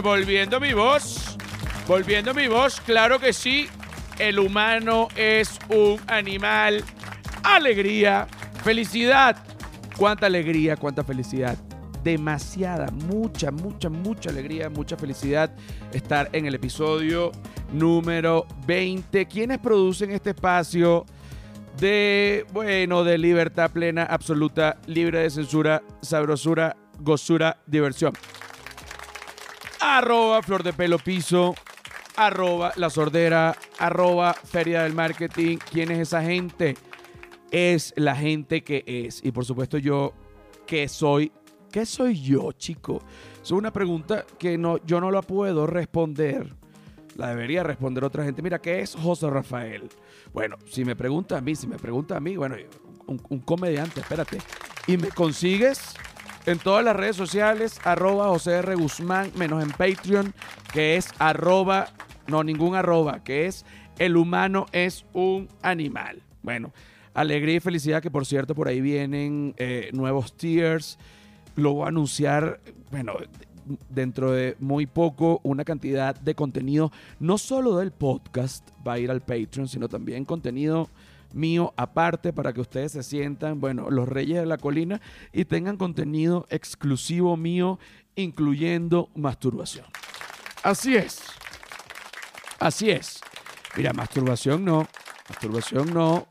volviendo 0.00 0.60
mi 0.60 0.72
voz, 0.72 1.36
volviendo 1.86 2.34
mi 2.34 2.48
voz, 2.48 2.80
claro 2.80 3.18
que 3.18 3.32
sí, 3.32 3.68
el 4.18 4.38
humano 4.38 5.08
es 5.16 5.58
un 5.68 6.00
animal, 6.06 6.82
alegría, 7.42 8.26
felicidad, 8.62 9.36
cuánta 9.96 10.26
alegría, 10.26 10.76
cuánta 10.76 11.04
felicidad, 11.04 11.56
demasiada, 12.02 12.90
mucha, 12.90 13.50
mucha, 13.50 13.88
mucha 13.88 14.30
alegría, 14.30 14.70
mucha 14.70 14.96
felicidad 14.96 15.54
estar 15.92 16.28
en 16.32 16.46
el 16.46 16.54
episodio 16.54 17.32
número 17.72 18.46
20. 18.66 19.26
¿Quiénes 19.26 19.58
producen 19.58 20.10
este 20.10 20.30
espacio? 20.30 21.06
de, 21.78 22.46
bueno, 22.52 23.04
de 23.04 23.18
libertad 23.18 23.70
plena, 23.70 24.04
absoluta, 24.04 24.78
libre 24.86 25.20
de 25.20 25.30
censura, 25.30 25.82
sabrosura, 26.02 26.76
gozura, 27.00 27.58
diversión. 27.66 28.12
Arroba 29.86 30.42
Flor 30.42 30.62
de 30.62 30.72
Pelo 30.72 30.98
Piso, 30.98 31.54
arroba 32.16 32.72
La 32.76 32.88
Sordera, 32.88 33.54
arroba 33.78 34.32
Feria 34.32 34.82
del 34.82 34.94
Marketing. 34.94 35.58
¿Quién 35.70 35.90
es 35.90 35.98
esa 35.98 36.22
gente? 36.22 36.74
Es 37.50 37.92
la 37.96 38.16
gente 38.16 38.64
que 38.64 38.82
es. 38.86 39.22
Y 39.22 39.30
por 39.30 39.44
supuesto 39.44 39.76
yo, 39.76 40.14
¿qué 40.66 40.88
soy? 40.88 41.30
¿Qué 41.70 41.84
soy 41.84 42.18
yo, 42.18 42.52
chico? 42.52 43.02
Es 43.42 43.50
una 43.50 43.72
pregunta 43.74 44.24
que 44.38 44.56
no, 44.56 44.78
yo 44.86 45.02
no 45.02 45.10
la 45.10 45.20
puedo 45.20 45.66
responder 45.66 46.54
la 47.16 47.28
debería 47.28 47.62
responder 47.62 48.04
otra 48.04 48.24
gente. 48.24 48.42
Mira, 48.42 48.58
¿qué 48.58 48.80
es 48.80 48.96
José 48.96 49.28
Rafael? 49.30 49.88
Bueno, 50.32 50.56
si 50.68 50.84
me 50.84 50.96
pregunta 50.96 51.38
a 51.38 51.40
mí, 51.40 51.54
si 51.54 51.66
me 51.66 51.76
pregunta 51.76 52.16
a 52.16 52.20
mí, 52.20 52.36
bueno, 52.36 52.56
un, 53.06 53.18
comediante, 53.40 54.00
espérate. 54.00 54.38
Y 54.86 54.96
me 54.96 55.08
consigues 55.08 55.94
en 56.46 56.58
todas 56.58 56.84
las 56.84 56.94
redes 56.94 57.16
sociales, 57.16 57.80
arroba 57.84 58.28
José 58.28 58.58
R. 58.58 58.74
Guzmán, 58.74 59.32
menos 59.36 59.62
en 59.62 59.70
Patreon, 59.70 60.34
que 60.72 60.96
es 60.96 61.08
arroba, 61.18 61.88
no, 62.26 62.44
ningún 62.44 62.74
arroba, 62.74 63.22
que 63.24 63.46
es 63.46 63.64
el 63.98 64.16
humano 64.16 64.66
es 64.72 65.06
un 65.12 65.48
animal. 65.62 66.22
Bueno, 66.42 66.72
alegría 67.14 67.56
y 67.56 67.60
felicidad 67.60 68.02
que 68.02 68.10
por 68.10 68.26
cierto 68.26 68.54
por 68.54 68.68
ahí 68.68 68.80
vienen 68.80 69.54
eh, 69.56 69.90
nuevos 69.92 70.36
tiers. 70.36 70.98
Lo 71.56 71.74
voy 71.74 71.84
a 71.84 71.88
anunciar, 71.88 72.60
bueno, 72.90 73.14
dentro 73.88 74.32
de 74.32 74.56
muy 74.58 74.86
poco 74.86 75.40
una 75.42 75.64
cantidad 75.64 76.14
de 76.14 76.34
contenido, 76.34 76.92
no 77.20 77.38
solo 77.38 77.78
del 77.78 77.92
podcast 77.92 78.68
va 78.86 78.94
a 78.94 78.98
ir 78.98 79.10
al 79.10 79.20
Patreon, 79.20 79.68
sino 79.68 79.88
también 79.88 80.24
contenido 80.24 80.90
mío 81.34 81.74
aparte 81.76 82.32
para 82.32 82.52
que 82.52 82.60
ustedes 82.60 82.92
se 82.92 83.02
sientan, 83.02 83.60
bueno, 83.60 83.90
los 83.90 84.08
reyes 84.08 84.38
de 84.38 84.46
la 84.46 84.58
colina 84.58 85.00
y 85.32 85.44
tengan 85.44 85.76
contenido 85.76 86.46
exclusivo 86.50 87.36
mío, 87.36 87.78
incluyendo 88.16 89.10
masturbación. 89.14 89.86
Así 90.62 90.96
es. 90.96 91.22
Así 92.58 92.90
es. 92.90 93.20
Mira, 93.76 93.92
masturbación 93.92 94.64
no. 94.64 94.86
Masturbación 95.28 95.92
no. 95.92 96.26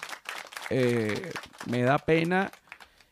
Eh, 0.70 1.32
me 1.68 1.84
da 1.84 2.00
pena 2.00 2.52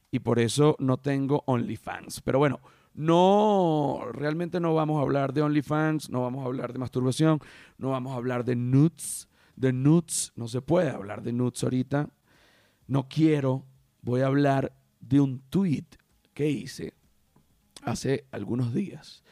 y 0.09 0.19
por 0.19 0.39
eso 0.39 0.75
no 0.79 0.97
tengo 0.97 1.43
OnlyFans. 1.45 2.21
Pero 2.21 2.39
bueno, 2.39 2.59
no, 2.93 4.01
realmente 4.11 4.59
no 4.59 4.73
vamos 4.73 4.99
a 4.99 5.01
hablar 5.01 5.33
de 5.33 5.41
OnlyFans, 5.41 6.09
no 6.09 6.21
vamos 6.21 6.43
a 6.43 6.47
hablar 6.47 6.73
de 6.73 6.79
masturbación, 6.79 7.39
no 7.77 7.91
vamos 7.91 8.13
a 8.13 8.17
hablar 8.17 8.43
de 8.43 8.55
nudes. 8.55 9.29
De 9.61 9.73
nudes, 9.73 10.33
no 10.35 10.47
se 10.47 10.61
puede 10.61 10.89
hablar 10.89 11.21
de 11.21 11.33
nudes 11.33 11.63
ahorita. 11.63 12.09
No 12.87 13.07
quiero, 13.07 13.65
voy 14.01 14.21
a 14.21 14.27
hablar 14.27 14.73
de 14.99 15.19
un 15.19 15.39
tweet 15.49 15.85
que 16.33 16.49
hice 16.49 16.93
hace 17.83 18.25
algunos 18.31 18.73
días 18.73 19.23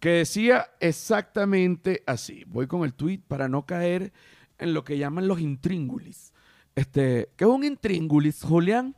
que 0.00 0.10
decía 0.10 0.66
exactamente 0.80 2.02
así. 2.06 2.44
Voy 2.46 2.66
con 2.66 2.84
el 2.84 2.94
tweet 2.94 3.20
para 3.26 3.48
no 3.48 3.66
caer 3.66 4.12
en 4.58 4.72
lo 4.72 4.84
que 4.84 4.96
llaman 4.96 5.26
los 5.26 5.40
intríngulis. 5.40 6.32
Este, 6.76 7.30
¿Qué 7.36 7.44
es 7.44 7.50
un 7.50 7.64
intríngulis, 7.64 8.42
Julián? 8.42 8.96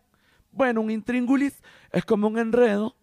Bueno, 0.53 0.83
un 0.83 0.91
intríngulis 0.91 1.63
es 1.91 2.05
como 2.05 2.29
un 2.29 2.39
enredo 2.39 2.97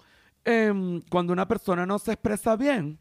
Em, 0.50 1.02
cuando 1.10 1.34
una 1.34 1.46
persona 1.46 1.86
no 1.86 2.00
se 2.00 2.14
expresa 2.14 2.56
bien, 2.56 2.98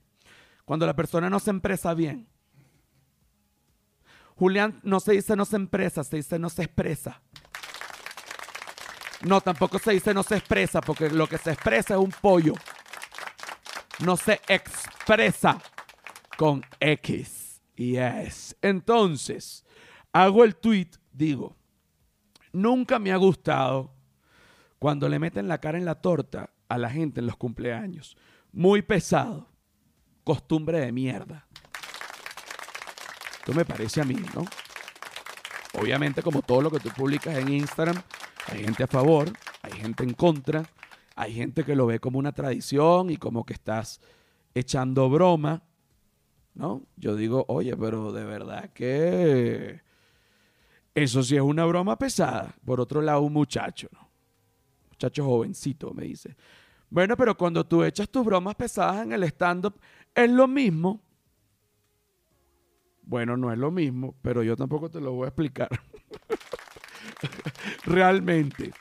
cuando 0.65 0.85
la 0.85 0.97
persona 0.97 1.31
no 1.31 1.39
se 1.39 1.53
expresa 1.53 1.95
bien. 1.95 2.27
Julián 4.37 4.79
no 4.83 5.01
se 5.01 5.13
dice 5.13 5.35
no 5.35 5.45
se 5.45 5.57
expresa, 5.57 6.05
se 6.05 6.17
dice 6.17 6.39
no 6.39 6.51
se 6.51 6.63
expresa. 6.65 7.23
No, 9.23 9.41
tampoco 9.41 9.79
se 9.79 9.93
dice 9.93 10.13
no 10.13 10.23
se 10.23 10.37
expresa, 10.37 10.81
porque 10.81 11.09
lo 11.11 11.27
que 11.27 11.39
se 11.39 11.53
expresa 11.53 11.95
es 11.95 12.01
un 12.01 12.13
pollo. 12.13 12.53
No 14.05 14.17
se 14.17 14.41
expresa 14.47 15.61
con 16.37 16.63
X 16.81 17.63
y 17.77 17.97
S. 17.97 18.55
Entonces, 18.61 19.65
hago 20.13 20.45
el 20.45 20.55
tweet, 20.57 20.91
digo, 21.13 21.57
nunca 22.53 22.99
me 22.99 23.13
ha 23.13 23.17
gustado 23.17 23.95
cuando 24.79 25.09
le 25.09 25.19
meten 25.19 25.49
la 25.49 25.59
cara 25.59 25.79
en 25.79 25.87
la 25.87 25.97
torta 26.03 26.51
a 26.69 26.77
la 26.77 26.91
gente 26.91 27.21
en 27.21 27.27
los 27.27 27.37
cumpleaños. 27.39 28.17
Muy 28.53 28.83
pesado. 28.83 29.49
Costumbre 30.25 30.81
de 30.81 30.93
mierda. 30.93 31.46
Esto 33.47 33.57
me 33.57 33.65
parece 33.65 34.01
a 34.01 34.05
mí, 34.05 34.17
¿no? 34.35 34.45
Obviamente, 35.81 36.21
como 36.21 36.43
todo 36.43 36.63
lo 36.63 36.69
que 36.69 36.81
tú 36.81 36.89
publicas 36.89 37.37
en 37.37 37.53
Instagram, 37.53 37.95
hay 38.49 38.65
gente 38.65 38.83
a 38.83 38.89
favor, 38.89 39.31
hay 39.63 39.71
gente 39.71 40.03
en 40.03 40.15
contra, 40.15 40.69
hay 41.15 41.33
gente 41.33 41.63
que 41.63 41.77
lo 41.77 41.87
ve 41.87 42.01
como 42.01 42.19
una 42.19 42.33
tradición 42.33 43.09
y 43.11 43.19
como 43.19 43.47
que 43.47 43.53
estás 43.53 44.01
echando 44.53 45.09
broma, 45.09 45.63
¿no? 46.55 46.83
Yo 46.97 47.15
digo, 47.15 47.45
oye, 47.47 47.77
pero 47.77 48.11
de 48.11 48.25
verdad 48.25 48.73
que 48.73 49.81
eso 50.93 51.23
sí 51.23 51.37
es 51.37 51.43
una 51.43 51.67
broma 51.67 51.97
pesada. 51.97 52.53
Por 52.65 52.81
otro 52.81 53.01
lado, 53.01 53.21
un 53.21 53.35
muchacho, 53.35 53.87
¿no? 53.93 54.11
Muchacho 54.91 55.25
jovencito, 55.25 55.95
me 55.95 56.03
dice. 56.03 56.35
Bueno, 56.91 57.17
pero 57.17 57.37
cuando 57.37 57.65
tú 57.65 57.85
echas 57.85 58.09
tus 58.09 58.25
bromas 58.25 58.57
pesadas 58.57 59.05
en 59.05 59.13
el 59.13 59.23
stand-up, 59.23 59.79
es 60.13 60.29
lo 60.29 60.49
mismo. 60.49 61.06
Bueno, 63.07 63.37
no 63.37 63.53
es 63.53 63.59
lo 63.59 63.71
mismo, 63.71 64.17
pero 64.21 64.43
yo 64.43 64.57
tampoco 64.57 64.91
te 64.91 65.01
lo 65.01 65.13
voy 65.13 65.27
a 65.27 65.29
explicar. 65.29 65.69
Realmente. 67.85 68.73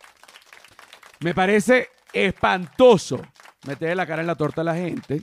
Me 1.19 1.35
parece 1.35 1.89
espantoso 2.11 3.21
meter 3.67 3.95
la 3.95 4.07
cara 4.07 4.21
en 4.21 4.27
la 4.27 4.35
torta 4.35 4.61
a 4.61 4.63
la 4.63 4.75
gente, 4.75 5.21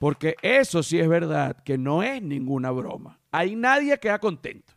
porque 0.00 0.34
eso 0.42 0.82
sí 0.82 0.98
es 0.98 1.08
verdad 1.08 1.62
que 1.64 1.78
no 1.78 2.02
es 2.02 2.20
ninguna 2.20 2.72
broma. 2.72 3.20
Ahí 3.30 3.54
nadie 3.54 3.98
queda 3.98 4.18
contento. 4.18 4.72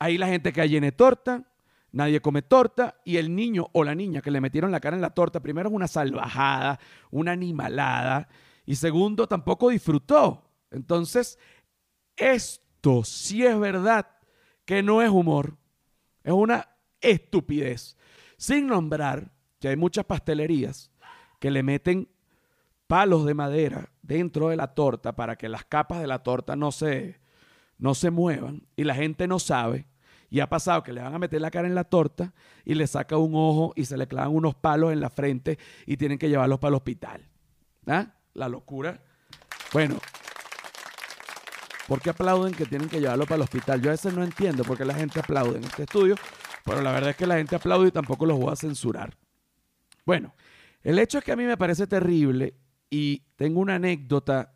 Ahí 0.00 0.18
la 0.18 0.26
gente 0.26 0.52
que 0.52 0.68
llene 0.68 0.90
torta, 0.90 1.44
nadie 1.92 2.20
come 2.20 2.42
torta 2.42 2.96
y 3.04 3.16
el 3.16 3.32
niño 3.32 3.68
o 3.72 3.84
la 3.84 3.94
niña 3.94 4.22
que 4.22 4.32
le 4.32 4.40
metieron 4.40 4.72
la 4.72 4.80
cara 4.80 4.96
en 4.96 5.02
la 5.02 5.10
torta, 5.10 5.38
primero 5.40 5.68
es 5.68 5.74
una 5.74 5.86
salvajada, 5.86 6.80
una 7.12 7.30
animalada 7.30 8.28
y 8.66 8.74
segundo 8.74 9.28
tampoco 9.28 9.68
disfrutó. 9.68 10.50
Entonces, 10.72 11.38
esto 12.82 13.02
es 13.02 13.60
verdad 13.60 14.08
que 14.64 14.82
no 14.82 15.02
es 15.02 15.10
humor, 15.10 15.56
es 16.24 16.32
una 16.32 16.68
estupidez. 17.00 17.96
Sin 18.36 18.66
nombrar 18.66 19.30
que 19.60 19.68
hay 19.68 19.76
muchas 19.76 20.04
pastelerías 20.04 20.90
que 21.38 21.52
le 21.52 21.62
meten 21.62 22.08
palos 22.88 23.24
de 23.24 23.34
madera 23.34 23.88
dentro 24.02 24.48
de 24.48 24.56
la 24.56 24.74
torta 24.74 25.14
para 25.14 25.36
que 25.36 25.48
las 25.48 25.64
capas 25.64 26.00
de 26.00 26.08
la 26.08 26.24
torta 26.24 26.56
no 26.56 26.72
se, 26.72 27.20
no 27.78 27.94
se 27.94 28.10
muevan 28.10 28.66
y 28.74 28.82
la 28.82 28.96
gente 28.96 29.28
no 29.28 29.38
sabe 29.38 29.86
y 30.28 30.40
ha 30.40 30.48
pasado 30.48 30.82
que 30.82 30.92
le 30.92 31.02
van 31.02 31.14
a 31.14 31.20
meter 31.20 31.40
la 31.40 31.52
cara 31.52 31.68
en 31.68 31.76
la 31.76 31.84
torta 31.84 32.32
y 32.64 32.74
le 32.74 32.88
saca 32.88 33.16
un 33.16 33.32
ojo 33.36 33.74
y 33.76 33.84
se 33.84 33.96
le 33.96 34.08
clavan 34.08 34.34
unos 34.34 34.56
palos 34.56 34.92
en 34.92 35.00
la 35.00 35.10
frente 35.10 35.56
y 35.86 35.96
tienen 35.96 36.18
que 36.18 36.28
llevarlos 36.28 36.58
para 36.58 36.70
el 36.70 36.74
hospital. 36.76 37.28
¿Ah? 37.86 38.14
La 38.34 38.48
locura. 38.48 39.00
Bueno, 39.72 39.98
¿por 41.88 42.00
qué 42.00 42.10
aplauden 42.10 42.52
que 42.52 42.66
tienen 42.66 42.88
que 42.88 43.00
llevarlo 43.00 43.24
para 43.24 43.36
el 43.36 43.42
hospital? 43.42 43.80
Yo 43.80 43.90
a 43.90 43.92
veces 43.92 44.14
no 44.14 44.22
entiendo 44.22 44.64
por 44.64 44.76
qué 44.76 44.84
la 44.84 44.94
gente 44.94 45.20
aplaude 45.20 45.58
en 45.58 45.64
este 45.64 45.82
estudio, 45.84 46.16
pero 46.64 46.80
la 46.80 46.92
verdad 46.92 47.10
es 47.10 47.16
que 47.16 47.26
la 47.26 47.36
gente 47.36 47.56
aplaude 47.56 47.88
y 47.88 47.92
tampoco 47.92 48.26
los 48.26 48.38
voy 48.38 48.52
a 48.52 48.56
censurar. 48.56 49.16
Bueno, 50.04 50.34
el 50.82 50.98
hecho 50.98 51.18
es 51.18 51.24
que 51.24 51.32
a 51.32 51.36
mí 51.36 51.44
me 51.44 51.56
parece 51.56 51.86
terrible 51.86 52.54
y 52.90 53.22
tengo 53.36 53.60
una 53.60 53.76
anécdota 53.76 54.52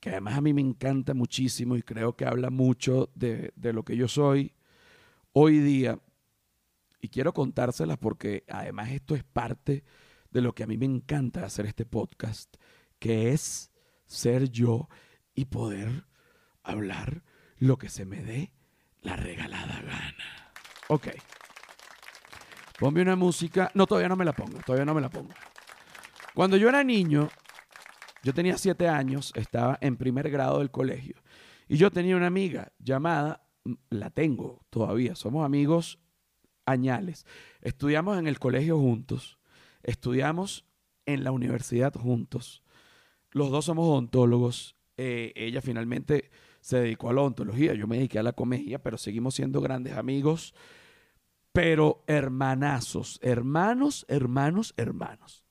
que 0.00 0.10
además 0.10 0.38
a 0.38 0.40
mí 0.40 0.52
me 0.52 0.60
encanta 0.60 1.14
muchísimo 1.14 1.76
y 1.76 1.82
creo 1.82 2.16
que 2.16 2.24
habla 2.24 2.50
mucho 2.50 3.10
de, 3.14 3.52
lo 3.56 3.84
que 3.84 3.96
yo 3.96 4.08
soy 4.08 4.54
hoy 5.32 5.58
día. 5.58 5.98
Y 7.00 7.08
quiero 7.08 7.32
contárselas 7.32 7.98
porque 7.98 8.44
además 8.48 8.90
esto 8.90 9.14
es 9.14 9.24
parte 9.24 9.84
de 10.30 10.40
lo 10.40 10.54
que 10.54 10.64
a 10.64 10.66
mí 10.66 10.76
me 10.76 10.86
encanta 10.86 11.44
hacer 11.44 11.66
este 11.66 11.84
podcast, 11.84 12.56
que 12.98 13.32
es 13.32 13.67
ser 14.08 14.50
yo 14.50 14.88
y 15.34 15.44
poder 15.44 16.06
hablar 16.64 17.22
lo 17.58 17.78
que 17.78 17.88
se 17.88 18.04
me 18.04 18.22
dé 18.22 18.52
la 19.02 19.14
regalada 19.14 19.80
gana. 19.82 20.52
Ok. 20.88 21.08
Ponme 22.80 23.02
una 23.02 23.16
música. 23.16 23.70
No, 23.74 23.86
todavía 23.86 24.08
no 24.08 24.16
me 24.16 24.24
la 24.24 24.32
pongo, 24.32 24.58
todavía 24.64 24.84
no 24.84 24.94
me 24.94 25.00
la 25.00 25.10
pongo. 25.10 25.32
Cuando 26.34 26.56
yo 26.56 26.68
era 26.68 26.82
niño, 26.82 27.28
yo 28.22 28.32
tenía 28.32 28.58
siete 28.58 28.88
años, 28.88 29.32
estaba 29.34 29.78
en 29.80 29.96
primer 29.96 30.30
grado 30.30 30.58
del 30.58 30.70
colegio. 30.70 31.16
Y 31.68 31.76
yo 31.76 31.90
tenía 31.90 32.16
una 32.16 32.26
amiga 32.26 32.72
llamada, 32.78 33.46
mm, 33.64 33.74
la 33.90 34.10
tengo 34.10 34.64
todavía, 34.70 35.14
somos 35.14 35.44
amigos 35.44 35.98
añales. 36.64 37.26
Estudiamos 37.60 38.18
en 38.18 38.26
el 38.26 38.38
colegio 38.38 38.78
juntos, 38.78 39.38
estudiamos 39.82 40.64
en 41.06 41.24
la 41.24 41.32
universidad 41.32 41.92
juntos. 41.94 42.62
Los 43.38 43.50
dos 43.50 43.66
somos 43.66 43.86
odontólogos. 43.86 44.76
Eh, 44.96 45.32
ella 45.36 45.62
finalmente 45.62 46.30
se 46.60 46.80
dedicó 46.80 47.08
a 47.08 47.12
la 47.12 47.20
odontología, 47.20 47.72
yo 47.72 47.86
me 47.86 47.96
dediqué 47.96 48.18
a 48.18 48.24
la 48.24 48.32
comedia, 48.32 48.82
pero 48.82 48.98
seguimos 48.98 49.36
siendo 49.36 49.60
grandes 49.60 49.96
amigos, 49.96 50.54
pero 51.52 52.02
hermanazos, 52.08 53.20
hermanos, 53.22 54.04
hermanos, 54.08 54.74
hermanos. 54.76 55.46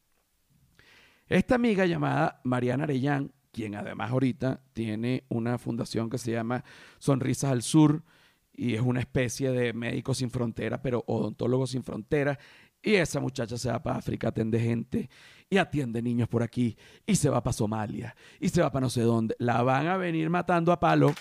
Esta 1.28 1.56
amiga 1.56 1.86
llamada 1.86 2.42
Mariana 2.44 2.84
Arellán, 2.84 3.31
quien 3.54 3.75
además 3.75 4.12
ahorita 4.12 4.62
tiene 4.74 5.24
una 5.30 5.57
fundación 5.57 6.10
que 6.10 6.18
se 6.18 6.31
llama 6.31 6.66
Sonrisas 7.00 7.51
al 7.51 7.62
Sur 7.62 8.04
y 8.51 8.74
es 8.74 8.81
una 8.81 9.00
especie 9.00 9.51
de 9.51 9.72
médicos 9.72 10.18
sin 10.18 10.30
frontera, 10.30 10.81
pero 10.81 11.06
odontólogos 11.07 11.72
sin 11.72 11.83
frontera. 11.83 12.38
Y 12.81 12.95
esa 12.95 13.22
muchacha 13.22 13.57
se 13.57 13.72
va 13.72 13.81
para 13.81 13.98
África, 13.98 14.28
atiende 14.28 14.60
gente 14.60 15.10
y 15.49 15.57
atiende 15.57 16.01
niños 16.01 16.27
por 16.27 16.44
aquí 16.44 16.77
y 17.05 17.15
se 17.15 17.29
va 17.29 17.41
para 17.41 17.53
Somalia 17.53 18.15
y 18.39 18.49
se 18.49 18.61
va 18.61 18.71
para 18.71 18.85
no 18.85 18.89
sé 18.89 19.01
dónde. 19.01 19.35
La 19.39 19.61
van 19.63 19.88
a 19.88 19.97
venir 19.97 20.29
matando 20.29 20.71
a 20.71 20.79
palo. 20.79 21.13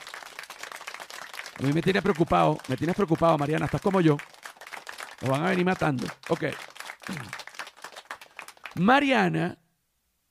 A 1.59 1.63
mí 1.63 1.73
me 1.73 1.81
tiene 1.81 2.03
preocupado, 2.03 2.59
me 2.69 2.77
tienes 2.77 2.95
preocupado, 2.95 3.39
Mariana, 3.39 3.67
estás 3.67 3.81
como 3.81 4.01
yo. 4.01 4.17
Lo 5.23 5.31
van 5.31 5.45
a 5.45 5.51
venir 5.51 5.65
matando. 5.65 6.07
Ok. 6.29 6.45
Mariana, 8.75 9.59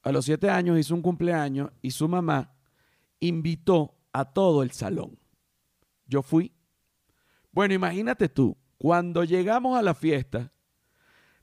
a 0.03 0.11
los 0.11 0.25
siete 0.25 0.49
años, 0.49 0.77
hizo 0.77 0.93
un 0.93 1.01
cumpleaños 1.01 1.71
y 1.81 1.91
su 1.91 2.07
mamá 2.07 2.53
invitó 3.19 3.95
a 4.13 4.25
todo 4.25 4.61
el 4.61 4.71
salón. 4.71 5.17
Yo 6.05 6.21
fui. 6.21 6.53
Bueno, 7.51 7.73
imagínate 7.73 8.29
tú, 8.29 8.55
cuando 8.77 9.23
llegamos 9.23 9.77
a 9.77 9.81
la 9.81 9.95
fiesta, 9.95 10.51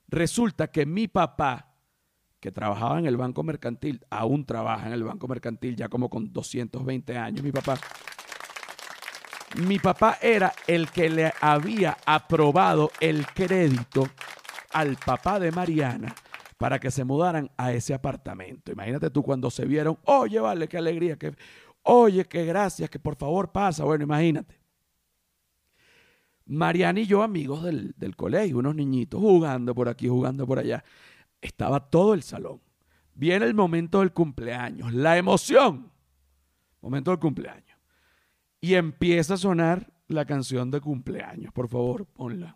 resulta 0.07 0.71
que 0.71 0.85
mi 0.85 1.07
papá, 1.07 1.72
que 2.43 2.51
trabajaba 2.51 2.99
en 2.99 3.05
el 3.05 3.15
Banco 3.15 3.41
Mercantil, 3.41 4.05
aún 4.09 4.45
trabaja 4.45 4.87
en 4.87 4.91
el 4.91 5.05
Banco 5.05 5.29
Mercantil 5.29 5.77
ya 5.77 5.87
como 5.87 6.09
con 6.09 6.33
220 6.33 7.17
años, 7.17 7.41
mi 7.41 7.53
papá, 7.53 7.79
mi 9.65 9.79
papá 9.79 10.17
era 10.21 10.51
el 10.67 10.89
que 10.89 11.09
le 11.09 11.31
había 11.39 11.97
aprobado 12.05 12.91
el 12.99 13.25
crédito 13.27 14.09
al 14.73 14.97
papá 14.97 15.39
de 15.39 15.53
Mariana 15.53 16.13
para 16.57 16.79
que 16.79 16.91
se 16.91 17.05
mudaran 17.05 17.49
a 17.55 17.71
ese 17.71 17.93
apartamento. 17.93 18.73
Imagínate 18.73 19.09
tú 19.09 19.23
cuando 19.23 19.49
se 19.49 19.63
vieron, 19.63 19.97
oye, 20.03 20.41
vale, 20.41 20.67
qué 20.67 20.77
alegría, 20.77 21.15
que, 21.15 21.33
oye, 21.83 22.25
qué 22.25 22.43
gracias, 22.43 22.89
que 22.89 22.99
por 22.99 23.15
favor 23.15 23.53
pasa. 23.53 23.85
Bueno, 23.85 24.03
imagínate. 24.03 24.59
Mariana 26.45 26.99
y 26.99 27.05
yo, 27.05 27.23
amigos 27.23 27.63
del, 27.63 27.93
del 27.95 28.17
colegio, 28.17 28.57
unos 28.57 28.75
niñitos, 28.75 29.21
jugando 29.21 29.73
por 29.73 29.87
aquí, 29.87 30.09
jugando 30.09 30.45
por 30.45 30.59
allá. 30.59 30.83
Estaba 31.43 31.89
todo 31.89 32.13
el 32.13 32.23
salón. 32.23 32.61
Viene 33.15 33.45
el 33.45 33.53
momento 33.53 33.99
del 33.99 34.11
cumpleaños, 34.11 34.93
la 34.93 35.17
emoción. 35.17 35.91
Momento 36.81 37.11
del 37.11 37.19
cumpleaños 37.19 37.73
y 38.63 38.75
empieza 38.75 39.33
a 39.33 39.37
sonar 39.37 39.91
la 40.07 40.23
canción 40.23 40.71
de 40.71 40.79
cumpleaños. 40.79 41.51
Por 41.51 41.67
favor, 41.67 42.05
ponla. 42.05 42.55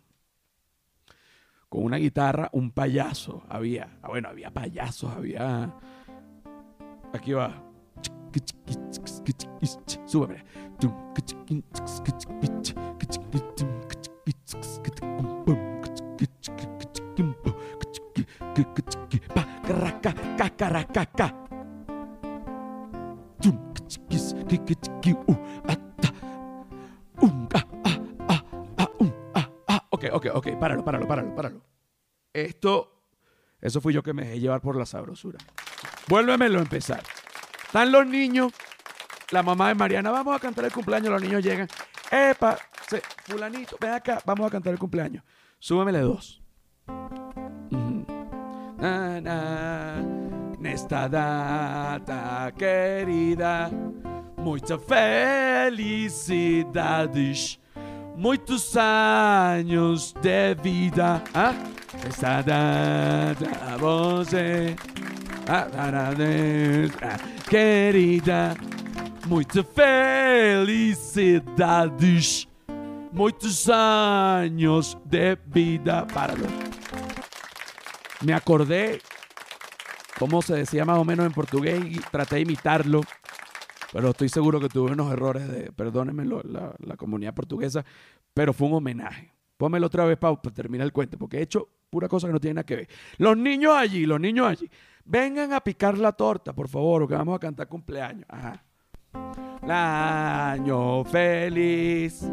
Con 1.68 1.84
una 1.84 1.98
guitarra, 1.98 2.48
un 2.54 2.70
payaso. 2.70 3.44
Había, 3.46 3.98
ah, 4.00 4.08
bueno, 4.08 4.30
había 4.30 4.50
payasos, 4.50 5.12
había. 5.12 5.70
Aquí 7.12 7.32
va. 7.32 7.62
Súbeme. 10.06 10.44
Ok, 30.12 30.26
ok, 30.34 30.48
páralo, 30.58 30.84
páralo, 30.84 31.06
páralo, 31.06 31.34
páralo. 31.34 31.62
Esto, 32.32 33.02
eso 33.60 33.80
fui 33.80 33.92
yo 33.92 34.02
que 34.02 34.12
me 34.12 34.24
dejé 34.24 34.40
llevar 34.40 34.60
por 34.60 34.76
la 34.76 34.86
sabrosura. 34.86 35.38
Vuélvemelo 36.08 36.58
a 36.58 36.62
empezar. 36.62 37.02
Están 37.66 37.92
los 37.92 38.06
niños, 38.06 38.52
la 39.30 39.42
mamá 39.42 39.68
de 39.68 39.74
Mariana, 39.74 40.10
vamos 40.10 40.36
a 40.36 40.40
cantar 40.40 40.64
el 40.64 40.72
cumpleaños, 40.72 41.10
los 41.10 41.22
niños 41.22 41.42
llegan. 41.42 41.68
Epa, 42.10 42.58
fulanito, 43.24 43.76
ven 43.80 43.92
acá, 43.92 44.20
vamos 44.24 44.46
a 44.46 44.50
cantar 44.50 44.72
el 44.72 44.78
cumpleaños. 44.78 45.24
Súbemele 45.58 46.00
dos. 46.00 46.42
Nesta 50.58 51.08
data 51.08 52.52
querida, 52.56 53.70
muchas 54.36 54.80
felicidades 54.84 56.28
muitos 58.18 58.76
anos 58.76 60.12
de 60.20 60.54
vida. 60.56 61.22
Ah, 61.32 61.54
esta 62.06 62.42
data 62.42 63.78
você, 63.78 64.74
querida, 67.48 68.56
muitas 69.26 69.64
felicidades, 70.52 72.48
muitos 73.12 73.70
anos 73.70 74.98
de 75.04 75.38
vida. 75.46 76.04
Páralo. 76.12 76.77
Me 78.24 78.34
acordé 78.34 79.00
cómo 80.18 80.42
se 80.42 80.54
decía 80.54 80.84
más 80.84 80.98
o 80.98 81.04
menos 81.04 81.26
en 81.26 81.32
portugués 81.32 81.80
y 81.84 81.98
traté 81.98 82.36
de 82.36 82.42
imitarlo. 82.42 83.02
Pero 83.92 84.10
estoy 84.10 84.28
seguro 84.28 84.60
que 84.60 84.68
tuve 84.68 84.92
unos 84.92 85.12
errores 85.12 85.48
de, 85.48 85.72
perdónenme 85.72 86.24
la, 86.24 86.96
comunidad 86.96 87.34
portuguesa, 87.34 87.84
pero 88.34 88.52
fue 88.52 88.68
un 88.68 88.74
homenaje. 88.74 89.32
Pónmelo 89.56 89.86
otra 89.86 90.04
vez 90.04 90.18
para, 90.18 90.36
terminar 90.36 90.84
el 90.84 90.92
cuento, 90.92 91.16
porque 91.16 91.38
he 91.38 91.42
hecho 91.42 91.68
pura 91.88 92.06
cosa 92.06 92.26
que 92.26 92.32
no 92.32 92.40
tiene 92.40 92.54
nada 92.54 92.66
que 92.66 92.76
ver. 92.76 92.88
Los 93.16 93.36
niños 93.36 93.74
allí, 93.74 94.04
los 94.04 94.20
niños 94.20 94.46
allí, 94.46 94.70
vengan 95.04 95.52
a 95.52 95.60
picar 95.60 95.96
la 95.96 96.12
torta, 96.12 96.52
por 96.52 96.68
favor, 96.68 97.08
que 97.08 97.14
vamos 97.14 97.34
a 97.34 97.38
cantar 97.38 97.66
cumpleaños. 97.66 98.26
Ajá. 98.28 98.62
Año 99.62 101.04
feliz, 101.04 102.30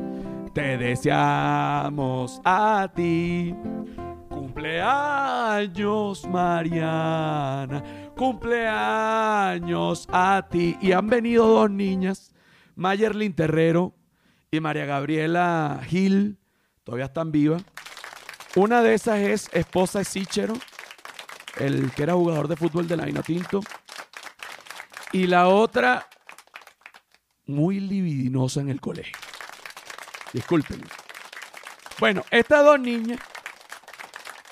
te 0.54 0.78
deseamos 0.78 2.42
a 2.44 2.92
ti. 2.94 3.56
Cumpleaños, 4.30 5.15
Mariana 6.30 7.84
cumpleaños 8.16 10.08
a 10.12 10.48
ti. 10.50 10.78
Y 10.82 10.92
han 10.92 11.08
venido 11.08 11.48
dos 11.48 11.70
niñas, 11.70 12.34
Mayerlin 12.76 13.34
Terrero 13.34 13.94
y 14.52 14.60
María 14.60 14.86
Gabriela 14.86 15.82
Gil, 15.88 16.38
todavía 16.84 17.06
están 17.06 17.32
vivas. 17.32 17.64
Una 18.56 18.82
de 18.82 18.94
esas 18.94 19.20
es 19.20 19.50
esposa 19.54 20.00
de 20.00 20.06
Sichero, 20.06 20.54
el 21.58 21.92
que 21.92 22.04
era 22.04 22.14
jugador 22.14 22.48
de 22.48 22.56
fútbol 22.56 22.88
de 22.88 22.98
la 22.98 23.06
Tinto. 23.22 23.62
Y 25.12 25.28
la 25.28 25.48
otra, 25.48 26.08
muy 27.46 27.80
libidinosa 27.80 28.62
en 28.62 28.70
el 28.70 28.82
colegio. 28.82 29.18
Discúlpenme. 30.34 30.88
Bueno, 32.00 32.24
estas 32.32 32.66
dos 32.66 32.80
niñas 32.80 33.20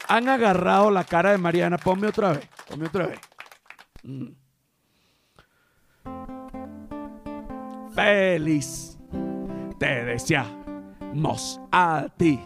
han 0.07 0.29
agarrado 0.29 0.91
la 0.91 1.03
cara 1.03 1.31
de 1.31 1.37
Mariana. 1.37 1.77
Ponme 1.77 2.07
otra 2.07 2.33
vez, 2.33 2.47
ponme 2.69 2.87
otra 2.87 3.07
vez. 3.07 3.19
Mm. 4.03 4.27
Feliz 7.93 8.97
te 9.77 10.05
deseamos 10.05 11.59
a 11.71 12.07
ti. 12.17 12.39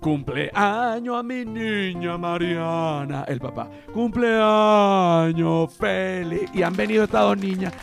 Cumpleaños 0.00 1.18
a 1.18 1.22
mi 1.22 1.44
niña 1.44 2.16
Mariana, 2.16 3.24
el 3.28 3.38
papá. 3.38 3.68
Cumpleaños 3.92 5.74
feliz. 5.74 6.48
Y 6.54 6.62
han 6.62 6.74
venido 6.74 7.04
estas 7.04 7.20
dos 7.20 7.36
niñas, 7.36 7.74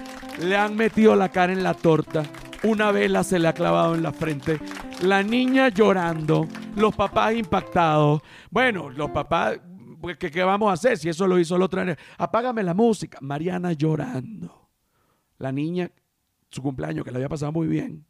le 0.41 0.57
han 0.57 0.75
metido 0.75 1.15
la 1.15 1.29
cara 1.29 1.53
en 1.53 1.61
la 1.61 1.75
torta. 1.75 2.23
Una 2.63 2.91
vela 2.91 3.23
se 3.23 3.37
le 3.37 3.47
ha 3.47 3.53
clavado 3.53 3.93
en 3.93 4.01
la 4.01 4.11
frente. 4.11 4.59
La 5.01 5.21
niña 5.21 5.69
llorando, 5.69 6.47
los 6.77 6.95
papás 6.95 7.35
impactados. 7.35 8.21
Bueno, 8.49 8.89
los 8.89 9.09
papás 9.11 9.59
pues, 9.99 10.17
¿qué, 10.17 10.43
vamos 10.43 10.69
a 10.69 10.73
hacer 10.73 10.97
si 10.97 11.09
eso 11.09 11.27
lo 11.27 11.39
hizo 11.39 11.55
el 11.55 11.61
otro? 11.61 11.81
Apágame 12.17 12.63
la 12.63 12.73
música. 12.73 13.17
Mariana 13.21 13.73
llorando. 13.73 14.69
La 15.39 15.51
niña, 15.51 15.91
su 16.49 16.61
cumpleaños, 16.61 17.03
que 17.03 17.11
le 17.11 17.17
había 17.17 17.29
pasado 17.29 17.51
muy 17.51 17.67
bien. 17.67 18.05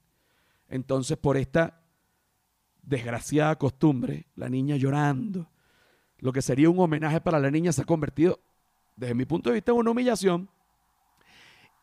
Entonces, 0.69 1.17
por 1.17 1.37
esta 1.37 1.81
desgraciada 2.81 3.57
costumbre, 3.57 4.27
la 4.35 4.49
niña 4.49 4.75
llorando. 4.75 5.49
Lo 6.19 6.33
que 6.33 6.41
sería 6.41 6.69
un 6.69 6.79
homenaje 6.79 7.21
para 7.21 7.39
la 7.39 7.51
niña 7.51 7.71
se 7.71 7.81
ha 7.81 7.85
convertido 7.85 8.39
desde 8.95 9.13
mi 9.13 9.25
punto 9.25 9.49
de 9.49 9.55
vista 9.55 9.71
es 9.71 9.77
una 9.77 9.91
humillación. 9.91 10.49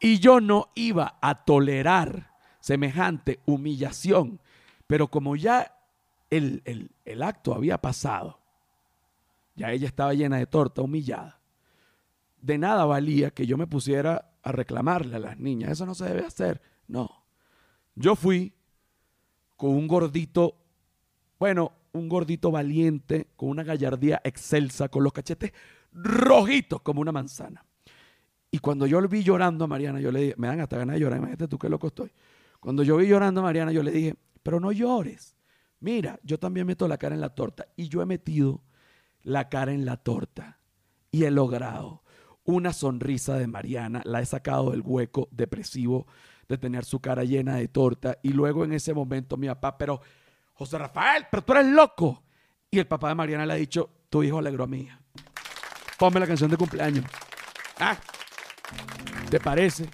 Y 0.01 0.19
yo 0.19 0.41
no 0.41 0.71
iba 0.75 1.19
a 1.23 1.45
tolerar 1.45 2.33
semejante 2.61 3.41
humillación. 3.47 4.41
Pero 4.87 5.09
como 5.09 5.37
ya 5.37 5.74
el, 6.37 6.91
el 7.05 7.23
acto 7.23 7.55
había 7.55 7.79
pasado, 7.79 8.41
ya 9.55 9.73
ella 9.73 9.87
estaba 9.87 10.15
llena 10.15 10.39
de 10.39 10.47
torta, 10.47 10.83
humillada, 10.83 11.41
de 12.41 12.59
nada 12.59 12.85
valía 12.85 13.31
que 13.31 13.47
yo 13.47 13.57
me 13.57 13.67
pusiera 13.67 14.35
a 14.43 14.53
reclamarle 14.53 15.17
a 15.17 15.19
las 15.19 15.39
niñas. 15.39 15.71
Eso 15.71 15.87
no 15.87 15.95
se 15.95 16.05
debe 16.05 16.27
hacer. 16.27 16.61
No. 16.87 17.25
Yo 17.95 18.15
fui 18.15 18.53
con 19.57 19.71
un 19.71 19.89
gordito, 19.89 20.57
bueno, 21.39 21.73
un 21.93 22.09
gordito 22.09 22.51
valiente, 22.51 23.29
con 23.37 23.49
una 23.49 23.63
gallardía 23.63 24.21
excelsa, 24.23 24.89
con 24.89 25.03
los 25.03 25.13
cachetes 25.13 25.53
rojitos 25.93 26.83
como 26.83 27.01
una 27.01 27.13
manzana. 27.13 27.65
Y 28.51 28.59
cuando 28.59 28.87
yo 28.87 29.01
vi 29.09 29.23
llorando 29.23 29.65
a 29.65 29.69
Mariana, 29.69 30.01
yo 30.01 30.13
le 30.13 30.21
dije, 30.21 30.35
me 30.37 30.49
dan 30.49 30.61
hasta 30.61 30.77
ganas 30.77 30.95
de 30.95 31.01
llorar, 31.01 31.19
imagínate 31.19 31.49
tú 31.49 31.59
qué 31.59 31.69
loco 31.69 31.87
estoy. 31.87 32.13
Cuando 32.61 32.83
yo 32.83 32.97
vi 32.97 33.07
llorando 33.07 33.41
a 33.41 33.45
Mariana, 33.45 33.73
yo 33.73 33.83
le 33.83 33.91
dije, 33.91 34.17
pero 34.43 34.61
no 34.61 34.71
llores. 34.71 35.34
Mira, 35.85 36.19
yo 36.23 36.39
también 36.39 36.67
meto 36.67 36.89
la 36.89 36.97
cara 36.97 37.15
en 37.15 37.21
la 37.21 37.35
torta. 37.35 37.67
Y 37.77 37.91
yo 37.91 38.01
he 38.01 38.07
metido 38.07 38.63
la 39.23 39.51
cara 39.51 39.71
en 39.71 39.85
la 39.85 39.99
torta. 39.99 40.59
Y 41.11 41.25
he 41.25 41.31
logrado 41.31 42.03
una 42.45 42.73
sonrisa 42.73 43.37
de 43.37 43.47
Mariana. 43.47 44.01
La 44.07 44.23
he 44.23 44.25
sacado 44.25 44.71
del 44.71 44.81
hueco 44.81 45.29
depresivo 45.31 46.07
de 46.49 46.57
tener 46.57 46.87
su 46.87 47.01
cara 47.01 47.25
llena 47.25 47.57
de 47.57 47.69
torta. 47.69 48.17
Y 48.23 48.31
luego 48.31 48.65
en 48.65 48.73
ese 48.73 48.95
momento 48.95 49.37
mi 49.37 49.47
papá, 49.47 49.77
pero 49.77 50.01
José 50.55 50.79
Rafael, 50.79 51.27
pero 51.31 51.45
tú 51.45 51.53
eres 51.53 51.67
loco. 51.67 52.23
Y 52.71 52.79
el 52.79 52.87
papá 52.87 53.11
de 53.11 53.17
Mariana 53.17 53.45
le 53.45 53.53
ha 53.53 53.57
dicho, 53.57 53.91
tu 54.09 54.23
hijo 54.23 54.39
alegró 54.39 54.65
a 54.65 54.67
mi 54.69 54.79
hija. 54.85 54.99
Ponme 55.99 56.19
la 56.19 56.27
canción 56.27 56.51
de 56.51 56.57
cumpleaños. 56.57 57.05
Ah, 57.79 57.99
¿te 59.29 59.39
parece? 59.39 59.87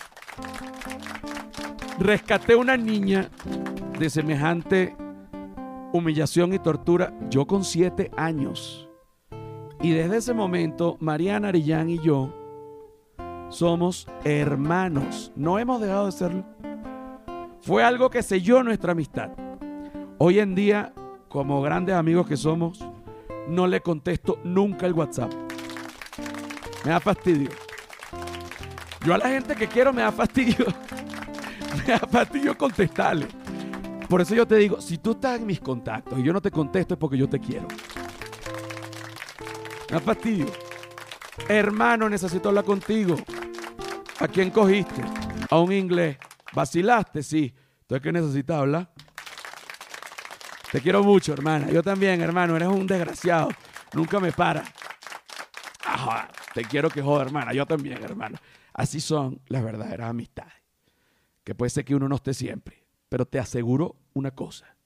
Rescaté 1.98 2.54
una 2.54 2.76
niña 2.76 3.28
de 3.98 4.08
semejante 4.08 4.94
humillación 5.92 6.52
y 6.52 6.58
tortura, 6.58 7.12
yo 7.30 7.46
con 7.46 7.64
siete 7.64 8.10
años. 8.16 8.88
Y 9.82 9.92
desde 9.92 10.18
ese 10.18 10.34
momento, 10.34 10.96
Mariana 11.00 11.48
Arillán 11.48 11.88
y 11.90 11.98
yo 11.98 12.34
somos 13.50 14.06
hermanos. 14.24 15.32
No 15.36 15.58
hemos 15.58 15.80
dejado 15.80 16.06
de 16.06 16.12
serlo. 16.12 16.44
Fue 17.62 17.84
algo 17.84 18.08
que 18.08 18.22
selló 18.22 18.62
nuestra 18.62 18.92
amistad. 18.92 19.30
Hoy 20.18 20.38
en 20.38 20.54
día, 20.54 20.92
como 21.28 21.60
grandes 21.60 21.94
amigos 21.94 22.26
que 22.26 22.36
somos, 22.36 22.86
no 23.48 23.66
le 23.66 23.80
contesto 23.80 24.38
nunca 24.44 24.86
el 24.86 24.94
WhatsApp. 24.94 25.32
Me 26.84 26.92
da 26.92 27.00
fastidio. 27.00 27.50
Yo 29.04 29.14
a 29.14 29.18
la 29.18 29.28
gente 29.28 29.54
que 29.54 29.66
quiero 29.66 29.92
me 29.92 30.02
da 30.02 30.12
fastidio. 30.12 30.66
me 31.86 31.92
da 31.92 31.98
fastidio 31.98 32.56
contestarle. 32.56 33.26
Por 34.10 34.20
eso 34.20 34.34
yo 34.34 34.44
te 34.44 34.56
digo, 34.56 34.80
si 34.80 34.98
tú 34.98 35.12
estás 35.12 35.38
en 35.38 35.46
mis 35.46 35.60
contactos 35.60 36.18
y 36.18 36.24
yo 36.24 36.32
no 36.32 36.42
te 36.42 36.50
contesto 36.50 36.94
es 36.94 36.98
porque 36.98 37.16
yo 37.16 37.28
te 37.28 37.38
quiero. 37.38 37.68
Da 39.88 40.00
fastidio. 40.00 40.46
Hermano, 41.48 42.08
necesito 42.08 42.48
hablar 42.48 42.64
contigo. 42.64 43.14
¿A 44.18 44.26
quién 44.26 44.50
cogiste? 44.50 45.00
A 45.48 45.60
un 45.60 45.72
inglés. 45.72 46.18
¿Vacilaste? 46.52 47.22
Sí. 47.22 47.54
Entonces, 47.82 48.02
¿qué 48.02 48.10
necesitas 48.10 48.56
hablar? 48.56 48.90
Te 50.72 50.80
quiero 50.80 51.04
mucho, 51.04 51.32
hermana. 51.32 51.70
Yo 51.70 51.80
también, 51.80 52.20
hermano. 52.20 52.56
Eres 52.56 52.68
un 52.68 52.88
desgraciado. 52.88 53.50
Nunca 53.94 54.18
me 54.18 54.32
para. 54.32 54.64
Ajá, 55.84 56.28
te 56.52 56.64
quiero 56.64 56.90
que 56.90 57.00
joda, 57.00 57.22
hermana. 57.22 57.52
Yo 57.52 57.64
también, 57.64 58.02
hermano. 58.02 58.38
Así 58.74 59.00
son 59.00 59.40
las 59.46 59.62
verdaderas 59.62 60.10
amistades. 60.10 60.54
Que 61.44 61.54
puede 61.54 61.70
ser 61.70 61.84
que 61.84 61.94
uno 61.94 62.08
no 62.08 62.16
esté 62.16 62.34
siempre. 62.34 62.84
Pero 63.08 63.24
te 63.26 63.38
aseguro 63.38 63.99
una 64.14 64.30
cosa. 64.32 64.76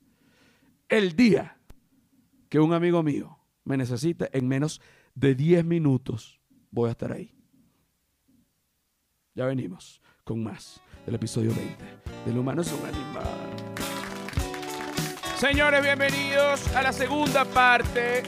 El 0.88 1.16
día 1.16 1.58
que 2.48 2.60
un 2.60 2.72
amigo 2.72 3.02
mío 3.02 3.38
me 3.64 3.76
necesite, 3.76 4.28
en 4.36 4.46
menos 4.46 4.80
de 5.14 5.34
10 5.34 5.64
minutos 5.64 6.40
voy 6.70 6.88
a 6.88 6.92
estar 6.92 7.12
ahí. 7.12 7.34
Ya 9.34 9.46
venimos 9.46 10.00
con 10.22 10.42
más 10.42 10.80
del 11.06 11.16
episodio 11.16 11.54
20 11.54 12.04
del 12.24 12.38
humano 12.38 12.62
es 12.62 12.72
un 12.72 12.86
animal. 12.86 13.24
Señores, 15.36 15.82
bienvenidos 15.82 16.74
a 16.74 16.82
la 16.82 16.92
segunda 16.92 17.44
parte 17.44 18.22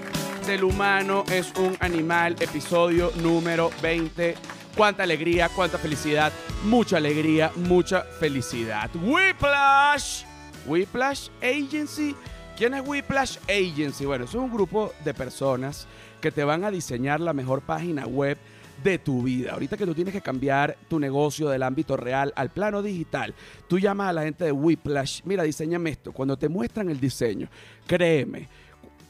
del 0.46 0.64
humano 0.64 1.24
es 1.30 1.52
un 1.56 1.76
animal, 1.80 2.36
episodio 2.38 3.10
número 3.16 3.70
20. 3.80 4.34
Cuánta 4.76 5.04
alegría, 5.04 5.48
cuánta 5.48 5.78
felicidad, 5.78 6.32
mucha 6.64 6.98
alegría, 6.98 7.50
mucha 7.56 8.02
felicidad. 8.02 8.90
Whiplash, 8.94 10.24
Whiplash 10.66 11.28
Agency. 11.42 12.14
¿Quién 12.56 12.74
es 12.74 12.86
Whiplash 12.86 13.38
Agency? 13.48 14.04
Bueno, 14.04 14.24
es 14.24 14.34
un 14.34 14.50
grupo 14.50 14.92
de 15.04 15.14
personas 15.14 15.86
que 16.20 16.30
te 16.30 16.44
van 16.44 16.64
a 16.64 16.70
diseñar 16.70 17.20
la 17.20 17.32
mejor 17.32 17.62
página 17.62 18.06
web 18.06 18.38
de 18.82 18.98
tu 18.98 19.22
vida. 19.22 19.52
Ahorita 19.52 19.76
que 19.76 19.86
tú 19.86 19.94
tienes 19.94 20.12
que 20.12 20.20
cambiar 20.20 20.76
tu 20.88 20.98
negocio 20.98 21.48
del 21.48 21.62
ámbito 21.62 21.96
real 21.96 22.32
al 22.36 22.50
plano 22.50 22.82
digital, 22.82 23.34
tú 23.68 23.78
llamas 23.78 24.10
a 24.10 24.12
la 24.12 24.22
gente 24.22 24.44
de 24.44 24.52
Whiplash, 24.52 25.22
mira, 25.24 25.42
diseñame 25.42 25.90
esto. 25.90 26.12
Cuando 26.12 26.36
te 26.36 26.48
muestran 26.48 26.90
el 26.90 27.00
diseño, 27.00 27.48
créeme, 27.86 28.48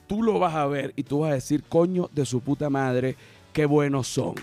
tú 0.07 0.23
lo 0.23 0.39
vas 0.39 0.55
a 0.55 0.67
ver 0.67 0.93
y 0.97 1.03
tú 1.03 1.21
vas 1.21 1.31
a 1.31 1.35
decir, 1.35 1.65
coño 1.69 2.11
de 2.13 2.27
su 2.27 2.41
puta 2.41 2.71
madre, 2.71 3.17
qué 3.53 3.67
buenos 3.67 4.09
son. 4.09 4.35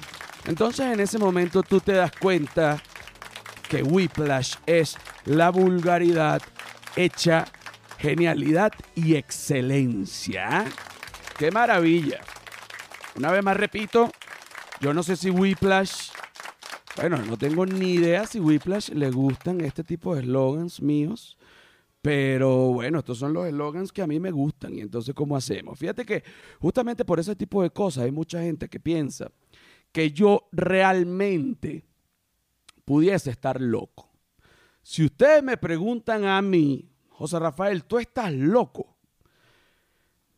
Entonces 0.46 0.86
en 0.88 1.00
ese 1.00 1.18
momento 1.18 1.64
tú 1.64 1.80
te 1.80 1.94
das 1.94 2.12
cuenta 2.12 2.82
que 3.70 3.82
Whiplash 3.82 4.56
es 4.66 4.98
la 5.26 5.50
vulgaridad 5.50 6.42
hecha 6.96 7.46
genialidad 7.98 8.72
y 8.96 9.16
excelencia. 9.16 10.66
¡Qué 11.38 11.52
maravilla! 11.52 12.22
Una 13.16 13.32
vez 13.32 13.44
más 13.44 13.58
repito, 13.58 14.12
yo 14.82 14.94
no 14.94 15.04
sé 15.04 15.16
si 15.16 15.30
Whiplash, 15.30 16.10
bueno, 16.96 17.18
no 17.18 17.38
tengo 17.38 17.66
ni 17.66 17.94
idea 17.94 18.26
si 18.26 18.40
Whiplash 18.40 18.90
le 18.90 19.12
gustan 19.12 19.62
este 19.62 19.84
tipo 19.84 20.16
de 20.16 20.22
eslogans 20.22 20.82
míos. 20.82 21.38
Pero 22.02 22.74
bueno, 22.74 23.00
estos 23.00 23.18
son 23.18 23.32
los 23.32 23.48
eslogans 23.48 23.94
que 23.94 24.02
a 24.02 24.08
mí 24.08 24.20
me 24.20 24.30
gustan. 24.30 24.74
Y 24.74 24.82
entonces, 24.82 25.16
¿cómo 25.16 25.38
hacemos? 25.38 25.80
Fíjate 25.80 26.06
que 26.06 26.22
justamente 26.60 27.06
por 27.06 27.18
ese 27.18 27.34
tipo 27.34 27.64
de 27.64 27.70
cosas 27.70 28.04
hay 28.04 28.12
mucha 28.12 28.42
gente 28.42 28.68
que 28.68 28.80
piensa 28.80 29.32
que 29.94 30.12
yo 30.12 30.50
realmente 30.52 31.86
pudiese 32.84 33.30
estar 33.30 33.62
loco. 33.62 34.13
Si 34.84 35.06
ustedes 35.06 35.42
me 35.42 35.58
preguntan 35.58 36.26
a 36.26 36.42
mí, 36.42 36.90
José 37.10 37.40
Rafael, 37.40 37.86
¿tú 37.86 38.00
estás 38.00 38.32
loco? 38.32 38.98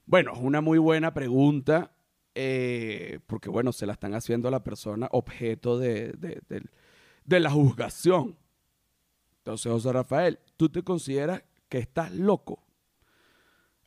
Bueno, 0.06 0.34
es 0.34 0.40
una 0.40 0.62
muy 0.62 0.78
buena 0.78 1.14
pregunta 1.14 1.92
eh, 2.38 3.22
porque 3.28 3.50
bueno, 3.50 3.72
se 3.72 3.86
la 3.86 3.94
están 3.94 4.14
haciendo 4.14 4.50
a 4.50 4.52
la 4.52 4.64
persona 4.64 5.08
objeto 5.12 5.80
de, 5.80 6.12
de, 6.12 7.40
la 7.40 7.50
juzgación. 7.50 8.38
Entonces, 9.38 9.72
José 9.72 9.94
Rafael, 9.94 10.40
¿tú 10.58 10.70
te 10.70 10.84
consideras 10.84 11.44
que 11.70 11.78
estás 11.78 12.14
loco? 12.14 12.62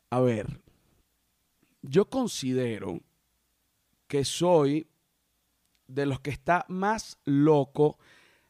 A 0.09 0.19
ver, 0.19 0.61
yo 1.83 2.09
considero 2.09 3.01
que 4.07 4.25
soy 4.25 4.89
de 5.87 6.07
los 6.07 6.19
que 6.19 6.31
está 6.31 6.65
más 6.69 7.19
loco 7.25 7.99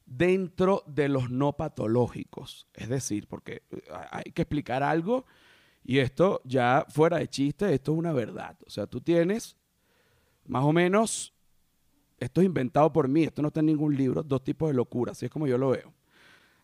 dentro 0.10 0.84
de 0.88 1.08
los 1.08 1.30
no 1.30 1.54
patológicos. 1.54 2.68
Es 2.74 2.90
decir, 2.90 3.28
porque 3.28 3.64
eh, 3.72 3.82
hay 4.12 4.32
que 4.32 4.42
explicar 4.42 4.84
algo 4.84 5.26
y 5.84 6.00
esto 6.00 6.42
ya 6.44 6.86
fuera 6.90 7.18
de 7.18 7.28
chiste, 7.30 7.74
esto 7.74 7.94
es 7.94 7.98
una 7.98 8.12
verdad. 8.12 8.58
O 8.66 8.70
sea, 8.70 8.88
tú 8.88 9.02
tienes 9.02 9.56
más 10.46 10.64
o 10.64 10.74
menos, 10.74 11.34
esto 12.20 12.42
es 12.42 12.46
inventado 12.46 12.92
por 12.92 13.08
mí, 13.08 13.24
esto 13.24 13.42
no 13.42 13.50
está 13.50 13.60
en 13.60 13.68
ningún 13.68 13.96
libro, 13.96 14.24
dos 14.24 14.44
tipos 14.44 14.70
de 14.70 14.74
locura, 14.74 15.12
así 15.12 15.28
es 15.28 15.32
como 15.32 15.48
yo 15.48 15.58
lo 15.58 15.70
veo. 15.70 15.94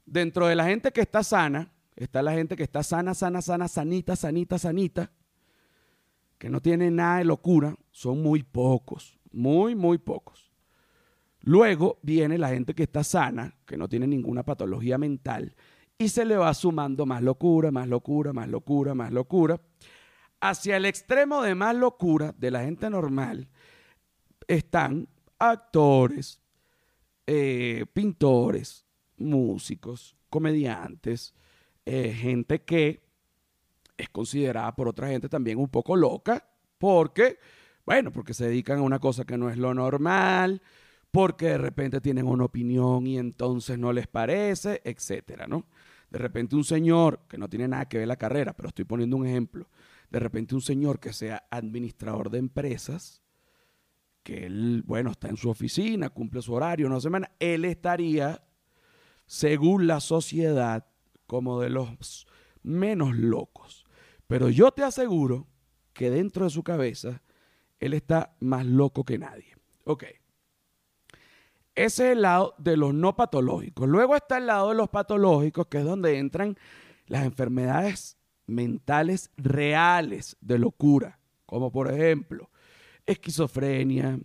Dentro 0.06 0.48
de 0.48 0.56
la 0.56 0.66
gente 0.66 0.92
que 0.92 1.02
está 1.02 1.24
sana, 1.24 1.72
está 1.96 2.22
la 2.22 2.34
gente 2.34 2.56
que 2.56 2.64
está 2.64 2.84
sana, 2.84 3.14
sana, 3.14 3.42
sana, 3.42 3.68
sanita, 3.68 4.16
sanita, 4.16 4.58
sanita, 4.58 5.12
que 6.38 6.50
no 6.50 6.62
tiene 6.62 6.92
nada 6.92 7.20
de 7.20 7.26
locura, 7.26 7.78
son 7.92 8.22
muy 8.22 8.44
pocos, 8.44 9.18
muy, 9.32 9.76
muy 9.76 9.98
pocos. 9.98 10.45
Luego 11.46 12.00
viene 12.02 12.40
la 12.40 12.50
gente 12.50 12.74
que 12.74 12.84
está 12.84 13.04
sana, 13.04 13.56
que 13.68 13.78
no 13.78 13.88
tiene 13.88 14.08
ninguna 14.08 14.44
patología 14.44 14.98
mental, 14.98 15.56
y 15.96 16.10
se 16.10 16.26
le 16.26 16.36
va 16.38 16.52
sumando 16.56 17.06
más 17.06 17.22
locura, 17.22 17.72
más 17.72 17.88
locura, 17.88 18.34
más 18.34 18.50
locura, 18.50 18.96
más 18.96 19.12
locura. 19.12 19.62
Hacia 20.42 20.76
el 20.76 20.86
extremo 20.86 21.44
de 21.44 21.54
más 21.54 21.76
locura 21.76 22.34
de 22.36 22.50
la 22.50 22.64
gente 22.64 22.90
normal 22.90 23.48
están 24.48 25.08
actores, 25.38 26.42
eh, 27.28 27.86
pintores, 27.94 28.84
músicos, 29.18 30.16
comediantes, 30.32 31.36
eh, 31.86 32.12
gente 32.12 32.64
que 32.64 33.04
es 33.98 34.10
considerada 34.10 34.76
por 34.76 34.88
otra 34.88 35.10
gente 35.10 35.30
también 35.30 35.60
un 35.60 35.70
poco 35.70 35.96
loca, 35.96 36.44
porque, 36.80 37.38
bueno, 37.86 38.12
porque 38.12 38.34
se 38.34 38.46
dedican 38.46 38.80
a 38.80 38.82
una 38.82 38.98
cosa 38.98 39.26
que 39.26 39.38
no 39.38 39.52
es 39.52 39.58
lo 39.58 39.76
normal, 39.76 40.64
porque 41.16 41.46
de 41.46 41.58
repente 41.58 42.02
tienen 42.02 42.28
una 42.28 42.44
opinión 42.44 43.08
y 43.08 43.18
entonces 43.18 43.80
no 43.80 43.94
les 43.94 44.06
parece, 44.06 44.82
etcétera, 44.84 45.48
¿no? 45.48 45.66
De 46.10 46.20
repente 46.20 46.58
un 46.58 46.66
señor 46.66 47.22
que 47.30 47.38
no 47.38 47.48
tiene 47.48 47.70
nada 47.70 47.88
que 47.88 48.00
ver 48.00 48.08
la 48.10 48.18
carrera, 48.18 48.54
pero 48.54 48.68
estoy 48.68 48.84
poniendo 48.84 49.16
un 49.16 49.26
ejemplo, 49.26 49.70
de 50.10 50.20
repente 50.20 50.56
un 50.56 50.62
señor 50.62 51.00
que 51.00 51.14
sea 51.14 51.48
administrador 51.50 52.30
de 52.30 52.40
empresas, 52.40 53.24
que 54.24 54.46
él, 54.46 54.84
bueno, 54.86 55.12
está 55.12 55.30
en 55.30 55.38
su 55.38 55.50
oficina, 55.50 56.10
cumple 56.10 56.42
su 56.42 56.52
horario 56.52 56.86
una 56.86 57.00
semana, 57.00 57.32
él 57.40 57.64
estaría, 57.64 58.44
según 59.26 59.88
la 59.88 60.02
sociedad, 60.02 60.86
como 61.28 61.62
de 61.62 61.70
los 61.70 62.28
menos 62.62 63.16
locos. 63.16 63.86
Pero 64.28 64.50
yo 64.50 64.72
te 64.72 64.84
aseguro 64.84 65.48
que 65.94 66.10
dentro 66.10 66.44
de 66.44 66.50
su 66.50 66.62
cabeza, 66.62 67.22
él 67.80 67.94
está 67.94 68.36
más 68.42 68.66
loco 68.66 69.06
que 69.06 69.18
nadie. 69.18 69.56
Ok. 69.86 70.04
Ese 71.76 72.08
es 72.08 72.14
el 72.14 72.22
lado 72.22 72.56
de 72.58 72.78
los 72.78 72.94
no 72.94 73.16
patológicos. 73.16 73.88
Luego 73.88 74.16
está 74.16 74.38
el 74.38 74.48
lado 74.48 74.70
de 74.70 74.76
los 74.76 74.90
patológicos, 74.90 75.68
que 75.68 75.80
es 75.80 75.86
donde 75.86 76.18
entran 76.18 76.58
las 77.08 77.26
enfermedades 77.26 78.18
mentales 78.48 79.32
reales 79.38 80.38
de 80.40 80.60
locura, 80.60 81.20
como 81.46 81.72
por 81.72 81.92
ejemplo 81.92 82.50
esquizofrenia, 83.06 84.20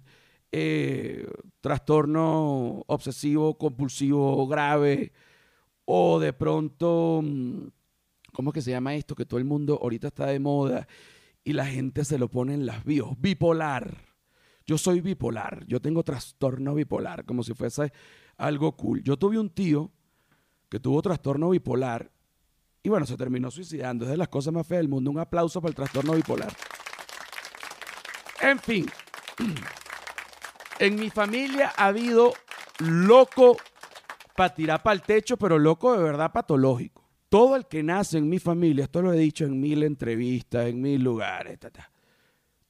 eh, 0.53 1.27
trastorno 1.61 2.83
obsesivo 2.87 3.59
compulsivo 3.59 4.47
grave, 4.47 5.13
o 5.85 6.19
de 6.19 6.33
pronto, 6.33 7.21
mm, 7.23 7.67
¿cómo 8.33 8.51
es 8.51 8.55
que 8.55 8.63
se 8.63 8.71
llama 8.71 8.95
esto? 8.95 9.15
Que 9.15 9.27
todo 9.27 9.39
el 9.39 9.45
mundo 9.45 9.79
ahorita 9.83 10.09
está 10.09 10.27
de 10.27 10.39
moda 10.39 10.87
y 11.45 11.53
la 11.53 11.67
gente 11.67 12.05
se 12.05 12.19
lo 12.19 12.29
pone 12.29 12.55
en 12.55 12.67
las 12.67 12.85
bios, 12.85 13.21
bipolar. 13.21 14.10
Yo 14.71 14.79
soy 14.79 15.01
bipolar, 15.01 15.67
yo 15.67 15.81
tengo 15.81 16.05
trastorno 16.05 16.77
bipolar, 16.77 17.25
como 17.25 17.43
si 17.43 17.55
fuese 17.55 17.93
algo 18.37 18.77
cool. 18.77 19.03
Yo 19.03 19.17
tuve 19.17 19.37
un 19.37 19.51
tío 19.51 19.91
que 20.69 20.79
tuvo 20.79 21.03
trastorno 21.03 21.51
bipolar 21.51 22.09
y 22.81 22.89
bueno, 22.89 23.05
se 23.05 23.17
terminó 23.17 23.51
suicidando. 23.51 24.05
Es 24.05 24.13
de 24.13 24.17
las 24.17 24.29
cosas 24.29 24.55
más 24.55 24.65
feas 24.65 24.79
del 24.79 24.89
mundo. 24.89 25.11
Un 25.11 25.19
aplauso 25.19 25.61
para 25.61 25.71
el 25.71 25.75
trastorno 25.75 26.13
bipolar. 26.13 26.53
En 28.43 28.61
fin, 28.61 28.87
en 30.79 30.95
mi 30.95 31.11
familia 31.11 31.73
ha 31.77 31.87
habido 31.87 32.33
loco 32.79 33.57
para 34.37 34.55
tirar 34.55 34.85
para 34.85 34.95
el 34.95 35.03
techo, 35.03 35.37
pero 35.37 35.59
loco 35.59 35.97
de 35.97 36.05
verdad 36.05 36.31
patológico. 36.31 37.03
Todo 37.29 37.57
el 37.57 37.67
que 37.67 37.83
nace 37.83 38.19
en 38.19 38.29
mi 38.29 38.39
familia, 38.39 38.85
esto 38.85 39.03
lo 39.03 39.13
he 39.13 39.19
dicho 39.19 39.45
en 39.45 39.61
mil 39.61 39.83
entrevistas, 39.83 40.69
en 40.69 40.81
mil 40.81 41.03
lugares, 41.03 41.59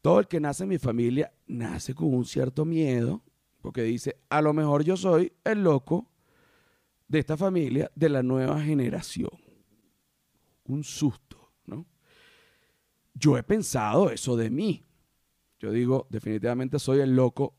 todo 0.00 0.21
el 0.21 0.28
que 0.28 0.40
nace 0.40 0.62
en 0.62 0.71
mi 0.71 0.78
familia 0.78 1.33
nace 1.47 1.95
con 1.95 2.14
un 2.14 2.25
cierto 2.25 2.64
miedo, 2.64 3.23
porque 3.61 3.83
dice, 3.83 4.16
a 4.28 4.40
lo 4.40 4.52
mejor 4.52 4.83
yo 4.85 4.97
soy 4.97 5.33
el 5.45 5.62
loco 5.62 6.11
de 7.09 7.19
esta 7.19 7.37
familia, 7.37 7.90
de 7.95 8.09
la 8.09 8.23
nueva 8.23 8.61
generación. 8.62 9.30
Un 10.64 10.85
susto, 10.85 11.52
¿no? 11.66 11.87
Yo 13.12 13.37
he 13.37 13.42
pensado 13.42 14.11
eso 14.11 14.37
de 14.37 14.49
mí. 14.49 14.87
Yo 15.59 15.73
digo, 15.73 16.07
definitivamente 16.09 16.78
soy 16.78 17.00
el 17.00 17.14
loco 17.14 17.57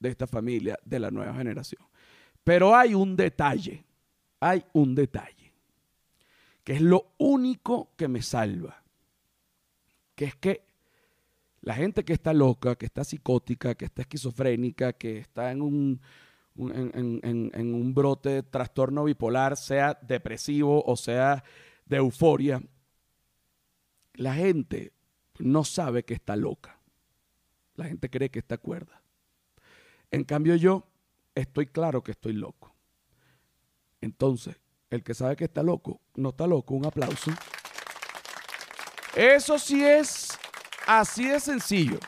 de 0.00 0.08
esta 0.08 0.26
familia, 0.26 0.78
de 0.84 0.98
la 0.98 1.10
nueva 1.10 1.34
generación. 1.34 1.82
Pero 2.42 2.74
hay 2.74 2.94
un 2.94 3.14
detalle, 3.14 3.84
hay 4.40 4.64
un 4.72 4.94
detalle, 4.94 5.52
que 6.64 6.72
es 6.72 6.80
lo 6.80 7.12
único 7.18 7.90
que 7.96 8.08
me 8.08 8.22
salva, 8.22 8.82
que 10.14 10.24
es 10.24 10.34
que 10.34 10.67
la 11.60 11.74
gente 11.74 12.04
que 12.04 12.12
está 12.12 12.32
loca, 12.32 12.76
que 12.76 12.86
está 12.86 13.04
psicótica, 13.04 13.74
que 13.74 13.86
está 13.86 14.02
esquizofrénica, 14.02 14.92
que 14.92 15.18
está 15.18 15.50
en 15.50 15.62
un, 15.62 16.00
brote 17.94 18.28
de 18.28 18.42
trastorno 18.42 19.04
bipolar, 19.04 19.56
sea 19.56 19.98
depresivo 20.02 20.82
o 20.84 20.96
sea 20.96 21.42
de 21.86 21.96
euforia, 21.96 22.62
la 24.14 24.34
gente 24.34 24.92
no 25.38 25.64
sabe 25.64 26.04
que 26.04 26.14
está 26.14 26.36
loca. 26.36 26.78
La 27.74 27.84
gente 27.84 28.10
cree 28.10 28.30
que 28.30 28.40
está 28.40 28.58
cuerda. 28.58 29.00
En 30.10 30.24
cambio 30.24 30.56
yo 30.56 30.84
estoy 31.34 31.66
claro 31.66 32.02
que 32.02 32.12
estoy 32.12 32.32
loco. 32.32 32.74
Entonces, 34.00 34.56
el 34.90 35.02
que 35.02 35.14
sabe 35.14 35.36
que 35.36 35.44
está 35.44 35.62
loco, 35.62 36.00
no 36.16 36.30
está 36.30 36.46
loco, 36.46 36.74
un 36.74 36.86
aplauso. 36.86 37.30
Eso 39.14 39.58
sí 39.58 39.84
es 39.84 40.38
así 40.88 41.26
de 41.28 41.38
sencillo. 41.38 41.98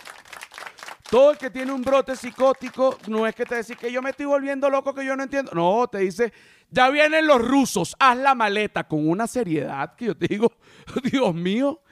Todo 1.10 1.32
el 1.32 1.38
que 1.38 1.50
tiene 1.50 1.72
un 1.72 1.82
brote 1.82 2.16
psicótico 2.16 2.96
no 3.08 3.26
es 3.26 3.34
que 3.34 3.44
te 3.44 3.56
dice 3.56 3.76
que 3.76 3.92
yo 3.92 4.00
me 4.00 4.10
estoy 4.10 4.26
volviendo 4.26 4.70
loco, 4.70 4.94
que 4.94 5.04
yo 5.04 5.14
no 5.16 5.24
entiendo. 5.24 5.52
No, 5.54 5.86
te 5.86 5.98
dice, 5.98 6.32
ya 6.70 6.88
vienen 6.88 7.26
los 7.26 7.40
rusos, 7.40 7.94
haz 7.98 8.16
la 8.16 8.34
maleta 8.34 8.88
con 8.88 9.08
una 9.08 9.26
seriedad 9.26 9.94
que 9.96 10.06
yo 10.06 10.16
te 10.16 10.28
digo, 10.28 10.52
Dios 11.12 11.34
mío, 11.34 11.82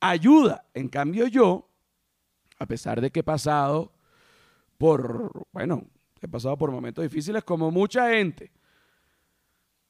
ayuda. 0.00 0.66
En 0.74 0.88
cambio 0.88 1.26
yo 1.28 1.70
a 2.58 2.66
pesar 2.66 3.00
de 3.00 3.10
que 3.10 3.20
he 3.20 3.24
pasado 3.24 3.92
por, 4.78 5.30
bueno, 5.52 5.86
he 6.20 6.28
pasado 6.28 6.56
por 6.56 6.70
momentos 6.70 7.02
difíciles 7.02 7.44
como 7.44 7.70
mucha 7.70 8.10
gente. 8.10 8.50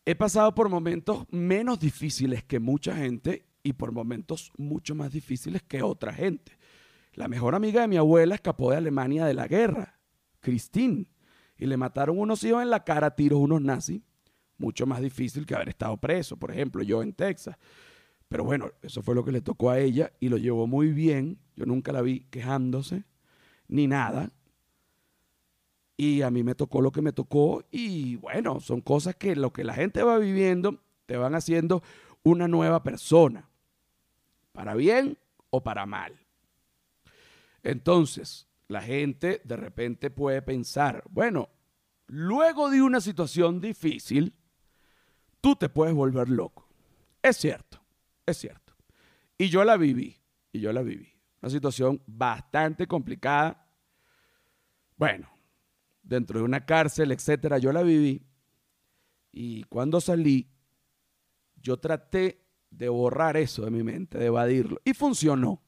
He 0.04 0.14
pasado 0.14 0.54
por 0.54 0.68
momentos 0.68 1.24
menos 1.30 1.78
difíciles 1.78 2.44
que 2.44 2.58
mucha 2.58 2.94
gente 2.96 3.46
y 3.64 3.72
por 3.72 3.90
momentos 3.90 4.52
mucho 4.56 4.94
más 4.94 5.10
difíciles 5.10 5.62
que 5.62 5.82
otra 5.82 6.12
gente. 6.12 6.52
La 7.14 7.26
mejor 7.26 7.56
amiga 7.56 7.80
de 7.80 7.88
mi 7.88 7.96
abuela 7.96 8.36
escapó 8.36 8.70
de 8.70 8.76
Alemania 8.76 9.24
de 9.24 9.34
la 9.34 9.48
guerra, 9.48 9.98
Christine, 10.40 11.06
y 11.56 11.66
le 11.66 11.76
mataron 11.76 12.18
unos 12.18 12.44
hijos 12.44 12.62
en 12.62 12.70
la 12.70 12.84
cara 12.84 13.08
a 13.08 13.16
tiros 13.16 13.40
unos 13.40 13.62
nazis. 13.62 14.02
Mucho 14.58 14.86
más 14.86 15.00
difícil 15.00 15.46
que 15.46 15.54
haber 15.54 15.70
estado 15.70 15.96
preso, 15.96 16.36
por 16.36 16.52
ejemplo, 16.52 16.82
yo 16.82 17.02
en 17.02 17.12
Texas. 17.12 17.56
Pero 18.28 18.44
bueno, 18.44 18.70
eso 18.82 19.02
fue 19.02 19.14
lo 19.14 19.24
que 19.24 19.32
le 19.32 19.40
tocó 19.40 19.70
a 19.70 19.80
ella 19.80 20.12
y 20.20 20.28
lo 20.28 20.36
llevó 20.36 20.66
muy 20.66 20.92
bien. 20.92 21.38
Yo 21.56 21.66
nunca 21.66 21.92
la 21.92 22.02
vi 22.02 22.20
quejándose 22.30 23.04
ni 23.68 23.86
nada. 23.86 24.30
Y 25.96 26.22
a 26.22 26.30
mí 26.30 26.42
me 26.42 26.54
tocó 26.54 26.80
lo 26.82 26.92
que 26.92 27.02
me 27.02 27.12
tocó 27.12 27.64
y 27.70 28.16
bueno, 28.16 28.60
son 28.60 28.80
cosas 28.80 29.14
que 29.14 29.36
lo 29.36 29.52
que 29.52 29.64
la 29.64 29.74
gente 29.74 30.02
va 30.02 30.18
viviendo 30.18 30.82
te 31.06 31.16
van 31.16 31.34
haciendo 31.34 31.82
una 32.24 32.48
nueva 32.48 32.82
persona, 32.82 33.48
para 34.54 34.74
bien 34.74 35.18
o 35.50 35.62
para 35.64 35.84
mal. 35.84 36.18
Entonces, 37.64 38.48
la 38.68 38.80
gente 38.80 39.42
de 39.44 39.56
repente 39.56 40.10
puede 40.10 40.42
pensar, 40.42 41.02
bueno, 41.10 41.50
luego 42.06 42.70
de 42.70 42.80
una 42.80 43.00
situación 43.00 43.60
difícil, 43.60 44.32
tú 45.40 45.56
te 45.56 45.68
puedes 45.68 45.94
volver 45.94 46.28
loco. 46.28 46.68
Es 47.20 47.36
cierto. 47.36 47.82
Es 48.24 48.38
cierto. 48.38 48.74
Y 49.36 49.48
yo 49.48 49.64
la 49.64 49.76
viví, 49.76 50.16
y 50.52 50.60
yo 50.60 50.72
la 50.72 50.82
viví. 50.82 51.12
Una 51.42 51.50
situación 51.50 52.00
bastante 52.06 52.86
complicada. 52.86 53.68
Bueno, 54.96 55.28
dentro 56.00 56.38
de 56.38 56.44
una 56.44 56.64
cárcel, 56.64 57.10
etcétera, 57.10 57.58
yo 57.58 57.72
la 57.72 57.82
viví. 57.82 58.24
Y 59.32 59.64
cuando 59.64 60.00
salí, 60.00 60.48
yo 61.56 61.78
traté 61.78 62.43
de 62.76 62.88
borrar 62.88 63.36
eso 63.36 63.64
de 63.64 63.70
mi 63.70 63.82
mente, 63.82 64.18
de 64.18 64.26
evadirlo. 64.26 64.80
Y 64.84 64.94
funcionó. 64.94 65.62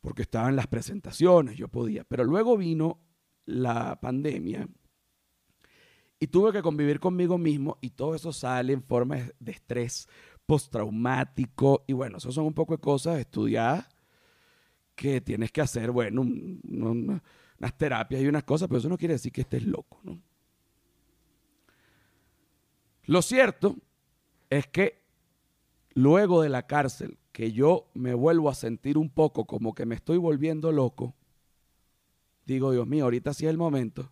Porque 0.00 0.22
estaban 0.22 0.56
las 0.56 0.66
presentaciones, 0.66 1.56
yo 1.56 1.68
podía. 1.68 2.04
Pero 2.04 2.24
luego 2.24 2.56
vino 2.56 3.00
la 3.44 4.00
pandemia 4.00 4.68
y 6.18 6.28
tuve 6.28 6.52
que 6.52 6.62
convivir 6.62 7.00
conmigo 7.00 7.36
mismo 7.36 7.78
y 7.80 7.90
todo 7.90 8.14
eso 8.14 8.32
sale 8.32 8.72
en 8.72 8.82
forma 8.82 9.16
de 9.40 9.52
estrés, 9.52 10.08
postraumático. 10.46 11.84
Y 11.88 11.92
bueno, 11.92 12.18
eso 12.18 12.30
son 12.30 12.46
un 12.46 12.54
poco 12.54 12.74
de 12.76 12.80
cosas 12.80 13.18
estudiadas 13.18 13.88
que 14.94 15.20
tienes 15.20 15.50
que 15.50 15.60
hacer, 15.60 15.90
bueno, 15.90 16.22
unas 16.22 17.76
terapias 17.76 18.22
y 18.22 18.28
unas 18.28 18.44
cosas, 18.44 18.68
pero 18.68 18.78
eso 18.78 18.88
no 18.88 18.98
quiere 18.98 19.14
decir 19.14 19.32
que 19.32 19.40
estés 19.40 19.64
loco, 19.66 20.00
¿no? 20.04 20.20
Lo 23.06 23.20
cierto 23.20 23.76
es 24.48 24.68
que 24.68 25.01
luego 25.94 26.42
de 26.42 26.48
la 26.48 26.66
cárcel, 26.66 27.18
que 27.32 27.52
yo 27.52 27.90
me 27.94 28.14
vuelvo 28.14 28.50
a 28.50 28.54
sentir 28.54 28.98
un 28.98 29.10
poco 29.10 29.46
como 29.46 29.74
que 29.74 29.86
me 29.86 29.94
estoy 29.94 30.18
volviendo 30.18 30.72
loco, 30.72 31.14
digo, 32.44 32.72
Dios 32.72 32.86
mío, 32.86 33.04
ahorita 33.04 33.32
sí 33.34 33.46
es 33.46 33.50
el 33.50 33.58
momento. 33.58 34.10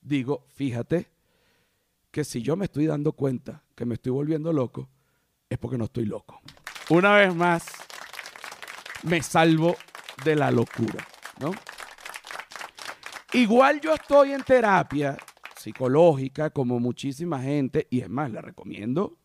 Digo, 0.00 0.46
fíjate 0.54 1.08
que 2.10 2.24
si 2.24 2.42
yo 2.42 2.56
me 2.56 2.66
estoy 2.66 2.86
dando 2.86 3.12
cuenta 3.12 3.62
que 3.74 3.86
me 3.86 3.94
estoy 3.94 4.12
volviendo 4.12 4.52
loco, 4.52 4.88
es 5.48 5.58
porque 5.58 5.78
no 5.78 5.84
estoy 5.84 6.04
loco. 6.04 6.40
Una 6.90 7.16
vez 7.16 7.34
más, 7.34 7.66
me 9.04 9.22
salvo 9.22 9.76
de 10.24 10.36
la 10.36 10.50
locura, 10.50 11.06
¿no? 11.40 11.52
Igual 13.32 13.80
yo 13.80 13.94
estoy 13.94 14.32
en 14.32 14.42
terapia 14.42 15.16
psicológica 15.56 16.50
como 16.50 16.78
muchísima 16.80 17.40
gente 17.40 17.86
y 17.88 18.00
es 18.00 18.10
más, 18.10 18.30
le 18.30 18.42
recomiendo 18.42 19.16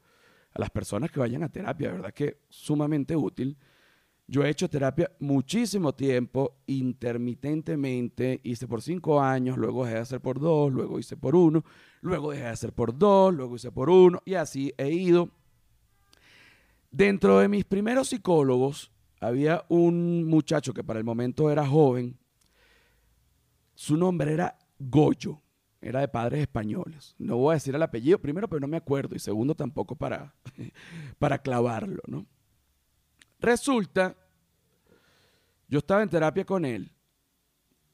a 0.57 0.59
las 0.59 0.71
personas 0.71 1.11
que 1.11 1.19
vayan 1.19 1.43
a 1.43 1.49
terapia, 1.49 1.91
verdad 1.91 2.13
que 2.13 2.39
sumamente 2.49 3.15
útil. 3.15 3.55
Yo 4.25 4.43
he 4.43 4.49
hecho 4.49 4.67
terapia 4.69 5.09
muchísimo 5.19 5.93
tiempo, 5.93 6.57
intermitentemente. 6.65 8.41
Hice 8.43 8.67
por 8.67 8.81
cinco 8.81 9.21
años, 9.21 9.55
luego 9.57 9.85
dejé 9.85 9.95
de 9.95 10.01
hacer 10.01 10.19
por 10.19 10.39
dos, 10.39 10.73
luego 10.73 10.99
hice 10.99 11.15
por 11.15 11.35
uno, 11.35 11.63
luego 12.01 12.31
dejé 12.31 12.43
de 12.43 12.49
hacer 12.49 12.73
por 12.73 12.97
dos, 12.97 13.33
luego 13.33 13.55
hice 13.55 13.71
por 13.71 13.89
uno, 13.89 14.21
y 14.25 14.33
así 14.33 14.73
he 14.77 14.89
ido. 14.89 15.29
Dentro 16.89 17.37
de 17.39 17.47
mis 17.47 17.63
primeros 17.63 18.09
psicólogos 18.09 18.91
había 19.21 19.63
un 19.69 20.25
muchacho 20.25 20.73
que 20.73 20.83
para 20.83 20.99
el 20.99 21.05
momento 21.05 21.51
era 21.51 21.65
joven. 21.65 22.17
Su 23.75 23.95
nombre 23.95 24.33
era 24.33 24.57
Goyo. 24.79 25.39
Era 25.81 26.01
de 26.01 26.07
padres 26.07 26.41
españoles. 26.41 27.15
No 27.19 27.37
voy 27.37 27.51
a 27.51 27.55
decir 27.55 27.75
el 27.75 27.83
apellido 27.83 28.19
primero, 28.19 28.47
pero 28.47 28.59
no 28.59 28.67
me 28.67 28.77
acuerdo. 28.77 29.15
Y 29.15 29.19
segundo, 29.19 29.55
tampoco 29.55 29.95
para, 29.95 30.33
para 31.19 31.37
clavarlo, 31.39 32.01
¿no? 32.07 32.25
Resulta, 33.39 34.15
yo 35.67 35.79
estaba 35.79 36.01
en 36.01 36.09
terapia 36.09 36.45
con 36.45 36.65
él 36.65 36.91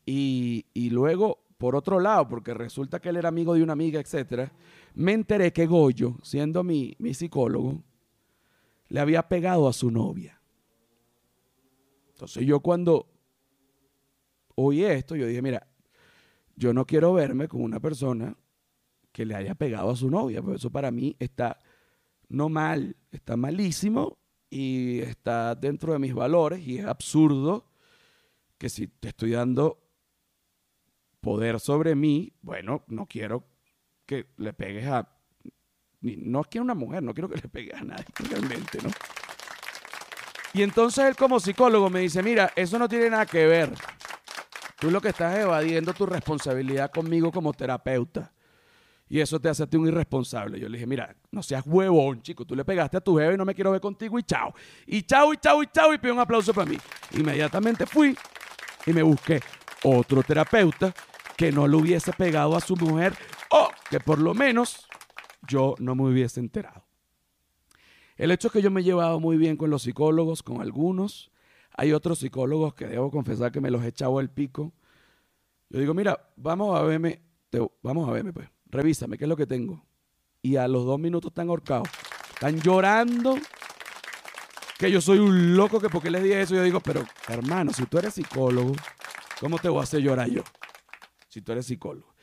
y, 0.06 0.90
luego, 0.90 1.46
por 1.58 1.76
otro 1.76 2.00
lado, 2.00 2.28
porque 2.28 2.54
resulta 2.54 3.00
que 3.00 3.10
él 3.10 3.18
era 3.18 3.30
amigo 3.30 3.54
de 3.54 3.64
una 3.64 3.74
amiga, 3.74 4.00
etcétera, 4.00 4.52
me 4.94 5.14
enteré 5.14 5.52
que 5.52 5.66
Goyo, 5.66 6.18
siendo 6.24 6.64
mi, 6.64 6.96
mi 7.00 7.14
psicólogo, 7.14 7.84
le 8.88 9.00
había 9.00 9.28
pegado 9.28 9.68
a 9.68 9.74
su 9.74 9.92
novia. 9.92 10.40
Entonces 12.10 12.46
yo 12.46 12.60
cuando 12.60 13.10
oí 14.56 14.84
esto, 14.84 15.16
yo 15.16 15.26
dije, 15.26 15.42
mira, 15.42 15.68
yo 16.56 16.74
no 16.74 16.86
quiero 16.86 17.14
verme 17.14 17.48
con 17.48 17.62
una 17.62 17.80
persona 17.80 18.36
que 19.12 19.26
le 19.26 19.36
haya 19.36 19.56
pegado 19.56 19.92
a 19.92 19.96
su 19.96 20.10
novia, 20.10 20.42
porque 20.42 20.58
eso 20.58 20.72
para 20.72 20.92
mí 20.92 21.16
está 21.20 21.60
no 22.30 22.50
mal, 22.50 22.96
está 23.12 23.38
malísimo 23.38 24.18
y 24.50 25.00
está 25.00 25.56
dentro 25.56 25.94
de 25.94 26.00
mis 26.00 26.14
valores 26.14 26.66
y 26.66 26.80
es 26.80 26.86
absurdo 26.86 27.70
que 28.58 28.70
si 28.70 28.88
te 28.88 29.10
estoy 29.10 29.32
dando 29.32 29.80
poder 31.22 31.60
sobre 31.60 31.96
mí, 31.96 32.34
bueno, 32.42 32.84
no 32.88 33.06
quiero 33.06 33.48
que 34.06 34.28
le 34.38 34.54
pegues 34.54 34.88
a... 34.88 35.10
No 36.02 36.42
es 36.42 36.48
que 36.48 36.60
a 36.60 36.62
una 36.62 36.76
mujer, 36.76 37.02
no 37.02 37.14
quiero 37.14 37.30
que 37.30 37.38
le 37.38 37.48
pegues 37.48 37.76
a 37.76 37.84
nadie 37.84 38.06
realmente, 38.30 38.80
¿no? 38.84 38.90
Y 40.54 40.62
entonces 40.62 41.06
él 41.06 41.16
como 41.16 41.40
psicólogo 41.40 41.90
me 41.90 42.02
dice, 42.02 42.22
mira, 42.22 42.52
eso 42.56 42.78
no 42.78 42.88
tiene 42.88 43.10
nada 43.10 43.26
que 43.26 43.48
ver. 43.48 43.74
Tú 44.84 44.92
lo 44.92 45.00
que 45.00 45.08
estás 45.08 45.40
evadiendo 45.40 45.94
tu 45.94 46.06
responsabilidad 46.06 46.92
conmigo 46.92 47.32
como 47.32 47.54
terapeuta. 47.54 48.34
Y 49.08 49.22
eso 49.22 49.40
te 49.40 49.48
hace 49.48 49.64
a 49.64 49.68
un 49.78 49.88
irresponsable. 49.88 50.60
Yo 50.60 50.68
le 50.68 50.76
dije, 50.78 50.86
mira, 50.86 51.16
no 51.32 51.42
seas 51.42 51.64
huevón, 51.66 52.22
chico. 52.22 52.44
Tú 52.44 52.54
le 52.54 52.66
pegaste 52.66 52.98
a 52.98 53.00
tu 53.00 53.18
jefe 53.18 53.36
y 53.36 53.38
no 53.38 53.46
me 53.46 53.56
quiero 53.56 53.72
ver 53.72 53.80
contigo 53.80 54.20
y 54.20 54.24
chao. 54.24 54.54
Y 54.86 55.04
chao, 55.04 55.34
y 55.34 55.38
chao, 55.38 55.64
y 55.64 55.68
chao. 55.68 55.94
Y 55.94 56.00
pido 56.00 56.14
un 56.14 56.20
aplauso 56.20 56.54
para 56.54 56.70
mí. 56.70 56.78
Inmediatamente 57.12 57.86
fui 57.86 58.14
y 58.86 58.92
me 58.92 59.04
busqué 59.04 59.40
otro 59.86 60.22
terapeuta 60.22 60.94
que 61.38 61.50
no 61.50 61.66
le 61.66 61.78
hubiese 61.78 62.12
pegado 62.12 62.54
a 62.58 62.60
su 62.60 62.76
mujer 62.76 63.14
o 63.52 63.70
que 63.90 64.02
por 64.02 64.20
lo 64.20 64.34
menos 64.34 64.86
yo 65.48 65.76
no 65.80 65.96
me 65.96 66.04
hubiese 66.12 66.42
enterado. 66.42 66.84
El 68.18 68.32
hecho 68.32 68.50
es 68.50 68.52
que 68.52 68.62
yo 68.62 68.70
me 68.70 68.82
he 68.82 68.84
llevado 68.84 69.22
muy 69.22 69.38
bien 69.38 69.56
con 69.56 69.70
los 69.70 69.84
psicólogos, 69.84 70.44
con 70.44 70.60
algunos. 70.60 71.32
Hay 71.76 71.94
otros 71.94 72.20
psicólogos 72.20 72.74
que 72.74 72.88
debo 72.88 73.10
confesar 73.12 73.52
que 73.52 73.62
me 73.62 73.72
los 73.72 73.84
he 73.84 73.88
echado 73.88 74.20
el 74.20 74.30
pico. 74.30 74.74
Yo 75.70 75.80
digo, 75.80 75.94
mira, 75.94 76.32
vamos 76.36 76.78
a 76.80 76.84
verme, 76.84 77.22
vamos 77.82 78.08
a 78.08 78.12
verme 78.12 78.32
pues 78.34 78.48
revísame, 78.74 79.18
¿qué 79.18 79.26
es 79.26 79.30
lo 79.30 79.38
que 79.38 79.48
tengo? 79.48 79.86
Y 80.42 80.58
a 80.58 80.68
los 80.68 80.86
dos 80.86 81.00
minutos 81.00 81.32
están 81.32 81.50
ahorcados. 81.50 81.88
Están 82.34 82.60
llorando 82.60 83.38
que 84.78 84.92
yo 84.92 85.00
soy 85.00 85.20
un 85.20 85.56
loco, 85.56 85.80
que 85.80 85.90
porque 85.90 86.12
les 86.12 86.24
dije 86.24 86.42
eso, 86.42 86.56
yo 86.56 86.64
digo, 86.64 86.82
pero 86.82 87.06
hermano, 87.30 87.72
si 87.72 87.86
tú 87.86 87.98
eres 88.00 88.16
psicólogo, 88.16 88.74
¿cómo 89.40 89.58
te 89.58 89.70
voy 89.70 89.80
a 89.80 89.84
hacer 89.84 90.02
llorar 90.02 90.30
yo? 90.30 90.44
Si 91.30 91.42
tú 91.42 91.54
eres 91.54 91.68
psicólogo. 91.68 92.14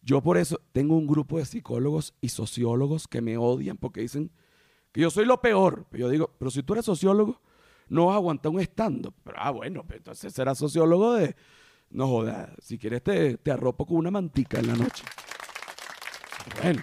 Yo 0.00 0.22
por 0.22 0.38
eso 0.38 0.60
tengo 0.72 0.96
un 0.96 1.06
grupo 1.06 1.38
de 1.38 1.44
psicólogos 1.44 2.14
y 2.20 2.28
sociólogos 2.28 3.08
que 3.08 3.20
me 3.20 3.36
odian 3.36 3.76
porque 3.76 4.00
dicen 4.00 4.30
que 4.92 5.00
yo 5.00 5.10
soy 5.10 5.26
lo 5.26 5.40
peor. 5.40 5.86
Yo 5.92 6.08
digo, 6.08 6.30
pero 6.38 6.50
si 6.50 6.62
tú 6.62 6.72
eres 6.72 6.84
sociólogo, 6.84 7.42
no 7.88 8.06
vas 8.06 8.14
a 8.14 8.16
aguantar 8.16 8.52
un 8.52 8.60
estando. 8.60 9.12
Pero, 9.24 9.36
ah, 9.40 9.50
bueno, 9.50 9.84
entonces 9.90 10.32
serás 10.32 10.58
sociólogo 10.58 11.14
de... 11.14 11.36
No 11.90 12.08
jodas, 12.08 12.50
si 12.60 12.78
quieres 12.78 13.02
te, 13.02 13.36
te 13.38 13.52
arropo 13.52 13.86
con 13.86 13.98
una 13.98 14.10
mantica 14.10 14.58
en 14.58 14.66
la 14.66 14.74
noche. 14.74 15.04
Bueno, 16.60 16.82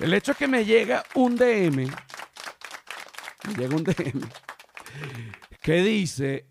el 0.00 0.12
hecho 0.12 0.32
es 0.32 0.38
que 0.38 0.46
me 0.46 0.64
llega 0.64 1.04
un 1.14 1.36
DM, 1.36 1.86
me 3.46 3.54
llega 3.56 3.76
un 3.76 3.84
DM, 3.84 4.20
que 5.62 5.82
dice 5.82 6.46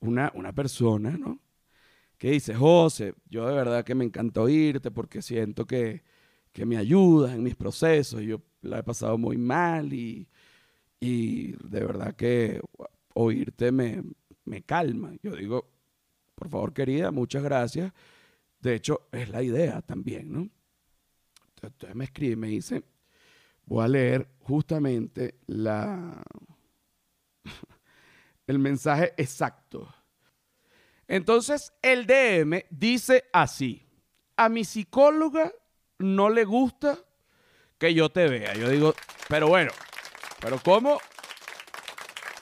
una, 0.00 0.30
una 0.34 0.52
persona, 0.52 1.10
¿no? 1.10 1.40
Que 2.18 2.30
dice, 2.30 2.54
José, 2.54 3.14
yo 3.28 3.46
de 3.46 3.54
verdad 3.54 3.84
que 3.84 3.94
me 3.94 4.04
encanta 4.04 4.40
oírte 4.40 4.90
porque 4.90 5.22
siento 5.22 5.66
que, 5.66 6.02
me 6.64 6.78
ayudas 6.78 7.34
en 7.34 7.42
mis 7.42 7.54
procesos. 7.54 8.22
Yo 8.22 8.40
la 8.62 8.78
he 8.78 8.82
pasado 8.82 9.18
muy 9.18 9.36
mal 9.36 9.92
y, 9.92 10.26
y 11.00 11.52
de 11.66 11.80
verdad 11.80 12.14
que 12.14 12.60
oírte 13.14 13.72
me, 13.72 14.02
me 14.44 14.62
calma. 14.62 15.12
Yo 15.22 15.34
digo, 15.36 15.68
por 16.34 16.48
favor, 16.48 16.72
querida, 16.72 17.10
muchas 17.10 17.42
gracias. 17.42 17.92
De 18.60 18.74
hecho, 18.74 19.08
es 19.12 19.28
la 19.28 19.42
idea 19.42 19.82
también, 19.82 20.32
¿no? 20.32 20.48
Entonces 21.62 21.96
me 21.96 22.04
escribe 22.04 22.36
me 22.36 22.48
dice, 22.48 22.82
voy 23.64 23.84
a 23.84 23.88
leer 23.88 24.28
justamente 24.40 25.40
la, 25.46 26.22
el 28.46 28.58
mensaje 28.58 29.14
exacto. 29.16 29.92
Entonces 31.08 31.72
el 31.82 32.06
DM 32.06 32.64
dice 32.70 33.24
así, 33.32 33.86
a 34.36 34.48
mi 34.48 34.64
psicóloga 34.64 35.52
no 35.98 36.28
le 36.28 36.44
gusta 36.44 36.98
que 37.78 37.94
yo 37.94 38.10
te 38.10 38.28
vea. 38.28 38.54
Yo 38.54 38.68
digo, 38.68 38.94
pero 39.28 39.48
bueno, 39.48 39.70
pero 40.40 40.58
¿cómo 40.62 40.98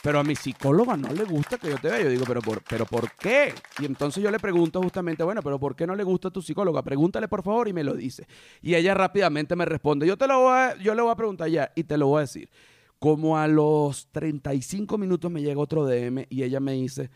pero 0.05 0.21
a 0.21 0.23
mi 0.23 0.37
psicóloga 0.37 0.99
no 0.99 1.09
le 1.15 1.25
gusta 1.25 1.57
que 1.57 1.71
yo 1.71 1.79
te 1.79 1.89
vea. 1.89 2.03
Yo 2.03 2.11
digo, 2.11 2.27
¿pero 2.27 2.43
por, 2.43 2.63
¿pero 2.63 2.85
por 2.85 3.11
qué? 3.13 3.55
Y 3.79 3.87
entonces 3.87 4.23
yo 4.23 4.31
le 4.31 4.39
pregunto 4.39 4.83
justamente, 4.83 5.25
bueno, 5.25 5.41
¿pero 5.41 5.59
por 5.59 5.75
qué 5.75 5.87
no 5.87 5.97
le 5.97 6.05
gusta 6.05 6.29
a 6.29 6.31
tu 6.31 6.43
psicóloga? 6.43 6.83
Pregúntale 6.83 7.27
por 7.27 7.43
favor 7.43 7.69
y 7.69 7.73
me 7.73 7.83
lo 7.83 7.95
dice. 7.95 8.27
Y 8.61 8.75
ella 8.75 8.93
rápidamente 8.93 9.57
me 9.57 9.65
responde, 9.65 10.07
yo, 10.07 10.19
te 10.19 10.27
lo 10.27 10.41
voy 10.41 10.53
a, 10.53 10.77
yo 10.77 10.95
le 10.95 11.01
voy 11.01 11.11
a 11.11 11.17
preguntar 11.17 11.49
ya 11.49 11.73
y 11.75 11.85
te 11.85 11.97
lo 11.97 12.09
voy 12.09 12.19
a 12.19 12.21
decir. 12.21 12.51
Como 12.99 13.39
a 13.39 13.49
los 13.49 14.09
35 14.09 14.99
minutos 14.99 15.31
me 15.31 15.41
llega 15.41 15.59
otro 15.59 15.87
DM 15.87 16.27
y 16.29 16.43
ella 16.43 16.61
me 16.61 16.73
dice, 16.73 17.09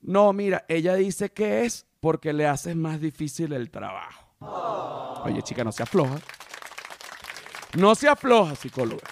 no, 0.00 0.32
mira, 0.32 0.64
ella 0.68 0.94
dice 0.94 1.30
que 1.32 1.64
es 1.64 1.86
porque 1.98 2.32
le 2.32 2.46
haces 2.46 2.76
más 2.76 3.00
difícil 3.00 3.52
el 3.52 3.68
trabajo. 3.68 4.28
Oye, 5.24 5.42
chica, 5.42 5.64
no 5.64 5.72
se 5.72 5.82
afloja. 5.82 6.20
No 7.76 7.96
se 7.96 8.08
afloja, 8.08 8.54
psicóloga. 8.54 9.08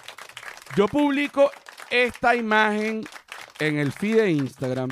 Yo 0.75 0.87
publico 0.87 1.51
esta 1.89 2.33
imagen 2.33 3.03
en 3.59 3.77
el 3.77 3.91
feed 3.91 4.17
de 4.17 4.31
Instagram 4.31 4.89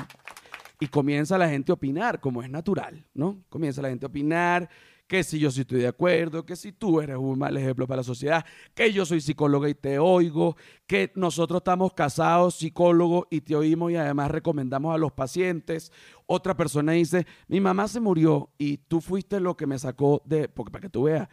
y 0.78 0.88
comienza 0.88 1.38
la 1.38 1.48
gente 1.48 1.72
a 1.72 1.74
opinar, 1.74 2.20
como 2.20 2.42
es 2.42 2.50
natural, 2.50 3.06
¿no? 3.14 3.42
Comienza 3.48 3.80
la 3.80 3.88
gente 3.88 4.04
a 4.04 4.08
opinar 4.08 4.68
que 5.06 5.24
si 5.24 5.38
yo 5.38 5.50
sí 5.50 5.62
estoy 5.62 5.80
de 5.80 5.88
acuerdo, 5.88 6.44
que 6.44 6.54
si 6.54 6.70
tú 6.70 7.00
eres 7.00 7.16
un 7.16 7.38
mal 7.38 7.56
ejemplo 7.56 7.86
para 7.86 7.98
la 7.98 8.04
sociedad, 8.04 8.44
que 8.74 8.92
yo 8.92 9.06
soy 9.06 9.22
psicóloga 9.22 9.68
y 9.68 9.74
te 9.74 9.98
oigo, 9.98 10.56
que 10.86 11.10
nosotros 11.16 11.60
estamos 11.60 11.94
casados, 11.94 12.56
psicólogos, 12.56 13.24
y 13.30 13.40
te 13.40 13.56
oímos 13.56 13.90
y 13.90 13.96
además 13.96 14.30
recomendamos 14.30 14.94
a 14.94 14.98
los 14.98 15.10
pacientes. 15.12 15.90
Otra 16.26 16.56
persona 16.56 16.92
dice, 16.92 17.26
mi 17.48 17.58
mamá 17.58 17.88
se 17.88 18.00
murió 18.00 18.50
y 18.56 18.76
tú 18.76 19.00
fuiste 19.00 19.40
lo 19.40 19.56
que 19.56 19.66
me 19.66 19.78
sacó 19.78 20.22
de, 20.26 20.48
porque 20.48 20.70
para 20.70 20.82
que 20.82 20.90
tú 20.90 21.04
veas, 21.04 21.28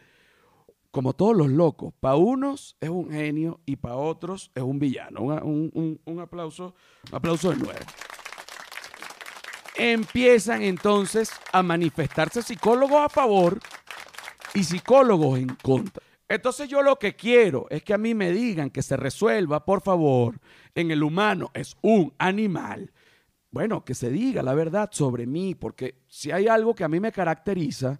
como 0.91 1.13
todos 1.13 1.35
los 1.35 1.49
locos, 1.49 1.93
para 1.99 2.15
unos 2.15 2.75
es 2.79 2.89
un 2.89 3.11
genio 3.11 3.59
y 3.65 3.75
para 3.75 3.95
otros 3.95 4.51
es 4.55 4.63
un 4.63 4.79
villano. 4.79 5.21
Un, 5.21 6.19
aplauso, 6.19 6.75
un 7.09 7.15
aplauso 7.15 7.51
de 7.51 7.57
nuevo. 7.57 7.79
Empiezan 9.75 10.63
entonces 10.63 11.31
a 11.51 11.61
manifestarse 11.61 12.41
psicólogos 12.41 12.99
a 12.99 13.09
favor 13.09 13.59
y 14.53 14.63
psicólogos 14.63 15.39
en 15.39 15.49
contra. 15.61 16.03
Entonces 16.29 16.67
yo 16.67 16.81
lo 16.81 16.97
que 16.97 17.15
quiero 17.15 17.67
es 17.69 17.83
que 17.83 17.93
a 17.93 17.97
mí 17.97 18.13
me 18.13 18.31
digan 18.31 18.69
que 18.69 18.81
se 18.81 18.97
resuelva, 18.97 19.63
por 19.63 19.81
favor, 19.81 20.39
en 20.75 20.91
el 20.91 21.03
humano 21.03 21.51
es 21.53 21.77
un 21.81 22.13
animal. 22.17 22.91
Bueno, 23.49 23.85
que 23.85 23.93
se 23.93 24.09
diga 24.09 24.43
la 24.43 24.53
verdad 24.53 24.89
sobre 24.91 25.25
mí, 25.25 25.55
porque 25.55 26.01
si 26.07 26.31
hay 26.31 26.47
algo 26.47 26.75
que 26.75 26.83
a 26.83 26.89
mí 26.89 26.99
me 26.99 27.13
caracteriza, 27.13 27.99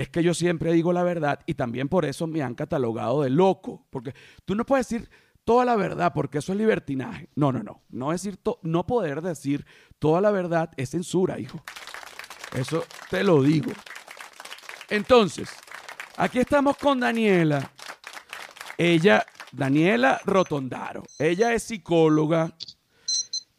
es 0.00 0.08
que 0.08 0.22
yo 0.22 0.32
siempre 0.32 0.72
digo 0.72 0.94
la 0.94 1.02
verdad 1.02 1.40
y 1.44 1.52
también 1.52 1.90
por 1.90 2.06
eso 2.06 2.26
me 2.26 2.40
han 2.40 2.54
catalogado 2.54 3.20
de 3.20 3.28
loco, 3.28 3.86
porque 3.90 4.14
tú 4.46 4.54
no 4.54 4.64
puedes 4.64 4.88
decir 4.88 5.10
toda 5.44 5.66
la 5.66 5.76
verdad 5.76 6.14
porque 6.14 6.38
eso 6.38 6.52
es 6.52 6.58
libertinaje. 6.58 7.28
No, 7.34 7.52
no, 7.52 7.62
no, 7.62 7.82
no 7.90 8.10
decir 8.10 8.38
no 8.62 8.86
poder 8.86 9.20
decir 9.20 9.66
toda 9.98 10.22
la 10.22 10.30
verdad 10.30 10.70
es 10.78 10.88
censura, 10.88 11.38
hijo. 11.38 11.62
Eso 12.56 12.82
te 13.10 13.22
lo 13.22 13.42
digo. 13.42 13.72
Entonces, 14.88 15.50
aquí 16.16 16.38
estamos 16.38 16.78
con 16.78 16.98
Daniela. 16.98 17.70
Ella, 18.78 19.26
Daniela 19.52 20.18
Rotondaro, 20.24 21.02
ella 21.18 21.52
es 21.52 21.64
psicóloga 21.64 22.56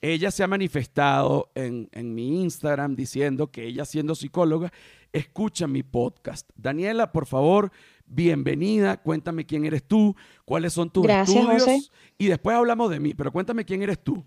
ella 0.01 0.31
se 0.31 0.43
ha 0.43 0.47
manifestado 0.47 1.51
en, 1.55 1.89
en 1.91 2.13
mi 2.15 2.41
Instagram 2.41 2.95
diciendo 2.95 3.51
que 3.51 3.65
ella 3.67 3.85
siendo 3.85 4.15
psicóloga 4.15 4.71
escucha 5.13 5.67
mi 5.67 5.83
podcast. 5.83 6.49
Daniela, 6.55 7.11
por 7.11 7.25
favor, 7.27 7.71
bienvenida. 8.05 8.97
Cuéntame 8.97 9.45
quién 9.45 9.65
eres 9.65 9.83
tú, 9.83 10.15
cuáles 10.45 10.73
son 10.73 10.89
tus 10.89 11.03
Gracias, 11.03 11.37
estudios 11.37 11.63
José. 11.63 11.81
y 12.17 12.27
después 12.27 12.55
hablamos 12.57 12.89
de 12.89 12.99
mí, 12.99 13.13
pero 13.13 13.31
cuéntame 13.31 13.63
quién 13.65 13.81
eres 13.83 14.03
tú. 14.03 14.23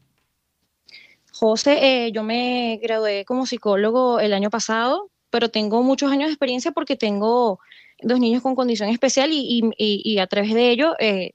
José, 1.32 2.06
eh, 2.06 2.12
yo 2.12 2.22
me 2.22 2.78
gradué 2.82 3.24
como 3.24 3.44
psicólogo 3.46 4.20
el 4.20 4.32
año 4.32 4.50
pasado, 4.50 5.10
pero 5.30 5.48
tengo 5.48 5.82
muchos 5.82 6.12
años 6.12 6.28
de 6.28 6.32
experiencia 6.32 6.70
porque 6.70 6.94
tengo 6.96 7.58
dos 8.02 8.20
niños 8.20 8.42
con 8.42 8.54
condición 8.54 8.88
especial 8.90 9.32
y, 9.32 9.38
y- 9.38 9.70
y- 9.76 10.02
y 10.14 10.18
a 10.18 10.26
través 10.28 10.54
de 10.54 10.70
ello, 10.70 10.94
eh, 11.00 11.32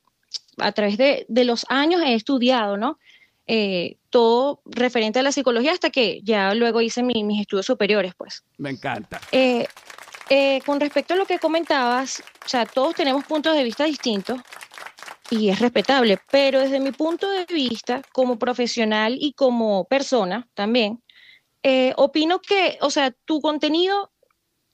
a 0.58 0.72
través 0.72 0.98
de, 0.98 1.26
de 1.28 1.44
los 1.44 1.66
años 1.70 2.02
he 2.06 2.14
estudiado, 2.14 2.78
¿no? 2.78 2.98
Eh, 3.48 3.98
todo 4.10 4.62
referente 4.66 5.20
a 5.20 5.24
la 5.24 5.32
psicología 5.32 5.72
hasta 5.72 5.90
que 5.90 6.22
ya 6.24 6.54
luego 6.54 6.82
hice 6.82 7.04
mi- 7.04 7.24
mis 7.24 7.42
estudios 7.42 7.66
superiores, 7.66 8.14
pues. 8.18 8.44
Me 8.58 8.70
encanta. 8.72 9.22
Eh, 9.32 9.68
eh, 10.30 10.62
con 10.66 10.80
respecto 10.80 11.14
a 11.14 11.18
lo 11.18 11.26
que 11.26 11.40
comentabas, 11.40 12.20
o 12.20 12.48
sea, 12.48 12.66
todos 12.66 12.96
tenemos 12.96 13.26
puntos 13.26 13.56
de 13.56 13.64
vista 13.64 13.86
distintos 13.86 14.42
y 15.30 15.50
es 15.50 15.60
respetable, 15.60 16.18
pero 16.30 16.60
desde 16.60 16.80
mi 16.80 16.92
punto 16.92 17.30
de 17.30 17.46
vista, 17.46 18.04
como 18.12 18.40
profesional 18.40 19.16
y 19.20 19.34
como 19.34 19.86
persona 19.86 20.48
también, 20.56 21.04
eh, 21.64 21.94
opino 21.98 22.40
que, 22.40 22.78
o 22.82 22.90
sea, 22.90 23.12
tu 23.26 23.40
contenido, 23.42 24.12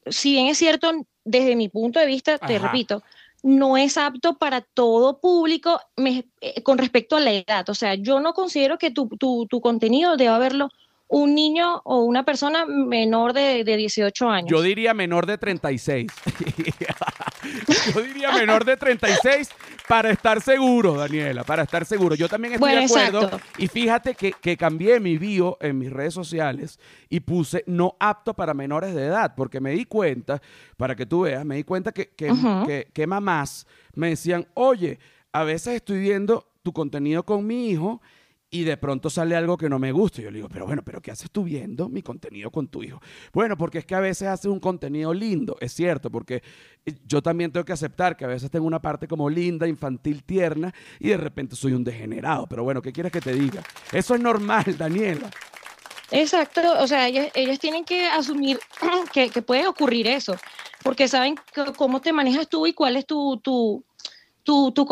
si 0.05 0.31
bien 0.33 0.47
es 0.47 0.57
cierto, 0.57 0.91
desde 1.23 1.55
mi 1.55 1.67
punto 1.69 1.99
de 1.99 2.05
vista, 2.05 2.37
te 2.37 2.55
Ajá. 2.55 2.67
repito, 2.67 3.03
no 3.45 3.77
es 3.77 3.95
apto 3.95 4.39
para 4.39 4.61
todo 4.61 5.19
público 5.19 5.79
eh, 5.97 6.63
con 6.63 6.79
respecto 6.79 7.15
a 7.15 7.19
la 7.19 7.31
edad. 7.31 7.69
O 7.69 7.75
sea, 7.75 7.93
yo 7.93 8.19
no 8.19 8.33
considero 8.33 8.79
que 8.79 8.89
tu, 8.89 9.07
tu, 9.07 9.45
tu 9.47 9.61
contenido 9.61 10.17
deba 10.17 10.39
verlo 10.39 10.69
un 11.07 11.35
niño 11.35 11.79
o 11.83 12.01
una 12.01 12.25
persona 12.25 12.65
menor 12.65 13.33
de, 13.33 13.63
de 13.63 13.77
18 13.77 14.29
años. 14.29 14.49
Yo 14.49 14.63
diría 14.63 14.95
menor 14.95 15.27
de 15.27 15.37
36. 15.37 16.07
Yo 17.93 18.01
diría 18.01 18.31
menor 18.31 18.65
de 18.65 18.77
36 18.77 19.49
para 19.87 20.09
estar 20.09 20.41
seguro, 20.41 20.95
Daniela, 20.95 21.43
para 21.43 21.63
estar 21.63 21.85
seguro. 21.85 22.15
Yo 22.15 22.27
también 22.27 22.53
estoy 22.55 22.69
Bueno, 22.71 22.79
de 22.79 22.85
acuerdo. 22.85 23.19
exacto. 23.21 23.41
Y 23.57 23.67
fíjate 23.67 24.15
que, 24.15 24.31
que 24.33 24.57
cambié 24.57 24.99
mi 24.99 25.17
bio 25.17 25.57
en 25.61 25.77
mis 25.77 25.91
redes 25.91 26.13
sociales 26.13 26.79
y 27.09 27.19
puse 27.19 27.63
no 27.67 27.95
apto 27.99 28.33
para 28.33 28.53
menores 28.53 28.93
de 28.95 29.05
edad, 29.05 29.33
porque 29.35 29.59
me 29.59 29.71
di 29.71 29.85
cuenta, 29.85 30.41
para 30.77 30.95
que 30.95 31.05
tú 31.05 31.21
veas, 31.21 31.45
me 31.45 31.55
di 31.55 31.63
cuenta 31.63 31.91
que, 31.91 32.09
que- 32.09 32.87
que 32.93 33.07
mamás 33.07 33.67
me 33.95 34.09
decían, 34.09 34.47
oye, 34.55 34.99
a 35.31 35.43
veces 35.43 35.75
estoy 35.75 35.99
viendo 35.99 36.47
tu 36.63 36.73
contenido 36.73 37.23
con 37.23 37.45
mi 37.45 37.69
hijo 37.69 38.01
y 38.55 38.63
de 38.63 38.77
pronto 38.77 39.09
sale 39.09 39.35
algo 39.35 39.57
que 39.57 39.67
no 39.67 39.79
me 39.79 39.91
gusta. 39.91 40.21
Y 40.21 40.23
yo 40.23 40.31
le 40.31 40.37
digo, 40.37 40.47
pero 40.47 40.65
bueno, 40.65 40.81
¿pero 40.81 41.01
qué 41.01 41.11
haces 41.11 41.29
tú 41.29 41.43
viendo 41.43 41.89
mi 41.89 42.01
contenido 42.01 42.49
con 42.51 42.69
tu 42.69 42.83
hijo? 42.83 43.01
Bueno, 43.33 43.57
porque 43.57 43.79
es 43.79 43.85
que 43.85 43.95
a 43.95 43.99
veces 43.99 44.29
haces 44.29 44.45
un 44.45 44.61
contenido 44.61 45.13
lindo, 45.13 45.57
es 45.59 45.73
cierto, 45.73 46.09
porque 46.09 46.41
yo 47.05 47.21
también 47.21 47.51
tengo 47.51 47.65
que 47.65 47.73
aceptar 47.73 48.15
que 48.15 48.23
a 48.23 48.29
veces 48.29 48.49
tengo 48.49 48.65
una 48.65 48.81
parte 48.81 49.09
como 49.09 49.29
linda, 49.29 49.67
infantil, 49.67 50.23
tierna, 50.23 50.73
y 50.99 51.09
de 51.09 51.17
repente 51.17 51.57
soy 51.57 51.73
un 51.73 51.83
degenerado. 51.83 52.47
Pero 52.47 52.63
bueno, 52.63 52.81
¿qué 52.81 52.93
quieres 52.93 53.11
que 53.11 53.19
te 53.19 53.33
diga? 53.33 53.61
Eso 53.91 54.15
es 54.15 54.21
normal, 54.21 54.77
Daniela. 54.77 55.29
Exacto, 56.11 56.61
o 56.79 56.87
sea, 56.87 57.09
ellas, 57.09 57.27
ellas 57.33 57.59
tienen 57.59 57.83
que 57.83 58.05
asumir 58.07 58.57
que, 59.13 59.29
que 59.29 59.41
puede 59.41 59.67
ocurrir 59.67 60.07
eso, 60.07 60.37
porque 60.81 61.09
saben 61.09 61.35
cómo 61.75 61.99
te 61.99 62.13
manejas 62.13 62.47
tú 62.47 62.67
y 62.67 62.73
cuál 62.73 62.95
es 62.95 63.05
tu, 63.05 63.37
tu, 63.43 63.83
tu, 64.43 64.71
tu, 64.71 64.85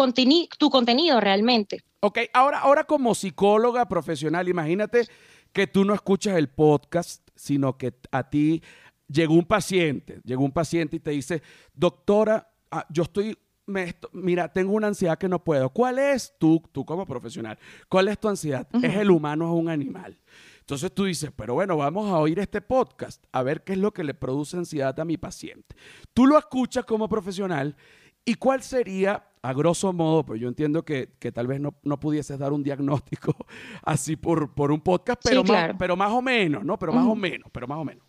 tu 0.59 0.69
contenido 0.69 1.21
realmente. 1.21 1.81
Ok, 2.05 2.19
ahora, 2.33 2.59
ahora 2.59 2.83
como 2.83 3.15
psicóloga 3.15 3.87
profesional, 3.87 4.49
imagínate 4.49 5.07
que 5.53 5.67
tú 5.67 5.85
no 5.85 5.93
escuchas 5.93 6.35
el 6.35 6.49
podcast, 6.49 7.25
sino 7.33 7.77
que 7.77 7.93
a 8.11 8.29
ti 8.29 8.61
llegó 9.07 9.35
un 9.35 9.45
paciente, 9.45 10.19
llegó 10.25 10.43
un 10.43 10.51
paciente 10.51 10.97
y 10.97 10.99
te 10.99 11.11
dice, 11.11 11.41
doctora, 11.73 12.51
ah, 12.71 12.85
yo 12.89 13.03
estoy, 13.03 13.37
me 13.67 13.95
mira, 14.11 14.51
tengo 14.51 14.73
una 14.73 14.87
ansiedad 14.87 15.17
que 15.17 15.29
no 15.29 15.45
puedo. 15.45 15.69
¿Cuál 15.69 15.97
es 15.97 16.35
tú, 16.37 16.61
tú 16.73 16.83
como 16.83 17.05
profesional? 17.05 17.57
¿Cuál 17.87 18.09
es 18.09 18.19
tu 18.19 18.27
ansiedad? 18.27 18.67
¿Es 18.81 18.97
el 18.97 19.09
humano 19.09 19.49
o 19.49 19.55
es 19.55 19.61
un 19.61 19.69
animal? 19.69 20.19
Entonces 20.59 20.93
tú 20.93 21.05
dices, 21.05 21.31
pero 21.33 21.53
bueno, 21.53 21.77
vamos 21.77 22.11
a 22.11 22.17
oír 22.17 22.37
este 22.39 22.59
podcast, 22.59 23.23
a 23.31 23.43
ver 23.43 23.63
qué 23.63 23.73
es 23.73 23.79
lo 23.79 23.93
que 23.93 24.03
le 24.03 24.13
produce 24.13 24.57
ansiedad 24.57 24.99
a 24.99 25.05
mi 25.05 25.15
paciente. 25.15 25.73
Tú 26.13 26.27
lo 26.27 26.37
escuchas 26.37 26.83
como 26.83 27.07
profesional 27.07 27.77
y 28.25 28.35
cuál 28.35 28.61
sería, 28.61 29.25
a 29.43 29.53
grosso 29.53 29.91
modo, 29.91 30.25
pues 30.25 30.39
yo 30.39 30.47
entiendo 30.47 30.83
que, 30.85 31.09
que 31.19 31.33
tal 31.33 31.47
vez 31.47 31.59
no, 31.59 31.75
no 31.83 31.99
pudieses 31.99 32.39
dar 32.39 32.53
un 32.53 32.63
diagnóstico 32.63 33.35
así 33.83 34.15
por, 34.15 34.55
por 34.55 34.71
un 34.71 34.79
podcast, 34.79 35.21
Sí, 35.21 35.29
pero, 35.29 35.43
más, 35.43 35.75
pero 35.77 35.95
más 35.97 36.11
o 36.11 36.21
menos, 36.21 36.63
¿no? 36.63 36.79
Pero 36.79 36.93
más 36.93 37.05
o 37.05 37.13
menos, 37.13 37.49
pero 37.51 37.67
más 37.67 37.77
o 37.77 37.83
menos. 37.83 38.03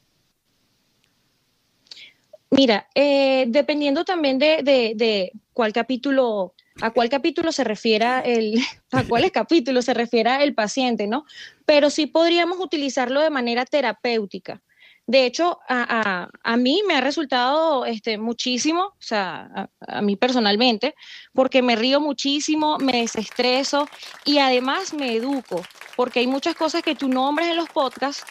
Mira, 2.51 2.89
eh, 2.95 3.47
dependiendo 3.49 4.05
también 4.05 4.39
de, 4.39 4.63
de, 4.63 4.93
de 4.95 5.33
cuál 5.53 5.73
capítulo, 5.73 6.55
a 6.81 6.93
cuál 6.93 7.09
capítulo 7.09 7.51
se 7.51 7.65
refiera 7.65 8.21
el, 8.21 8.61
a 8.93 9.03
cuáles 9.03 9.33
capítulos 9.33 9.87
se 9.87 9.95
refiera 9.95 10.41
el 10.41 10.55
paciente, 10.55 11.09
¿no? 11.09 11.25
Pero 11.67 11.91
sí 11.91 12.07
podríamos 12.07 12.61
utilizarlo 12.61 13.21
de 13.21 13.31
manera 13.31 13.67
terapéutica. 13.67 14.63
De 15.07 15.27
hecho, 15.27 15.59
a, 15.69 16.23
a- 16.25 16.31
a 16.43 16.57
mí 16.57 16.83
me 16.87 16.95
ha 16.97 17.01
resultado 17.01 17.85
este, 17.85 18.17
muchísimo, 18.19 18.83
o 18.85 18.97
sea, 19.01 19.69
a, 19.87 20.01
mí 20.01 20.17
personalmente, 20.17 20.95
porque 21.35 21.61
me 21.63 21.77
río 21.77 22.01
muchísimo, 22.01 22.79
me 22.79 23.01
desestreso 23.03 23.87
y 24.25 24.39
además 24.39 24.95
me 24.95 25.15
educo, 25.17 25.61
porque 25.97 26.21
hay 26.21 26.27
muchas 26.27 26.55
cosas 26.55 26.83
que 26.83 26.95
tú 26.95 27.09
nombres 27.09 27.49
en 27.49 27.57
los 27.57 27.69
podcasts 27.69 28.25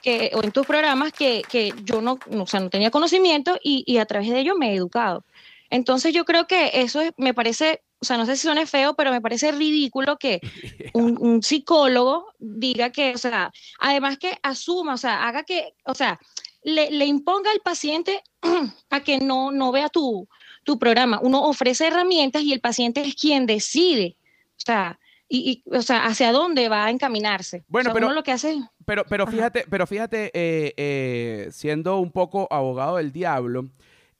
que, 0.00 0.30
o 0.34 0.42
en 0.44 0.52
tus 0.52 0.66
programas 0.66 1.12
que, 1.12 1.42
que 1.50 1.72
yo 1.82 2.00
no, 2.00 2.18
o 2.30 2.46
sea, 2.46 2.60
no 2.60 2.70
tenía 2.70 2.90
conocimiento 2.90 3.58
y, 3.62 3.82
y 3.86 3.98
a 3.98 4.06
través 4.06 4.30
de 4.30 4.40
ello 4.40 4.54
me 4.56 4.70
he 4.72 4.76
educado. 4.76 5.24
Entonces 5.70 6.12
yo 6.14 6.24
creo 6.24 6.46
que 6.46 6.70
eso 6.74 7.00
es- 7.00 7.12
me 7.16 7.34
parece, 7.34 7.82
o 8.02 8.04
sea, 8.04 8.16
no 8.18 8.26
sé 8.26 8.34
si 8.36 8.42
suena 8.42 8.66
feo, 8.66 8.94
pero 8.94 9.12
me 9.12 9.20
parece 9.20 9.52
ridículo 9.52 10.18
que 10.18 10.40
un, 10.92 11.16
un 11.20 11.42
psicólogo 11.42 12.26
diga 12.40 12.90
que, 12.90 13.12
o 13.14 13.18
sea, 13.18 13.52
además 13.78 14.18
que 14.18 14.36
asuma, 14.42 14.94
o 14.94 14.98
sea, 14.98 15.26
haga 15.28 15.44
que, 15.44 15.74
o 15.86 15.94
sea, 15.94 16.18
le, 16.64 16.90
le 16.90 17.06
imponga 17.06 17.50
al 17.52 17.60
paciente 17.60 18.22
a 18.90 19.00
que 19.04 19.18
no, 19.18 19.52
no 19.52 19.70
vea 19.72 19.88
tu, 19.88 20.28
tu 20.64 20.78
programa. 20.78 21.20
Uno 21.22 21.44
ofrece 21.44 21.86
herramientas 21.86 22.42
y 22.42 22.52
el 22.52 22.60
paciente 22.60 23.00
es 23.02 23.14
quien 23.14 23.46
decide, 23.46 24.16
o 24.56 24.60
sea, 24.66 24.98
y, 25.28 25.62
y, 25.64 25.74
o 25.74 25.80
sea, 25.80 26.04
hacia 26.06 26.30
dónde 26.32 26.68
va 26.68 26.84
a 26.86 26.90
encaminarse. 26.90 27.64
Bueno, 27.68 27.90
O 27.90 27.90
sea, 27.90 27.94
pero- 27.94 28.06
uno 28.08 28.14
lo 28.16 28.22
que 28.22 28.32
hace 28.32 28.58
Pero, 28.84 29.04
pero 29.08 29.26
fíjate, 29.28 29.64
pero 29.70 29.86
fíjate, 29.86 30.30
eh, 30.34 30.74
eh, 30.76 31.48
siendo 31.52 31.98
un 32.00 32.10
poco 32.12 32.48
abogado 32.50 32.96
del 32.96 33.12
diablo, 33.12 33.70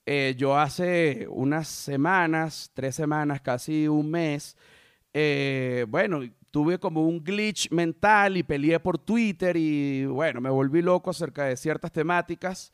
eh, 0.06 0.34
yo 0.36 0.56
hace 0.58 1.26
unas 1.30 1.68
semanas, 1.68 2.70
tres 2.74 2.94
semanas, 2.96 3.40
casi 3.40 3.86
un 3.88 4.10
mes, 4.10 4.56
eh, 5.12 5.86
bueno, 5.88 6.20
tuve 6.50 6.78
como 6.78 7.06
un 7.06 7.22
glitch 7.24 7.70
mental 7.70 8.36
y 8.36 8.42
peleé 8.42 8.80
por 8.80 8.98
Twitter 8.98 9.56
y 9.56 10.04
bueno, 10.06 10.40
me 10.40 10.50
volví 10.50 10.82
loco 10.82 11.10
acerca 11.10 11.44
de 11.44 11.56
ciertas 11.56 11.92
temáticas. 11.92 12.72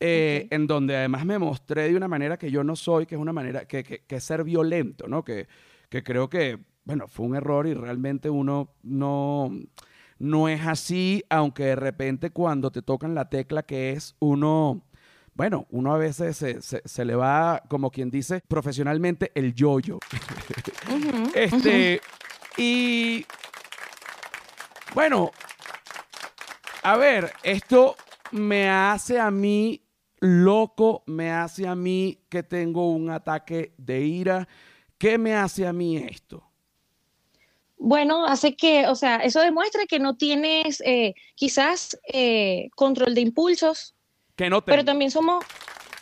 eh. 0.00 0.48
En 0.50 0.66
donde 0.66 0.96
además 0.96 1.24
me 1.26 1.38
mostré 1.38 1.88
de 1.90 1.96
una 1.96 2.08
manera 2.08 2.36
que 2.38 2.50
yo 2.50 2.64
no 2.64 2.76
soy, 2.76 3.06
que 3.06 3.14
es 3.14 3.20
una 3.20 3.32
manera 3.32 3.66
que, 3.66 3.84
que, 3.84 4.00
que 4.04 4.16
es 4.16 4.24
ser 4.24 4.44
violento, 4.44 5.08
¿no? 5.08 5.24
Que, 5.24 5.48
que 5.88 6.02
creo 6.02 6.28
que, 6.30 6.58
bueno, 6.84 7.08
fue 7.08 7.26
un 7.26 7.36
error 7.36 7.66
y 7.66 7.74
realmente 7.74 8.30
uno 8.30 8.74
no, 8.82 9.50
no 10.18 10.48
es 10.48 10.60
así, 10.66 11.24
aunque 11.30 11.64
de 11.64 11.76
repente 11.76 12.30
cuando 12.30 12.70
te 12.70 12.82
tocan 12.82 13.14
la 13.14 13.28
tecla 13.28 13.62
que 13.64 13.90
es 13.92 14.16
uno, 14.20 14.84
bueno, 15.42 15.66
uno 15.70 15.92
a 15.92 15.98
veces 15.98 16.36
se, 16.36 16.62
se- 16.62 16.82
se 16.84 17.04
le 17.04 17.16
va, 17.16 17.64
como 17.68 17.90
quien 17.90 18.12
dice 18.12 18.42
profesionalmente, 18.46 19.32
el 19.34 19.52
yoyo. 19.56 19.98
Ujú, 20.88 21.32
Este, 21.34 22.00
y 22.56 23.26
bueno, 24.94 25.32
a 26.84 26.96
ver, 26.96 27.32
esto 27.42 27.96
me 28.30 28.70
hace 28.70 29.18
a 29.18 29.32
mí 29.32 29.82
loco, 30.20 31.02
me 31.06 31.32
hace 31.32 31.66
a 31.66 31.74
mí 31.74 32.20
que 32.28 32.44
tengo 32.44 32.92
un 32.92 33.10
ataque 33.10 33.74
de 33.78 34.00
ira. 34.00 34.46
¿Qué 34.96 35.18
me 35.18 35.34
hace 35.34 35.66
a 35.66 35.72
mí 35.72 35.96
esto? 35.96 36.44
Bueno, 37.78 38.26
hace 38.26 38.54
que, 38.54 38.86
o 38.86 38.94
sea, 38.94 39.16
eso 39.16 39.40
demuestra 39.40 39.86
que 39.86 39.98
no 39.98 40.14
tienes 40.16 40.80
eh, 40.86 41.14
quizás 41.34 41.98
eh, 42.12 42.68
control 42.76 43.16
de 43.16 43.22
impulsos, 43.22 43.96
Que 44.36 44.48
no 44.48 44.64
pero 44.64 44.84
también 44.84 45.10
somos, 45.10 45.44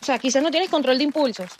o 0.01 0.05
sea, 0.05 0.17
quizás 0.19 0.41
no 0.41 0.51
tienes 0.51 0.69
control 0.69 0.97
de 0.97 1.03
impulsos, 1.03 1.51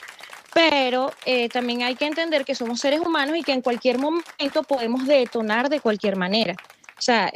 pero 0.54 1.12
eh, 1.26 1.50
también 1.50 1.84
hay 1.84 1.96
que 1.96 2.06
entender 2.06 2.46
que 2.46 2.56
somos 2.56 2.80
seres 2.80 3.00
humanos 3.00 3.38
y 3.38 3.44
que 3.44 3.52
en 3.54 3.62
cualquier 3.62 3.98
momento 3.98 4.64
podemos 4.68 5.06
detonar 5.06 5.70
de 5.70 5.80
cualquier 5.80 6.16
manera. 6.16 6.56
O 6.98 7.02
sea, 7.02 7.32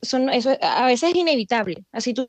son, 0.00 0.28
eso 0.30 0.56
a 0.60 0.86
veces 0.86 1.10
es 1.10 1.16
inevitable. 1.16 1.84
Así 1.92 2.14
tú, 2.14 2.28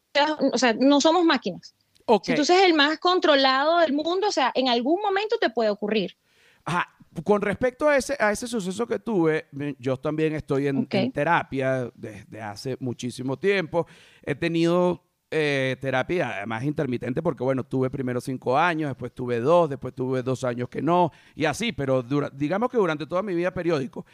o 0.51 0.57
sea, 0.57 0.73
no 0.73 1.01
somos 1.01 1.25
máquinas. 1.25 1.75
Si 2.23 2.35
tú 2.35 2.43
seas 2.43 2.63
el 2.63 2.73
más 2.73 2.99
controlado 2.99 3.79
del 3.79 3.93
mundo, 3.93 4.27
o 4.27 4.31
sea, 4.31 4.51
en 4.55 4.67
algún 4.67 5.01
momento 5.01 5.37
te 5.39 5.49
puede 5.49 5.69
ocurrir. 5.69 6.17
Ajá, 6.65 6.89
con 7.23 7.41
respecto 7.41 7.87
a 7.87 7.97
ese, 7.97 8.15
a 8.19 8.31
ese 8.31 8.47
suceso 8.47 8.85
que 8.87 8.99
tuve, 8.99 9.47
yo 9.79 9.97
también 9.97 10.35
estoy 10.35 10.67
en 10.67 10.85
terapia 11.11 11.91
desde 11.95 12.41
hace 12.41 12.77
muchísimo 12.79 13.37
tiempo. 13.37 13.87
He 14.21 14.35
tenido 14.35 15.03
eh, 15.35 15.75
terapia, 15.81 16.37
además 16.37 16.63
intermitente, 16.63 17.21
porque 17.23 17.43
bueno, 17.43 17.63
tuve 17.63 17.89
primero 17.89 18.21
cinco 18.21 18.57
años, 18.57 18.89
después 18.91 19.11
tuve 19.13 19.39
dos, 19.39 19.69
después 19.69 19.93
tuve 19.95 20.21
dos 20.21 20.43
años 20.43 20.69
que 20.69 20.81
no, 20.81 21.11
y 21.35 21.45
así, 21.45 21.71
pero 21.71 22.03
dura- 22.03 22.29
digamos 22.31 22.69
que 22.69 22.77
durante 22.77 23.07
toda 23.07 23.23
mi 23.23 23.33
vida 23.33 23.51
periódico. 23.53 24.05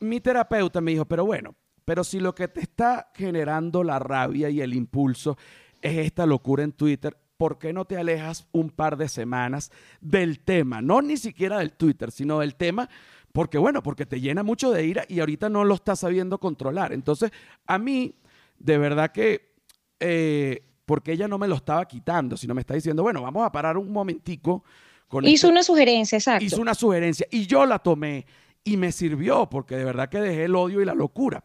Mi 0.00 0.20
terapeuta 0.20 0.80
me 0.80 0.90
dijo, 0.92 1.06
pero 1.06 1.24
bueno, 1.24 1.54
pero 1.84 2.04
si 2.04 2.20
lo 2.20 2.34
que 2.34 2.48
te 2.48 2.60
está 2.60 3.10
generando 3.14 3.82
la 3.82 3.98
rabia 3.98 4.50
y 4.50 4.60
el 4.60 4.74
impulso 4.74 5.38
es 5.80 5.96
esta 5.98 6.26
locura 6.26 6.62
en 6.62 6.72
Twitter, 6.72 7.16
¿por 7.36 7.58
qué 7.58 7.72
no 7.72 7.84
te 7.84 7.96
alejas 7.96 8.46
un 8.52 8.70
par 8.70 8.96
de 8.96 9.08
semanas 9.08 9.70
del 10.00 10.40
tema? 10.40 10.82
No 10.82 11.00
ni 11.00 11.16
siquiera 11.16 11.58
del 11.58 11.72
Twitter, 11.72 12.10
sino 12.10 12.40
del 12.40 12.54
tema, 12.56 12.88
porque 13.32 13.58
bueno, 13.58 13.82
porque 13.82 14.06
te 14.06 14.20
llena 14.20 14.42
mucho 14.42 14.70
de 14.72 14.84
ira 14.86 15.04
y 15.08 15.20
ahorita 15.20 15.48
no 15.48 15.64
lo 15.64 15.74
estás 15.74 16.00
sabiendo 16.00 16.38
controlar. 16.38 16.92
Entonces, 16.92 17.30
a 17.66 17.78
mí, 17.78 18.14
de 18.58 18.78
verdad 18.78 19.12
que, 19.12 19.54
eh, 20.00 20.62
porque 20.84 21.12
ella 21.12 21.26
no 21.28 21.38
me 21.38 21.48
lo 21.48 21.56
estaba 21.56 21.84
quitando, 21.86 22.36
sino 22.36 22.54
me 22.54 22.60
está 22.60 22.74
diciendo, 22.74 23.02
bueno, 23.02 23.22
vamos 23.22 23.44
a 23.44 23.50
parar 23.50 23.76
un 23.76 23.90
momentico 23.92 24.62
con 25.08 25.24
Hizo 25.24 25.46
este- 25.46 25.52
una 25.52 25.62
sugerencia, 25.62 26.16
exacto. 26.18 26.44
hizo 26.44 26.60
una 26.60 26.74
sugerencia 26.74 27.26
y 27.30 27.46
yo 27.46 27.64
la 27.66 27.78
tomé 27.78 28.26
y 28.64 28.76
me 28.76 28.92
sirvió 28.92 29.48
porque 29.48 29.76
de 29.76 29.84
verdad 29.84 30.08
que 30.08 30.20
dejé 30.20 30.44
el 30.44 30.54
odio 30.56 30.80
y 30.80 30.84
la 30.84 30.94
locura. 30.94 31.44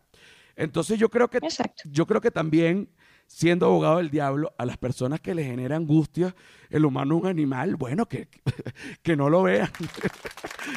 Entonces 0.56 1.00
yo 1.00 1.10
creo 1.10 1.30
que 1.30 1.38
Exacto. 1.38 1.84
yo 1.86 2.06
creo 2.06 2.22
que 2.22 2.32
también 2.32 2.90
siendo 3.28 3.68
abogado 3.68 3.98
del 3.98 4.10
diablo 4.10 4.54
a 4.58 4.66
las 4.66 4.78
personas 4.78 5.22
que 5.22 5.34
le 5.34 5.44
genera 5.44 5.78
angustia 5.78 6.36
el 6.70 6.84
humano 6.86 7.16
es 7.16 7.22
un 7.24 7.28
animal, 7.30 7.76
bueno, 7.78 8.06
que, 8.08 8.28
que 9.02 9.16
no 9.16 9.30
lo 9.30 9.44
vean. 9.44 9.72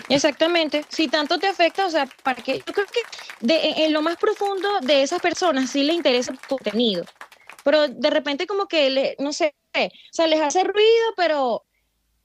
Exactamente. 0.08 0.84
Si 0.88 1.08
tanto 1.08 1.38
te 1.38 1.46
afecta, 1.48 1.86
o 1.86 1.90
sea, 1.90 2.08
para 2.22 2.42
que 2.42 2.58
yo 2.58 2.72
creo 2.72 2.86
que 2.86 3.46
de- 3.46 3.84
en 3.86 3.92
lo 3.92 4.02
más 4.02 4.16
profundo 4.16 4.68
de 4.82 5.02
esas 5.02 5.20
personas 5.20 5.70
sí 5.70 5.82
le 5.82 5.94
interesa 5.94 6.32
tu 6.32 6.56
contenido, 6.56 7.04
pero 7.64 7.88
de 7.88 8.10
repente 8.10 8.46
como 8.46 8.66
que 8.66 8.88
le, 8.90 9.16
no 9.18 9.32
sé, 9.32 9.54
o 9.74 9.88
sea, 10.12 10.28
les 10.28 10.40
hace 10.40 10.62
ruido, 10.62 11.04
pero, 11.16 11.64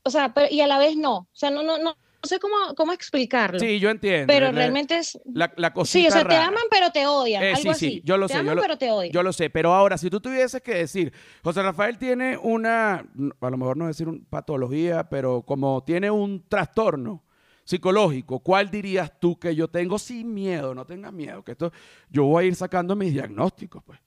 o 0.04 0.10
sea, 0.12 0.34
pero- 0.36 0.48
y 0.52 0.62
a 0.62 0.68
la 0.68 0.78
vez 0.78 0.96
no, 0.96 1.18
o 1.18 1.28
sea, 1.34 1.50
no, 1.50 1.64
no, 1.64 1.78
no, 1.80 1.96
no 2.22 2.28
sé 2.28 2.38
cómo, 2.40 2.56
cómo 2.76 2.92
explicarlo, 2.92 3.60
Sí, 3.60 3.80
yo 3.80 3.90
entiendo. 3.90 4.28
pero 4.32 4.48
es 4.48 4.54
la- 4.54 4.60
realmente 4.60 4.98
es, 4.98 5.18
la, 5.34 5.52
la 5.56 5.70
sí, 5.70 5.74
cosita 5.74 6.08
o 6.10 6.12
sea, 6.12 6.28
te 6.28 6.36
aman 6.36 6.64
pero 6.70 6.92
te 6.92 7.08
odian, 7.08 7.42
Eh, 7.44 7.54
algo 7.56 7.74
sí, 7.74 7.80
sí, 7.80 7.88
así. 7.88 8.02
yo 8.04 8.18
lo 8.18 8.28
te 8.28 8.34
sé, 8.34 8.38
yo 8.38 8.42
aman 8.42 8.56
lo- 8.58 8.62
pero 8.62 8.78
te 8.78 8.92
odian. 8.92 9.14
Yo 9.14 9.24
lo 9.24 9.32
sé, 9.34 9.50
pero 9.50 9.74
ahora, 9.74 9.98
si 9.98 10.10
tú 10.10 10.20
tuvieses 10.20 10.62
que 10.62 10.74
decir, 10.76 11.14
José 11.44 11.64
Rafael 11.64 11.98
tiene 11.98 12.38
una, 12.38 12.96
a 12.96 13.50
lo 13.50 13.58
mejor 13.58 13.78
no 13.78 13.88
decir 13.88 14.08
una 14.10 14.20
patología, 14.30 15.08
pero 15.10 15.42
como 15.44 15.82
tiene 15.86 16.12
un 16.12 16.44
trastorno 16.48 17.24
psicológico, 17.64 18.40
¿cuál 18.40 18.70
dirías 18.70 19.18
tú 19.20 19.40
que 19.40 19.56
yo 19.56 19.68
tengo 19.70 19.98
sin 20.00 20.34
miedo? 20.34 20.74
No 20.76 20.86
tengas 20.86 21.14
miedo, 21.14 21.44
que 21.44 21.52
esto, 21.54 21.72
yo 22.10 22.26
voy 22.26 22.44
a 22.44 22.48
ir 22.48 22.56
sacando 22.56 22.96
mis 22.96 23.14
diagnósticos, 23.14 23.82
pues. 23.86 24.00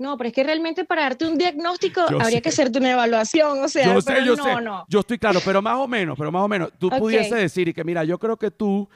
No, 0.00 0.16
pero 0.16 0.28
es 0.28 0.34
que 0.34 0.42
realmente 0.42 0.86
para 0.86 1.02
darte 1.02 1.26
un 1.26 1.36
diagnóstico 1.36 2.00
Yo 2.08 2.18
habría 2.18 2.38
sé. 2.38 2.42
que 2.42 2.48
hacerte 2.48 2.78
una 2.78 2.92
evaluación, 2.92 3.62
o 3.62 3.68
sea, 3.68 3.84
yo 3.84 4.00
sé, 4.00 4.10
pero 4.10 4.24
yo 4.24 4.34
no, 4.34 4.44
sé, 4.44 4.60
no. 4.62 4.86
yo 4.88 5.00
estoy 5.00 5.18
claro, 5.18 5.40
pero 5.44 5.60
más 5.60 5.76
o 5.76 5.86
menos, 5.86 6.16
pero 6.16 6.32
más 6.32 6.42
o 6.42 6.48
menos, 6.48 6.72
tú 6.78 6.88
pudiese 6.88 7.34
decir 7.34 7.68
y 7.68 7.74
que 7.74 7.84
mira, 7.84 8.02
yo 8.04 8.18
creo 8.18 8.38
que 8.38 8.50
tú, 8.50 8.88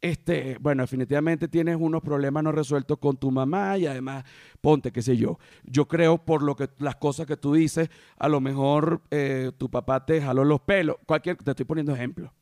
este, 0.00 0.56
bueno, 0.60 0.84
definitivamente 0.84 1.48
tienes 1.48 1.76
unos 1.80 2.00
problemas 2.00 2.44
no 2.44 2.52
resueltos 2.52 2.96
con 2.98 3.16
tu 3.16 3.32
mamá 3.32 3.76
y 3.76 3.88
además, 3.88 4.22
ponte, 4.60 4.92
qué 4.92 5.02
sé 5.02 5.16
yo, 5.16 5.40
yo 5.64 5.88
creo 5.88 6.18
por 6.18 6.44
lo 6.44 6.54
que 6.54 6.68
las 6.78 6.94
cosas 6.94 7.26
que 7.26 7.36
tú 7.36 7.54
dices, 7.54 7.90
a 8.16 8.28
lo 8.28 8.40
mejor 8.40 9.02
eh, 9.10 9.50
tu 9.58 9.68
papá 9.68 10.06
te 10.06 10.22
jaló 10.22 10.44
los 10.44 10.60
pelos, 10.60 10.94
cualquier, 11.06 11.38
te 11.38 11.50
estoy 11.50 11.66
poniendo 11.66 11.92
ejemplo. 11.92 12.32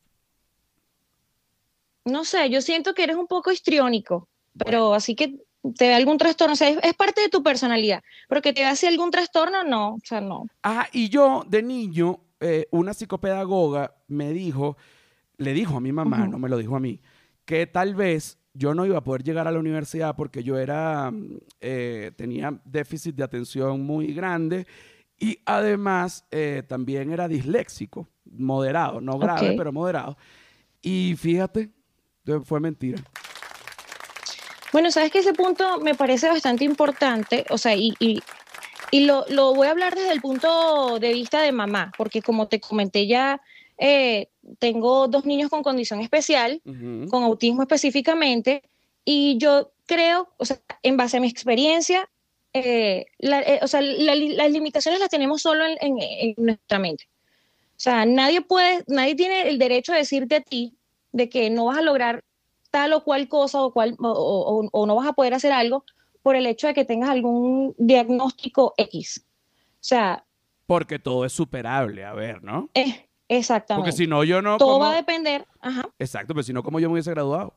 No 2.05 2.23
sé, 2.23 2.51
yo 2.51 2.61
siento 2.61 2.93
que 2.93 3.03
eres 3.03 3.15
un 3.15 3.25
poco 3.25 3.51
histriónico, 3.51 4.29
pero 4.59 4.93
así 4.93 5.15
que 5.15 5.39
te 5.75 5.89
da 5.89 5.97
algún 5.97 6.17
trastorno, 6.17 6.53
o 6.53 6.55
sea, 6.55 6.69
es, 6.69 6.79
es 6.83 6.93
parte 6.93 7.21
de 7.21 7.29
tu 7.29 7.43
personalidad, 7.43 8.01
pero 8.27 8.41
que 8.41 8.53
te 8.53 8.61
da 8.61 8.71
así 8.71 8.87
algún 8.87 9.11
trastorno, 9.11 9.63
no, 9.63 9.95
o 9.95 9.99
sea, 10.03 10.21
no. 10.21 10.47
Ah, 10.63 10.87
y 10.91 11.09
yo 11.09 11.43
de 11.47 11.61
niño, 11.61 12.19
eh, 12.39 12.67
una 12.71 12.93
psicopedagoga 12.93 13.93
me 14.07 14.33
dijo, 14.33 14.77
le 15.37 15.53
dijo 15.53 15.77
a 15.77 15.79
mi 15.79 15.91
mamá, 15.91 16.27
no 16.27 16.39
me 16.39 16.49
lo 16.49 16.57
dijo 16.57 16.75
a 16.75 16.79
mí, 16.79 16.99
que 17.45 17.67
tal 17.67 17.95
vez 17.95 18.39
yo 18.53 18.73
no 18.73 18.85
iba 18.85 18.97
a 18.97 19.03
poder 19.03 19.23
llegar 19.23 19.47
a 19.47 19.51
la 19.51 19.59
universidad 19.59 20.15
porque 20.15 20.43
yo 20.43 20.57
era, 20.57 21.11
mm, 21.11 21.37
eh, 21.61 22.11
tenía 22.15 22.59
déficit 22.65 23.15
de 23.15 23.23
atención 23.23 23.81
muy 23.81 24.13
grande 24.13 24.65
y 25.19 25.37
además 25.45 26.25
eh, 26.31 26.63
también 26.67 27.11
era 27.11 27.27
disléxico, 27.27 28.07
moderado, 28.25 28.99
no 29.01 29.19
grave, 29.19 29.53
pero 29.55 29.71
moderado. 29.71 30.17
Y 30.81 31.13
fíjate, 31.15 31.69
fue 32.43 32.59
mentira. 32.59 33.03
Bueno, 34.71 34.91
sabes 34.91 35.11
que 35.11 35.19
ese 35.19 35.33
punto 35.33 35.79
me 35.79 35.95
parece 35.95 36.27
bastante 36.27 36.63
importante, 36.63 37.45
o 37.49 37.57
sea, 37.57 37.75
y, 37.75 37.93
y, 37.99 38.19
y 38.89 39.05
lo, 39.05 39.25
lo 39.29 39.53
voy 39.53 39.67
a 39.67 39.71
hablar 39.71 39.95
desde 39.95 40.11
el 40.11 40.21
punto 40.21 40.97
de 40.99 41.11
vista 41.13 41.41
de 41.41 41.51
mamá, 41.51 41.91
porque 41.97 42.21
como 42.21 42.47
te 42.47 42.59
comenté 42.59 43.07
ya, 43.07 43.41
eh, 43.77 44.29
tengo 44.59 45.07
dos 45.07 45.25
niños 45.25 45.49
con 45.49 45.63
condición 45.63 45.99
especial, 46.01 46.61
con 47.09 47.23
autismo 47.23 47.63
específicamente, 47.63 48.63
y 49.03 49.37
yo 49.39 49.71
creo, 49.87 50.29
o 50.37 50.45
sea, 50.45 50.59
en 50.83 50.95
base 50.97 51.17
a 51.17 51.19
mi 51.19 51.27
experiencia, 51.27 52.07
eh, 52.53 53.05
la- 53.17 53.41
eh, 53.41 53.59
o 53.61 53.67
sea, 53.67 53.81
la- 53.81 54.15
las 54.15 54.51
limitaciones 54.51 54.99
las 54.99 55.09
tenemos 55.09 55.41
solo 55.41 55.65
en, 55.65 55.77
en- 55.81 55.97
en 56.01 56.33
nuestra 56.37 56.79
mente. 56.79 57.05
O 57.75 57.79
sea, 57.83 58.05
nadie 58.05 58.41
puede, 58.41 58.83
nadie 58.87 59.15
tiene 59.15 59.49
el 59.49 59.57
derecho 59.57 59.91
de 59.93 59.99
decirte 59.99 60.35
a 60.35 60.41
ti 60.41 60.75
de 61.11 61.27
que 61.29 61.49
no 61.49 61.65
vas 61.65 61.77
a 61.77 61.81
lograr 61.81 62.23
tal 62.71 62.93
o 62.93 63.03
cual 63.03 63.27
cosa 63.27 63.61
o, 63.61 63.71
cual, 63.71 63.95
o, 63.99 64.09
o- 64.09 64.69
o 64.71 64.85
no 64.85 64.95
vas 64.95 65.07
a 65.07 65.13
poder 65.13 65.33
hacer 65.33 65.51
algo 65.51 65.83
por 66.23 66.35
el 66.35 66.45
hecho 66.45 66.67
de 66.67 66.73
que 66.73 66.85
tengas 66.85 67.09
algún 67.09 67.75
diagnóstico 67.77 68.73
X. 68.77 69.23
O 69.25 69.83
sea, 69.83 70.23
Porque 70.65 70.97
todo 70.99 71.25
es 71.25 71.33
superable, 71.33 72.05
a 72.05 72.13
ver, 72.13 72.43
¿no? 72.43 72.69
eh, 72.73 73.07
exactamente. 73.27 73.83
Porque 73.89 73.97
si 73.97 74.07
no, 74.07 74.23
yo 74.23 74.41
no... 74.41 74.57
Todo 74.57 74.73
como- 74.73 74.85
va 74.85 74.91
a 74.93 74.95
depender, 74.95 75.45
ajá, 75.59 75.89
Exacto, 75.99 76.33
pero 76.33 76.43
si 76.43 76.53
no, 76.53 76.63
¿cómo 76.63 76.79
yo 76.79 76.87
me 76.89 76.93
hubiese 76.93 77.11
graduado? 77.11 77.53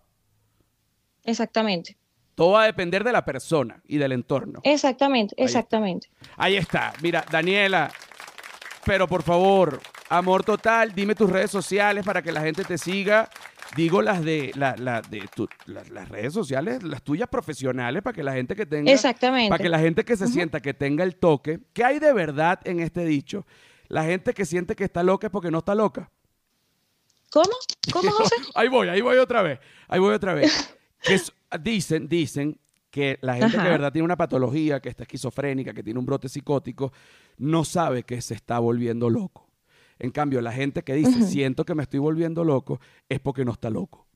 exactamente, 1.22 1.96
Todo 2.34 2.52
va 2.52 2.62
a 2.64 2.66
depender 2.66 3.04
de 3.04 3.12
la 3.12 3.24
persona 3.24 3.80
y 3.86 3.98
del 3.98 4.12
entorno. 4.12 4.60
exactamente, 4.64 5.34
Ahí 5.38 5.44
está. 5.46 5.58
exactamente. 5.60 6.08
Ahí 6.36 6.56
está. 6.56 6.92
Mira, 7.00 7.24
Daniela, 7.30 7.92
pero 8.84 9.06
por 9.06 9.22
favor, 9.22 9.80
amor 10.08 10.42
total, 10.42 10.94
dime 10.94 11.14
tus 11.14 11.30
redes 11.30 11.50
sociales 11.50 12.04
para 12.04 12.22
que 12.22 12.32
la 12.32 12.40
gente 12.42 12.64
te 12.64 12.76
siga. 12.76 13.30
Digo 13.76 14.02
las 14.02 14.24
de, 14.24 14.52
la, 14.54 14.76
la 14.76 15.00
de 15.02 15.28
tu- 15.34 15.48
las, 15.66 15.90
las 15.90 16.08
redes 16.08 16.32
sociales, 16.32 16.82
las 16.82 17.02
tuyas 17.02 17.28
profesionales, 17.28 18.02
para 18.02 18.14
que 18.14 18.22
la 18.22 18.32
gente 18.34 18.54
que 18.54 18.66
tenga, 18.66 18.92
Exactamente. 18.92 19.48
para 19.50 19.62
que 19.62 19.68
la 19.68 19.78
gente 19.78 20.04
que 20.04 20.16
se 20.16 20.26
sienta 20.28 20.60
que 20.60 20.74
tenga 20.74 21.02
el 21.04 21.16
toque. 21.16 21.60
¿Qué 21.72 21.82
hay 21.84 21.98
de 21.98 22.12
verdad 22.12 22.60
en 22.64 22.80
este 22.80 23.04
dicho? 23.04 23.46
La 23.88 24.04
gente 24.04 24.32
que 24.32 24.44
siente 24.44 24.76
que 24.76 24.84
está 24.84 25.02
loca 25.02 25.26
es 25.26 25.30
porque 25.30 25.50
no 25.50 25.58
está 25.58 25.74
loca. 25.74 26.10
¿Cómo? 27.30 27.50
¿Cómo, 27.92 28.10
José? 28.12 28.34
Ahí 28.54 28.68
voy, 28.68 28.88
ahí 28.88 29.00
voy 29.00 29.16
otra 29.18 29.42
vez. 29.42 29.58
Ahí 29.88 30.00
voy 30.00 30.14
otra 30.14 30.34
vez. 30.34 30.52
Que 31.02 31.14
es- 31.16 31.32
dicen, 31.60 32.08
dicen 32.08 32.58
que 32.90 33.18
la 33.20 33.34
gente 33.34 33.58
que 33.58 33.62
de 33.62 33.68
verdad 33.68 33.92
tiene 33.92 34.04
una 34.06 34.16
patología, 34.16 34.80
que 34.80 34.88
está 34.88 35.02
esquizofrénica, 35.02 35.74
que 35.74 35.82
tiene 35.82 35.98
un 36.00 36.06
brote 36.06 36.30
psicótico, 36.30 36.92
no 37.36 37.62
sabe 37.64 38.04
que 38.04 38.22
se 38.22 38.32
está 38.32 38.58
volviendo 38.58 39.10
loco. 39.10 39.43
En 39.98 40.10
cambio, 40.10 40.40
la 40.40 40.52
gente 40.52 40.82
que 40.82 40.94
dice, 40.94 41.22
siento 41.22 41.64
que 41.64 41.74
me 41.74 41.82
estoy 41.82 42.00
volviendo 42.00 42.44
loco, 42.44 42.80
es 43.08 43.20
porque 43.20 43.44
no 43.44 43.52
está 43.52 43.70
loco. 43.70 44.06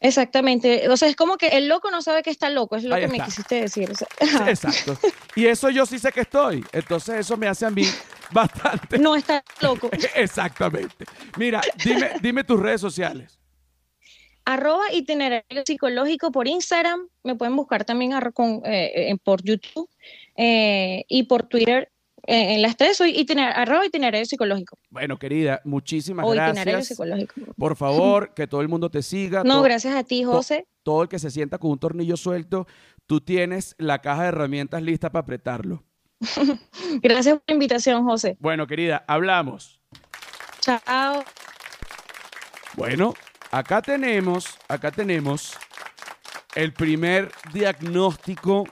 Exactamente. 0.00 0.88
O 0.88 0.96
sea, 0.96 1.08
es 1.08 1.16
como 1.16 1.36
que 1.36 1.48
el 1.48 1.68
loco 1.68 1.90
no 1.90 2.02
sabe 2.02 2.22
que 2.22 2.30
está 2.30 2.50
loco, 2.50 2.76
es 2.76 2.84
lo 2.84 2.94
Ahí 2.94 3.02
que 3.02 3.08
me 3.08 3.20
quisiste 3.20 3.62
decir. 3.62 3.90
o 3.90 3.94
sea, 3.94 4.06
ajá. 4.20 4.50
Exacto. 4.50 4.96
Y 5.34 5.46
eso 5.46 5.70
yo 5.70 5.86
sí 5.86 5.98
sé 5.98 6.12
que 6.12 6.20
estoy. 6.20 6.64
Entonces 6.72 7.16
eso 7.16 7.36
me 7.36 7.48
hace 7.48 7.66
a 7.66 7.70
mí 7.70 7.82
bastante. 8.32 8.98
no 8.98 9.16
está 9.16 9.42
loco. 9.60 9.90
Exactamente. 10.14 11.04
Mira, 11.36 11.60
dime, 11.84 12.10
dime 12.20 12.44
tus 12.44 12.60
redes 12.60 12.80
sociales. 12.80 13.38
Arroba 14.44 14.90
itinerario 14.92 15.62
psicológico 15.66 16.30
por 16.30 16.46
Instagram. 16.46 17.08
Me 17.22 17.34
pueden 17.34 17.54
buscar 17.54 17.84
también 17.84 18.12
con, 18.32 18.62
eh, 18.64 19.10
eh, 19.10 19.16
por 19.22 19.42
YouTube 19.42 19.88
eh, 20.36 21.04
y 21.08 21.24
por 21.24 21.42
Twitter. 21.42 21.90
Eh, 22.30 22.54
en 22.54 22.62
las 22.62 22.76
tres 22.76 22.96
soy 22.98 23.12
itiner- 23.16 23.52
arroba 23.54 23.86
itinerario 23.86 24.26
psicológico. 24.26 24.76
Bueno, 24.90 25.18
querida, 25.18 25.60
muchísimas 25.64 26.26
o 26.26 26.34
itinerario 26.34 26.64
gracias. 26.74 26.88
psicológico. 26.88 27.34
Por 27.56 27.74
favor, 27.74 28.34
que 28.34 28.46
todo 28.46 28.60
el 28.60 28.68
mundo 28.68 28.90
te 28.90 29.02
siga. 29.02 29.42
No, 29.44 29.62
gracias 29.62 29.94
a 29.96 30.04
ti, 30.04 30.22
to- 30.22 30.32
José. 30.32 30.66
todo 30.82 31.02
el 31.02 31.08
que 31.08 31.18
se 31.18 31.30
sienta 31.30 31.58
con 31.58 31.70
un 31.70 31.78
tornillo 31.78 32.16
suelto, 32.16 32.66
tú 33.06 33.20
tienes 33.22 33.74
la 33.78 34.00
caja 34.00 34.22
de 34.24 34.28
herramientas 34.28 34.82
lista 34.82 35.10
para 35.10 35.22
apretarlo. 35.22 35.84
Gracias 37.00 37.34
por 37.36 37.44
la 37.46 37.54
invitación, 37.54 38.04
José. 38.04 38.36
Bueno, 38.40 38.66
querida, 38.66 39.04
hablamos. 39.06 39.80
Chao. 40.60 41.24
Bueno, 42.74 43.14
acá 43.50 43.82
tenemos, 43.82 44.58
acá 44.68 44.90
tenemos 44.90 45.56
el 46.54 46.72
primer 46.72 47.30
diagnóstico 47.52 48.64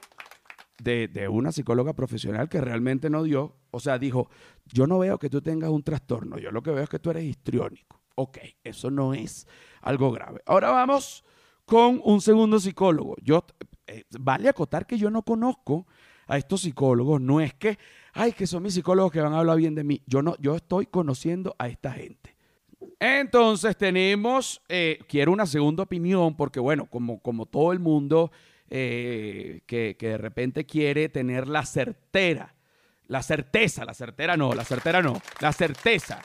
de, 0.79 1.09
de 1.09 1.29
una 1.29 1.53
psicóloga 1.53 1.95
profesional 1.95 2.49
que 2.49 2.61
realmente 2.61 3.11
no 3.11 3.23
dio. 3.23 3.57
O 3.71 3.81
sea, 3.81 3.99
dijo, 3.99 4.29
yo 4.67 4.87
no 4.87 4.99
veo 4.99 5.19
que 5.19 5.31
tú 5.31 5.41
tengas 5.41 5.71
un 5.71 5.83
trastorno, 5.83 6.39
yo 6.39 6.51
lo 6.51 6.63
que 6.63 6.71
veo 6.71 6.85
es 6.85 6.89
que 6.89 6.99
tú 6.99 7.11
eres 7.11 7.25
histriónico. 7.25 8.01
Ok, 8.15 8.39
eso 8.65 8.91
no 8.91 9.13
es 9.13 9.47
algo 9.83 10.11
grave. 10.11 10.41
Ahora 10.47 10.71
vamos 10.71 11.25
con 11.67 12.01
un 12.05 12.21
segundo 12.21 12.59
psicólogo. 12.59 13.17
Yo, 13.23 13.45
eh, 13.87 14.05
vale 14.19 14.49
acotar 14.49 14.87
que 14.87 14.97
yo 14.97 15.11
no 15.11 15.23
conozco 15.23 15.87
a 16.27 16.39
estos 16.39 16.63
psicólogos. 16.63 17.21
No 17.21 17.41
es 17.41 17.53
que, 17.55 17.79
ay, 18.15 18.33
que 18.33 18.47
son 18.47 18.63
mis 18.63 18.75
psicólogos 18.75 19.13
que 19.13 19.21
van 19.21 19.35
a 19.35 19.41
hablar 19.41 19.59
bien 19.59 19.75
de 19.75 19.85
mí. 19.85 20.03
Yo 20.07 20.23
no, 20.23 20.37
yo 20.39 20.57
estoy 20.57 20.87
conociendo 20.87 21.55
a 21.59 21.69
esta 21.69 21.93
gente. 21.93 22.37
Entonces 22.99 23.77
tenemos, 23.77 24.63
eh, 24.69 24.99
quiero 25.09 25.33
una 25.33 25.47
segunda 25.47 25.83
opinión, 25.83 26.37
porque 26.37 26.61
bueno, 26.61 26.87
como, 26.87 27.21
como 27.21 27.47
todo 27.47 27.73
el 27.73 27.81
mundo 27.81 28.31
eh, 28.71 29.61
que, 29.67 29.97
que 29.99 30.09
de 30.09 30.19
repente 30.19 30.67
quiere 30.67 31.09
tener 31.09 31.49
la 31.49 31.65
certera, 31.65 32.55
la 33.07 33.23
certeza, 33.23 33.85
la 33.85 33.95
certera 33.95 34.37
no, 34.37 34.55
la 34.55 34.65
certera 34.65 35.03
no, 35.03 35.21
la 35.41 35.53
certeza 35.53 36.23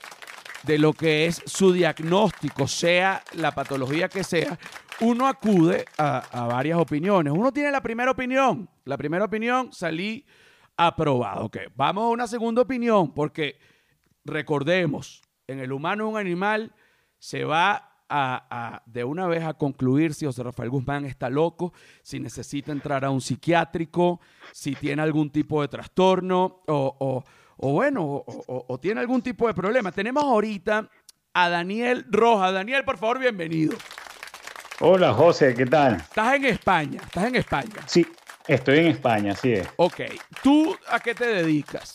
de 0.64 0.78
lo 0.78 0.94
que 0.94 1.26
es 1.26 1.42
su 1.46 1.74
diagnóstico, 1.74 2.68
sea 2.68 3.24
la 3.34 3.52
patología 3.52 4.10
que 4.10 4.24
sea, 4.24 4.58
uno 5.00 5.28
acude 5.28 5.86
a, 5.98 6.48
varias 6.48 6.78
opiniones. 6.78 7.34
Uno 7.36 7.52
tiene 7.52 7.72
la 7.72 7.82
primera 7.82 8.12
opinión. 8.12 8.70
La 8.86 8.98
primera 8.98 9.26
opinión 9.26 9.74
salí 9.74 10.26
aprobado. 10.78 11.46
Ok, 11.46 11.58
vamos 11.76 12.04
a 12.04 12.08
una 12.08 12.28
segunda 12.28 12.62
opinión 12.62 13.14
porque 13.14 13.58
recordemos, 14.24 15.22
en 15.48 15.60
el 15.60 15.72
humano 15.72 16.08
un 16.08 16.18
animal 16.18 16.74
se 17.18 17.44
va 17.44 17.91
a, 18.12 18.84
de 18.86 19.04
una 19.04 19.28
vez 19.28 19.44
a 19.44 19.54
concluir 19.54 20.14
si 20.14 20.26
José 20.26 20.44
Rafael 20.44 20.70
Guzmán 20.70 21.06
está 21.06 21.30
loco, 21.30 21.74
si 22.04 22.20
necesita 22.20 22.72
entrar 22.72 23.06
a 23.06 23.10
un 23.10 23.22
psiquiátrico, 23.22 24.20
si 24.52 24.76
tiene 24.76 25.02
algún 25.02 25.30
tipo 25.30 25.62
de 25.62 25.70
trastorno 25.70 26.62
o, 26.68 27.24
bueno, 27.58 28.24
o, 28.26 28.80
tiene 28.80 29.02
algún 29.02 29.22
tipo 29.22 29.48
de 29.48 29.54
problema. 29.54 29.92
Tenemos 29.92 30.24
ahorita 30.24 30.90
a 31.34 31.50
Daniel 31.50 32.06
Roja. 32.10 32.52
Daniel, 32.52 32.84
por 32.84 32.98
favor, 32.98 33.20
bienvenido. 33.20 33.78
Hola 34.80 35.14
José, 35.14 35.54
¿qué 35.54 35.66
tal? 35.66 35.96
Estás 35.96 36.36
en 36.36 36.46
España, 36.46 37.02
estás 37.06 37.26
en 37.26 37.36
España. 37.36 37.76
Sí, 37.86 38.06
estoy 38.48 38.80
en 38.80 38.88
España, 38.88 39.36
sí 39.36 39.54
es. 39.54 39.68
Ok, 39.78 40.02
¿tú 40.42 40.76
a 40.90 41.00
qué 41.00 41.14
te 41.14 41.28
dedicas? 41.28 41.94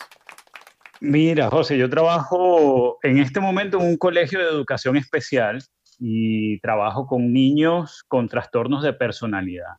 Mira, 0.99 1.49
José, 1.49 1.77
yo 1.77 1.89
trabajo 1.89 2.97
en 3.03 3.19
este 3.19 3.39
momento 3.39 3.77
en 3.77 3.85
un 3.85 3.97
colegio 3.97 4.39
de 4.39 4.45
educación 4.45 4.97
especial 4.97 5.61
y 5.99 6.59
trabajo 6.59 7.07
con 7.07 7.33
niños 7.33 8.03
con 8.07 8.27
trastornos 8.27 8.83
de 8.83 8.93
personalidad. 8.93 9.77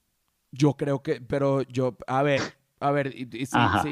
Yo 0.50 0.74
creo 0.74 1.02
que, 1.02 1.20
pero 1.20 1.62
yo, 1.62 1.96
a 2.06 2.22
ver, 2.22 2.40
a 2.80 2.90
ver, 2.90 3.14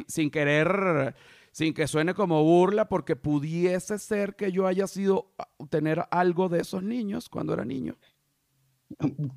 sin, 0.07 0.31
querer, 0.31 1.15
sin 1.53 1.75
que 1.75 1.87
suene 1.87 2.15
como 2.15 2.43
burla, 2.43 2.89
porque 2.89 3.17
pudiese 3.17 3.99
ser 3.99 4.37
que 4.37 4.53
yo 4.53 4.67
haya 4.67 4.87
sido 4.87 5.35
tener 5.71 6.05
algo 6.11 6.49
de 6.49 6.61
esos 6.61 6.83
niños 6.83 7.29
cuando 7.29 7.53
era 7.55 7.65
niño. 7.65 7.97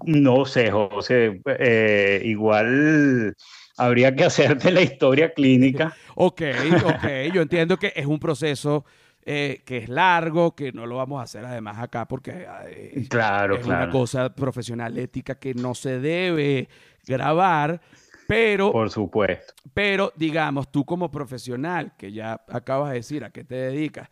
No 0.05 0.45
sé, 0.45 0.71
José, 0.71 1.41
eh, 1.45 2.21
igual 2.23 3.35
habría 3.77 4.15
que 4.15 4.25
hacerte 4.25 4.71
la 4.71 4.81
historia 4.81 5.33
clínica. 5.33 5.95
Ok, 6.15 6.41
ok, 6.85 7.33
yo 7.33 7.41
entiendo 7.41 7.77
que 7.77 7.91
es 7.95 8.05
un 8.05 8.19
proceso 8.19 8.85
eh, 9.31 9.61
que 9.63 9.77
es 9.77 9.89
largo, 9.89 10.55
que 10.55 10.71
no 10.71 10.87
lo 10.87 10.95
vamos 10.95 11.19
a 11.19 11.23
hacer 11.25 11.45
además 11.45 11.77
acá 11.77 12.07
porque 12.07 12.47
eh, 12.65 13.05
claro, 13.07 13.57
es 13.57 13.63
una 13.63 13.87
cosa 13.91 14.33
profesional 14.33 14.97
ética 14.97 15.35
que 15.35 15.53
no 15.53 15.75
se 15.75 15.99
debe 15.99 16.67
grabar, 17.05 17.79
pero... 18.27 18.71
Por 18.71 18.89
supuesto. 18.89 19.53
Pero 19.71 20.11
digamos, 20.15 20.71
tú 20.71 20.83
como 20.83 21.11
profesional, 21.11 21.93
que 21.95 22.11
ya 22.11 22.43
acabas 22.49 22.89
de 22.89 22.95
decir 22.95 23.23
a 23.23 23.29
qué 23.29 23.43
te 23.43 23.53
dedicas, 23.53 24.09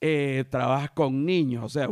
eh, 0.00 0.44
trabajas 0.48 0.92
con 0.92 1.26
niños, 1.26 1.64
o 1.64 1.68
sea, 1.68 1.88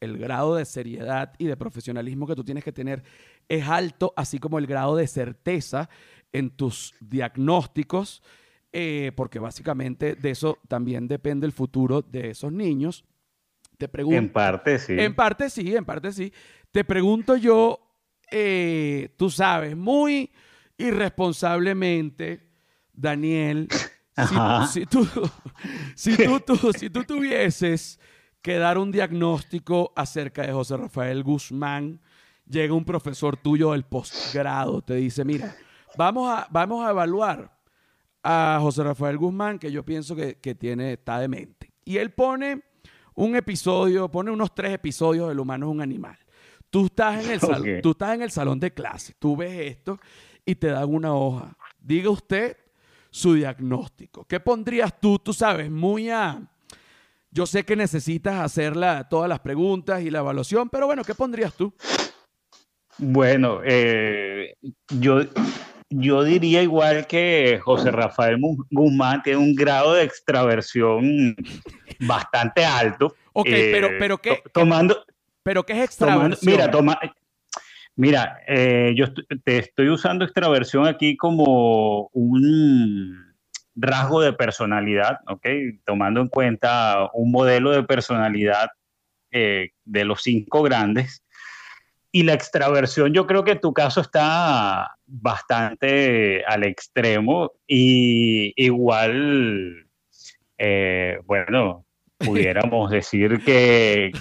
el, 0.00 0.18
grado 0.18 0.54
de 0.54 0.64
seriedad 0.66 1.32
y 1.36 1.46
de 1.46 1.56
profesionalismo 1.56 2.28
que 2.28 2.36
tú 2.36 2.44
tienes 2.44 2.62
que 2.62 2.70
tener 2.70 3.02
es 3.48 3.66
alto, 3.66 4.14
así 4.16 4.38
como 4.38 4.60
el 4.60 4.68
grado 4.68 4.94
de 4.94 5.08
certeza 5.08 5.90
en 6.32 6.50
tus 6.50 6.94
diagnósticos, 7.00 8.22
eh, 8.72 9.12
porque 9.16 9.38
básicamente 9.38 10.14
de 10.14 10.30
eso 10.30 10.58
también 10.68 11.08
depende 11.08 11.46
el 11.46 11.52
futuro 11.52 12.02
de 12.02 12.30
esos 12.30 12.52
niños. 12.52 13.04
Te 13.78 13.88
pregunto. 13.88 14.18
En 14.18 14.30
parte 14.30 14.78
sí. 14.78 14.94
En 14.98 15.14
parte 15.14 15.50
sí, 15.50 15.74
en 15.74 15.84
parte 15.84 16.12
sí. 16.12 16.32
Te 16.70 16.84
pregunto 16.84 17.36
yo, 17.36 17.80
eh, 18.30 19.14
tú 19.16 19.30
sabes, 19.30 19.76
muy 19.76 20.30
irresponsablemente, 20.78 22.48
Daniel. 22.92 23.68
Si, 24.70 24.84
tú, 24.84 25.08
si, 25.94 26.14
tú, 26.14 26.72
si 26.76 26.90
tú 26.90 27.04
tuvieses 27.04 27.98
que 28.42 28.58
dar 28.58 28.76
un 28.76 28.92
diagnóstico 28.92 29.94
acerca 29.96 30.42
de 30.42 30.52
José 30.52 30.76
Rafael 30.76 31.22
Guzmán, 31.22 32.02
llega 32.46 32.74
un 32.74 32.84
profesor 32.84 33.38
tuyo 33.38 33.72
del 33.72 33.84
posgrado, 33.84 34.82
te 34.82 34.96
dice, 34.96 35.24
mira, 35.24 35.56
vamos 35.96 36.30
a, 36.30 36.46
vamos 36.50 36.84
a 36.84 36.90
evaluar 36.90 37.50
a 38.22 38.58
José 38.60 38.82
Rafael 38.82 39.16
Guzmán, 39.16 39.58
que 39.58 39.72
yo 39.72 39.84
pienso 39.84 40.14
que, 40.14 40.54
tiene, 40.54 40.94
está 40.94 41.18
demente. 41.18 41.72
Y 41.84 41.96
él 41.96 42.10
pone 42.10 42.62
un 43.14 43.36
episodio, 43.36 44.10
pone 44.10 44.30
unos 44.30 44.54
tres 44.54 44.72
episodios 44.72 45.28
del 45.28 45.40
humano 45.40 45.66
es 45.66 45.72
un 45.72 45.80
animal. 45.80 46.18
Tú 46.70 46.86
estás, 46.86 47.24
en 47.24 47.32
el 47.32 47.80
tú 47.82 47.90
estás 47.90 48.14
en 48.14 48.22
el 48.22 48.30
salón 48.30 48.60
de 48.60 48.72
clase, 48.72 49.14
tú 49.18 49.36
ves 49.36 49.72
esto 49.72 49.98
y 50.44 50.54
te 50.54 50.68
dan 50.68 50.88
una 50.94 51.14
hoja. 51.14 51.56
Diga 51.80 52.10
usted 52.10 52.56
su 53.10 53.34
diagnóstico. 53.34 54.24
¿Qué 54.24 54.38
pondrías 54.40 54.98
tú? 55.00 55.18
Tú 55.18 55.32
sabes, 55.32 55.70
muy 55.70 56.10
a... 56.10 56.40
Yo 57.32 57.46
sé 57.46 57.64
que 57.64 57.76
necesitas 57.76 58.40
hacer 58.40 58.74
todas 59.08 59.28
las 59.28 59.38
preguntas 59.38 60.02
y 60.02 60.10
la 60.10 60.18
evaluación, 60.18 60.68
pero 60.68 60.86
bueno, 60.86 61.04
¿qué 61.04 61.14
pondrías 61.14 61.54
tú? 61.54 61.72
Bueno, 62.98 63.60
eh, 63.64 64.56
yo, 64.88 65.20
yo 65.90 66.22
diría 66.22 66.62
igual 66.62 67.06
que 67.06 67.60
José 67.62 67.90
Rafael 67.90 68.38
Guzmán 68.70 69.22
tiene 69.22 69.38
un 69.38 69.54
grado 69.54 69.94
de 69.94 70.04
extraversión 70.04 71.36
bastante 72.00 72.64
alto. 72.64 73.14
Ok, 73.32 73.48
pero, 73.50 73.88
eh, 73.88 73.96
pero 73.98 74.18
¿qué? 74.18 74.42
Tomando, 74.52 75.04
¿Pero 75.42 75.64
qué 75.64 75.74
es 75.74 75.84
extraversión? 75.84 76.38
mira, 76.42 76.70
toma, 76.70 76.98
Mira, 77.96 78.40
eh, 78.46 78.94
yo 78.96 79.12
te 79.44 79.58
estoy 79.58 79.90
usando 79.90 80.24
extraversión 80.24 80.86
aquí 80.86 81.16
como 81.16 82.08
un 82.12 83.34
rasgo 83.74 84.20
de 84.20 84.32
personalidad, 84.32 85.18
¿ok? 85.26 85.46
Tomando 85.84 86.20
en 86.20 86.28
cuenta 86.28 87.10
un 87.12 87.30
modelo 87.30 87.72
de 87.72 87.82
personalidad 87.82 88.70
eh, 89.30 89.72
de 89.84 90.04
los 90.04 90.22
cinco 90.22 90.62
grandes. 90.62 91.22
Y 92.12 92.22
la 92.22 92.32
extraversión, 92.32 93.12
yo 93.12 93.26
creo 93.26 93.44
que 93.44 93.52
en 93.52 93.60
tu 93.60 93.72
caso 93.72 94.00
está 94.00 94.96
bastante 95.10 96.44
al 96.44 96.64
extremo 96.64 97.52
y 97.66 98.52
igual, 98.56 99.86
eh, 100.58 101.18
bueno, 101.26 101.84
pudiéramos 102.18 102.90
decir 102.90 103.42
que 103.44 104.12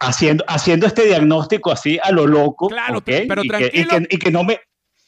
haciendo, 0.00 0.44
haciendo 0.48 0.86
este 0.86 1.06
diagnóstico 1.06 1.72
así 1.72 1.98
a 2.02 2.12
lo 2.12 2.26
loco, 2.26 2.68
claro, 2.68 3.00
pero 3.00 3.42
y, 3.42 3.48
que, 4.18 4.30
no 4.30 4.44
me 4.44 4.60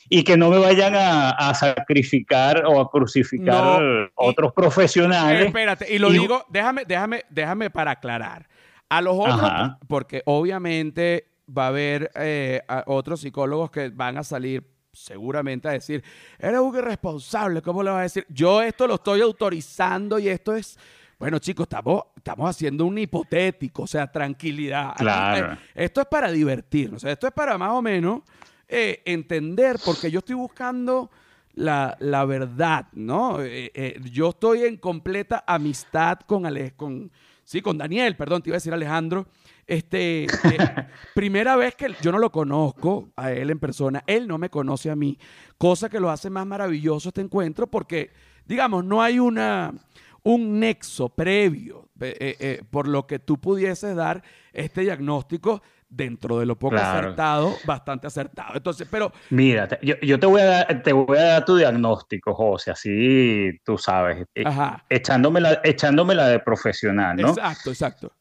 y 0.08 0.22
que 0.22 0.36
no 0.36 0.48
me 0.48 0.58
vayan 0.58 0.94
a, 0.96 1.52
sacrificar 1.54 2.64
o 2.66 2.80
a 2.80 2.90
crucificar 2.90 4.10
otros 4.14 4.52
profesionales. 4.52 5.46
espérate, 5.46 5.92
y 5.92 5.98
lo 5.98 6.10
digo, 6.10 6.44
déjame, 6.48 6.84
déjame, 6.86 7.24
déjame 7.28 7.70
para 7.70 7.92
aclarar. 7.92 8.48
A 8.88 9.00
los 9.00 9.16
otros, 9.16 9.76
porque 9.86 10.22
obviamente 10.24 11.26
va 11.48 11.66
a 11.66 11.68
haber 11.68 12.10
eh, 12.16 12.60
otros 12.86 13.20
psicólogos 13.20 13.70
que 13.70 13.88
van 13.90 14.18
a 14.18 14.24
salir 14.24 14.64
seguramente 14.92 15.68
a 15.68 15.72
decir, 15.72 16.02
eres 16.38 16.60
un 16.60 16.76
irresponsable, 16.76 17.62
¿cómo 17.62 17.82
le 17.82 17.90
vas 17.90 17.98
a 18.00 18.02
decir? 18.02 18.26
Yo 18.28 18.62
esto 18.62 18.86
lo 18.86 18.94
estoy 18.94 19.20
autorizando 19.20 20.18
y 20.18 20.28
esto 20.28 20.54
es 20.54 20.78
bueno, 21.20 21.38
chicos, 21.38 21.64
estamos, 21.64 22.04
estamos 22.16 22.48
haciendo 22.48 22.86
un 22.86 22.96
hipotético, 22.96 23.82
o 23.82 23.86
sea, 23.86 24.10
tranquilidad. 24.10 24.94
Claro. 24.96 25.52
Eh, 25.52 25.58
esto 25.74 26.00
es 26.00 26.06
para 26.06 26.32
divertirnos, 26.32 27.04
esto 27.04 27.26
es 27.26 27.32
para 27.34 27.58
más 27.58 27.72
o 27.72 27.82
menos 27.82 28.22
eh, 28.66 29.02
entender, 29.04 29.76
porque 29.84 30.10
yo 30.10 30.20
estoy 30.20 30.36
buscando 30.36 31.10
la, 31.56 32.24
verdad, 32.26 32.86
¿no? 32.94 33.36
Eh, 33.42 34.00
yo 34.10 34.30
estoy 34.30 34.62
en 34.62 34.78
completa 34.78 35.44
amistad 35.46 36.20
con, 36.20 36.46
Ale, 36.46 36.72
con, 36.72 37.12
sí, 37.50 37.62
con 37.62 37.76
Daniel, 37.76 38.14
perdón, 38.14 38.42
te 38.42 38.50
iba 38.50 38.54
a 38.54 38.58
decir 38.58 38.72
Alejandro. 38.72 39.26
Este, 39.66 40.28
primera 41.16 41.56
vez 41.56 41.74
que 41.74 41.92
yo 42.00 42.12
no 42.12 42.20
lo 42.20 42.30
conozco 42.30 43.10
a 43.16 43.32
él 43.32 43.50
en 43.50 43.58
persona, 43.58 44.04
él 44.06 44.28
no 44.28 44.38
me 44.38 44.50
conoce 44.50 44.88
a 44.88 44.94
mí, 44.94 45.18
cosa 45.58 45.88
que 45.88 45.98
lo 45.98 46.10
hace 46.10 46.30
más 46.30 46.46
maravilloso 46.46 47.08
este 47.08 47.22
encuentro 47.22 47.66
porque, 47.66 48.12
digamos, 48.46 48.84
no 48.84 49.02
hay 49.02 49.18
una 49.18 49.74
un 50.22 50.60
nexo 50.60 51.08
previo 51.08 51.88
eh, 51.98 52.36
eh, 52.38 52.62
por 52.70 52.86
lo 52.86 53.06
que 53.06 53.18
tú 53.18 53.40
pudieses 53.40 53.96
dar 53.96 54.22
este 54.52 54.82
diagnóstico 54.82 55.60
dentro 55.90 56.38
de 56.38 56.46
lo 56.46 56.56
poco 56.56 56.76
acertado, 56.76 57.54
bastante 57.64 58.06
acertado. 58.06 58.54
Entonces, 58.54 58.86
pero... 58.90 59.12
Mira, 59.28 59.68
yo, 59.82 60.18
te, 60.18 60.26
voy 60.26 60.40
a 60.40 60.44
dar, 60.44 60.82
te 60.82 60.92
voy 60.92 61.18
a 61.18 61.22
dar 61.22 61.44
tu 61.44 61.56
diagnóstico, 61.56 62.32
José, 62.32 62.70
así 62.70 63.50
tú 63.64 63.76
sabes, 63.76 64.24
eh, 64.34 64.44
Ajá. 64.46 64.84
Echándome, 64.88 65.40
la, 65.40 65.60
echándome 65.64 66.14
la 66.14 66.28
de 66.28 66.38
profesional, 66.38 67.16
¿no? 67.16 67.30
Exacto, 67.30 67.70
exacto. 67.70 68.12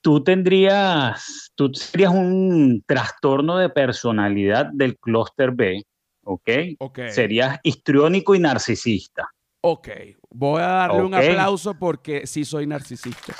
tú 0.00 0.22
tendrías, 0.22 1.50
tú 1.56 1.70
serías 1.74 2.14
un 2.14 2.82
trastorno 2.86 3.58
de 3.58 3.68
personalidad 3.68 4.66
del 4.72 4.96
clúster 4.96 5.50
B, 5.50 5.82
¿ok? 6.22 6.50
Ok. 6.78 7.00
Serías 7.08 7.58
histriónico 7.64 8.34
y 8.36 8.38
narcisista. 8.38 9.28
Ok. 9.60 9.88
Voy 10.30 10.62
a 10.62 10.66
darle 10.66 11.02
un 11.02 11.14
aplauso 11.14 11.74
porque 11.74 12.26
sí 12.28 12.44
soy 12.44 12.66
narcisista. 12.66 13.34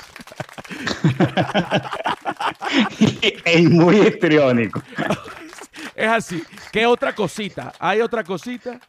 es 3.45 3.69
muy 3.69 3.97
histriónico. 3.99 4.81
Es 5.95 6.07
así. 6.07 6.41
¿Qué 6.71 6.85
otra 6.85 7.13
cosita? 7.13 7.73
¿Hay 7.77 7.99
otra 7.99 8.23
cosita? 8.23 8.79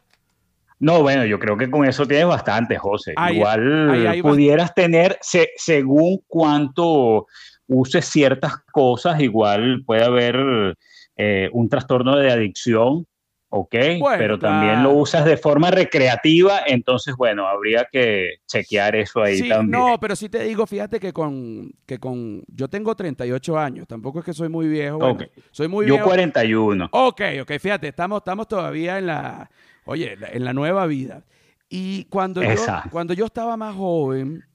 No, 0.79 1.01
bueno, 1.01 1.25
yo 1.25 1.37
creo 1.39 1.57
que 1.57 1.69
con 1.69 1.85
eso 1.85 2.05
tienes 2.07 2.25
bastante, 2.27 2.77
José. 2.77 3.13
Ahí- 3.17 3.35
Igual 3.35 4.07
ahí 4.07 4.21
pudieras 4.21 4.73
tener, 4.73 5.17
se- 5.21 5.49
según 5.57 6.19
cuánto 6.27 7.27
uses 7.67 8.05
ciertas 8.05 8.53
cosas, 8.71 9.19
igual 9.19 9.83
puede 9.85 10.05
haber 10.05 10.75
eh, 11.17 11.49
un 11.51 11.67
trastorno 11.67 12.15
de 12.15 12.31
adicción, 12.31 13.05
¿ok? 13.53 13.75
Bueno, 13.99 14.17
Pero 14.17 14.39
también 14.39 14.75
claro. 14.75 14.89
lo 14.93 14.95
usas 14.97 15.25
de 15.25 15.35
forma 15.35 15.69
recreativa, 15.71 16.61
entonces, 16.65 17.15
bueno, 17.15 17.47
habría 17.47 17.87
que 17.91 18.35
chequear 18.47 18.95
eso 18.95 19.21
ahí 19.21 19.39
Sí, 19.39 19.49
también. 19.49 19.71
no, 19.71 19.99
pero 19.99 20.15
sí 20.15 20.29
te 20.29 20.41
digo, 20.43 20.65
fíjate 20.65 20.99
que 20.99 21.11
con, 21.11 21.69
que 21.85 21.99
con, 21.99 22.43
yo 22.47 22.69
tengo 22.69 22.95
38 22.95 23.59
años, 23.59 23.87
tampoco 23.87 24.19
es 24.19 24.25
que 24.25 24.33
soy 24.33 24.47
muy 24.47 24.67
viejo, 24.69 24.97
bueno, 24.97 25.19
soy 25.51 25.67
muy 25.67 25.85
yo 25.85 25.95
viejo. 25.95 26.07
41. 26.07 26.89
Ok, 26.91 27.21
ok, 27.41 27.51
fíjate, 27.59 27.89
estamos, 27.89 28.19
estamos 28.19 28.47
todavía 28.47 28.97
en 28.97 29.07
la, 29.07 29.51
oye, 29.85 30.17
en 30.31 30.45
la 30.45 30.53
nueva 30.53 30.85
vida. 30.87 31.23
Y 31.67 32.05
cuando 32.05 32.41
yo, 32.41 32.65
cuando 32.89 33.13
yo 33.13 33.25
estaba 33.25 33.57
más 33.57 33.75
joven, 33.75 34.45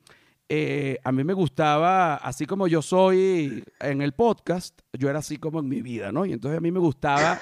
eh, 0.49 0.99
a 1.05 1.13
mí 1.13 1.23
me 1.23 1.35
gustaba, 1.35 2.15
así 2.17 2.47
como 2.47 2.67
yo 2.67 2.81
soy 2.81 3.63
en 3.81 4.01
el 4.01 4.13
podcast, 4.13 4.79
yo 4.95 5.11
era 5.11 5.19
así 5.19 5.37
como 5.37 5.61
en 5.61 5.69
mi 5.69 5.83
vida, 5.83 6.13
¿no? 6.13 6.25
Y 6.25 6.33
entonces 6.33 6.57
a 6.57 6.61
mí 6.63 6.71
me 6.71 6.79
gustaba 6.79 7.39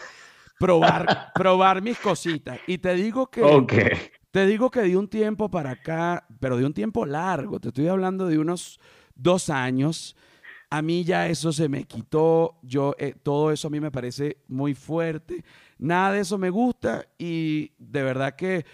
probar, 0.59 1.11
probar 1.35 1.83
mis 1.83 1.99
cositas. 1.99 2.61
Y 2.67 2.79
te 2.79 2.95
digo 2.95 3.27
que, 3.31 3.43
Ok. 3.43 3.73
te 4.31 4.47
digo 4.47 4.71
que 4.71 4.81
de 4.81 4.97
un 4.97 5.09
tiempo 5.09 5.51
para 5.51 5.71
acá, 5.73 6.27
pero 6.41 6.57
de 6.57 6.67
un 6.67 6.75
tiempo 6.75 7.07
largo, 7.07 7.61
te 7.61 7.69
estoy 7.69 7.89
hablando 7.89 8.27
de 8.27 8.39
unos 8.39 8.81
dos 9.15 9.51
años, 9.51 10.17
a 10.71 10.83
mí 10.83 11.05
ya 11.05 11.29
eso 11.29 11.53
se 11.53 11.69
me 11.69 11.85
quitó, 11.85 12.59
yo, 12.63 12.95
eh, 12.99 13.15
todo 13.23 13.53
eso 13.53 13.69
a 13.69 13.71
mí 13.71 13.79
me 13.79 13.93
parece 13.93 14.39
muy 14.49 14.75
fuerte, 14.75 15.45
nada 15.79 16.13
de 16.13 16.21
eso 16.21 16.37
me 16.37 16.51
gusta 16.51 17.07
y 17.17 17.71
de 17.79 18.03
verdad 18.03 18.35
que, 18.35 18.65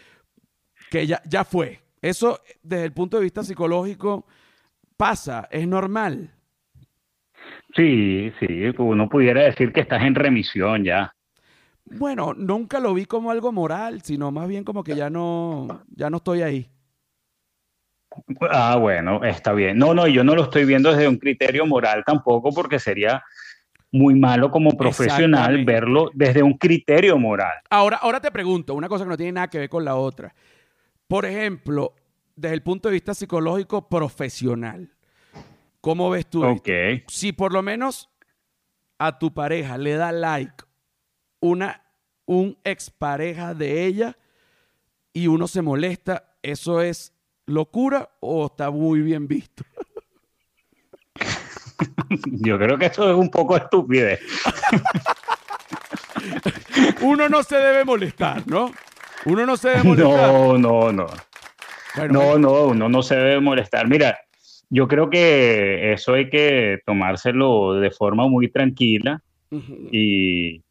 que 0.89 1.07
ya, 1.07 1.21
ya 1.27 1.45
fue. 1.45 1.81
Eso 2.01 2.41
desde 2.63 2.87
el 2.87 2.93
punto 2.93 3.19
de 3.19 3.25
vista 3.25 3.45
psicológico 3.45 4.27
pasa, 4.97 5.47
es 5.51 5.69
normal. 5.69 6.33
Sí, 7.77 8.33
sí, 8.41 8.47
uno 8.79 9.09
pudiera 9.09 9.43
decir 9.43 9.73
que 9.73 9.81
estás 9.81 10.03
en 10.03 10.15
remisión 10.15 10.85
ya. 10.85 11.13
Bueno, 11.91 12.35
nunca 12.35 12.79
lo 12.79 12.95
vi 12.95 13.05
como 13.05 13.31
algo 13.31 13.53
moral, 13.53 14.03
sino 14.03 14.31
más 14.31 14.49
bien 14.49 14.65
como 14.65 14.85
que 14.85 14.95
ya 14.95 15.11
no, 15.11 15.83
ya 15.95 16.09
no 16.09 16.19
estoy 16.19 16.43
ahí. 16.43 16.71
Ah, 18.51 18.77
bueno, 18.77 19.25
está 19.25 19.53
bien. 19.53 19.79
No, 19.79 19.95
no, 19.95 20.07
yo 20.07 20.25
no 20.25 20.35
lo 20.35 20.45
estoy 20.45 20.65
viendo 20.65 20.91
desde 20.91 21.09
un 21.09 21.19
criterio 21.19 21.67
moral 21.67 22.03
tampoco, 22.05 22.51
porque 22.53 22.79
sería 22.79 23.23
muy 23.93 24.15
malo 24.15 24.51
como 24.51 24.77
profesional 24.77 25.65
verlo 25.65 26.11
desde 26.15 26.43
un 26.43 26.57
criterio 26.57 27.19
moral. 27.19 27.59
Ahora, 27.71 27.99
ahora 27.99 28.21
te 28.21 28.31
pregunto, 28.31 28.75
una 28.75 28.89
cosa 28.89 29.05
que 29.05 29.11
no 29.11 29.17
tiene 29.17 29.33
nada 29.33 29.49
que 29.49 29.59
ver 29.59 29.69
con 29.69 29.85
la 29.85 29.97
otra. 29.97 30.35
Por 31.09 31.27
ejemplo, 31.27 31.95
desde 32.37 32.55
el 32.55 32.63
punto 32.63 32.89
de 32.89 32.95
vista 32.95 33.15
psicológico 33.15 33.89
profesional, 33.89 34.91
¿cómo 35.81 36.09
ves 36.11 36.27
tú? 36.29 36.45
Ok. 36.45 36.69
Si 37.09 37.33
por 37.33 37.53
lo 37.53 37.63
menos 37.63 38.11
a 38.99 39.19
tu 39.19 39.35
pareja 39.35 39.77
le 39.77 39.95
da 39.95 40.13
like 40.13 40.70
una 41.41 41.83
un 42.27 42.57
expareja 42.63 43.55
de 43.55 43.87
ella 43.87 44.17
y 45.13 45.27
uno 45.27 45.49
se 45.49 45.63
molesta, 45.63 46.37
¿eso 46.43 46.81
es 46.81 47.13
locura 47.47 48.11
o 48.21 48.47
está 48.47 48.71
muy 48.71 49.01
bien 49.01 49.27
visto? 49.27 49.65
Yo 52.27 52.57
creo 52.59 52.79
que 52.79 52.87
eso 52.87 53.11
es 53.11 53.17
un 53.17 53.31
poco 53.31 53.57
estupidez. 53.57 54.21
Uno 57.03 57.29
no 57.29 57.43
se 57.43 57.57
debe 57.57 57.85
molestar, 57.85 58.47
¿no? 58.47 58.71
Uno 59.25 59.45
no 59.47 59.57
se 59.57 59.71
debe 59.71 59.83
molestar. 59.83 60.33
No, 60.33 60.59
no, 60.59 60.93
no. 60.93 61.07
Bueno, 61.97 62.13
No, 62.13 62.39
no, 62.39 62.65
uno 62.67 62.89
no 62.89 63.03
se 63.03 63.17
debe 63.17 63.41
molestar. 63.41 63.89
Mira, 63.89 64.19
yo 64.69 64.87
creo 64.87 65.11
que 65.11 65.93
eso 65.93 66.15
hay 66.15 66.31
que 66.31 66.79
tomárselo 66.87 67.75
de 67.75 67.91
forma 67.91 68.29
muy 68.29 68.49
tranquila 68.49 69.23
y, 69.91 70.63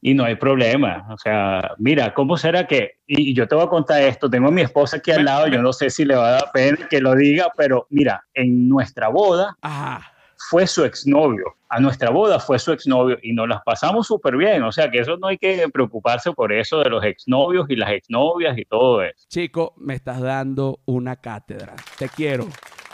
y 0.00 0.14
no 0.14 0.24
hay 0.24 0.36
problema. 0.36 1.06
O 1.10 1.18
sea, 1.18 1.72
mira, 1.78 2.14
¿cómo 2.14 2.36
será 2.36 2.66
que? 2.66 2.98
Y 3.06 3.34
yo 3.34 3.48
te 3.48 3.54
voy 3.54 3.64
a 3.64 3.68
contar 3.68 4.02
esto, 4.02 4.30
tengo 4.30 4.48
a 4.48 4.52
mi 4.52 4.62
esposa 4.62 4.98
aquí 4.98 5.10
al 5.10 5.24
lado, 5.24 5.48
yo 5.48 5.62
no 5.62 5.72
sé 5.72 5.90
si 5.90 6.04
le 6.04 6.14
va 6.14 6.28
a 6.28 6.32
dar 6.32 6.52
pena 6.52 6.88
que 6.88 7.00
lo 7.00 7.14
diga, 7.14 7.52
pero 7.56 7.86
mira, 7.90 8.24
en 8.34 8.68
nuestra 8.68 9.08
boda 9.08 9.56
Ajá. 9.60 10.12
fue 10.36 10.66
su 10.66 10.84
exnovio, 10.84 11.56
a 11.68 11.80
nuestra 11.80 12.10
boda 12.10 12.38
fue 12.38 12.58
su 12.58 12.72
exnovio 12.72 13.18
y 13.22 13.32
nos 13.32 13.48
las 13.48 13.62
pasamos 13.62 14.06
súper 14.06 14.36
bien, 14.36 14.62
o 14.62 14.72
sea 14.72 14.90
que 14.90 14.98
eso 14.98 15.16
no 15.16 15.28
hay 15.28 15.38
que 15.38 15.68
preocuparse 15.72 16.32
por 16.32 16.52
eso 16.52 16.78
de 16.80 16.90
los 16.90 17.04
exnovios 17.04 17.66
y 17.68 17.76
las 17.76 17.90
exnovias 17.90 18.56
y 18.56 18.64
todo 18.64 19.02
eso. 19.02 19.26
Chico, 19.28 19.74
me 19.78 19.94
estás 19.94 20.20
dando 20.20 20.80
una 20.84 21.16
cátedra. 21.16 21.74
Te 21.98 22.08
quiero. 22.08 22.46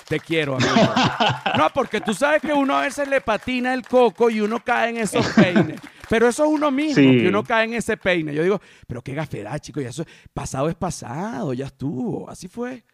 Te 0.09 0.21
quiero, 0.21 0.57
amigo. 0.57 0.73
No, 1.59 1.71
porque 1.73 2.01
tú 2.01 2.13
sabes 2.15 2.43
que 2.43 2.53
uno 2.53 2.77
a 2.77 2.83
veces 2.83 3.09
le 3.09 3.21
patina 3.21 3.73
el 3.73 3.87
coco 3.87 4.29
y 4.29 4.41
uno 4.41 4.61
cae 4.63 4.91
en 4.91 4.97
esos 4.99 5.27
peines. 5.29 5.81
Pero 6.09 6.29
eso 6.29 6.45
es 6.45 6.51
uno 6.51 6.71
mismo, 6.71 6.95
Sí. 7.03 7.19
que 7.21 7.29
uno 7.29 7.43
cae 7.45 7.65
en 7.67 7.75
ese 7.75 7.97
peine. 7.97 8.35
Yo 8.35 8.43
digo, 8.43 8.61
pero 8.87 9.03
qué 9.03 9.15
gafedad, 9.15 9.59
chico. 9.59 9.81
Y 9.81 9.85
eso, 9.85 10.05
pasado 10.33 10.69
es 10.69 10.75
pasado, 10.75 11.53
ya 11.53 11.67
estuvo. 11.67 12.29
Así 12.29 12.49
fue. 12.49 12.85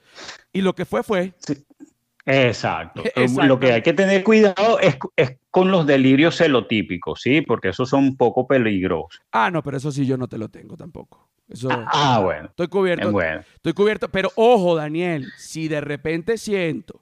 Y 0.52 0.60
lo 0.60 0.74
que 0.74 0.84
fue, 0.84 1.02
fue. 1.02 1.34
Exacto. 2.26 3.02
Exacto. 3.16 3.46
Lo 3.46 3.58
que 3.58 3.72
hay 3.72 3.82
que 3.82 3.92
tener 3.92 4.22
cuidado 4.22 4.78
es, 4.80 4.96
es 5.16 5.36
con 5.50 5.70
los 5.70 5.86
delirios 5.86 6.36
celotípicos, 6.38 7.20
¿sí? 7.22 7.40
Porque 7.40 7.68
esos 7.70 7.88
son 7.88 8.04
un 8.04 8.16
poco 8.16 8.46
peligrosos. 8.46 9.20
Ah, 9.32 9.50
no, 9.50 9.62
pero 9.62 9.76
eso 9.78 9.90
sí 9.90 10.06
yo 10.06 10.16
no 10.16 10.28
te 10.28 10.38
lo 10.38 10.48
tengo 10.48 10.76
tampoco. 10.76 11.28
Eso, 11.48 11.68
Ah, 11.72 12.20
bueno. 12.22 12.46
estoy 12.50 12.68
cubierto. 12.68 13.10
Bueno. 13.10 13.40
Estoy 13.56 13.72
cubierto, 13.72 14.08
pero 14.08 14.30
ojo, 14.36 14.76
Daniel, 14.76 15.26
si 15.36 15.66
de 15.66 15.80
repente 15.80 16.38
siento 16.38 16.99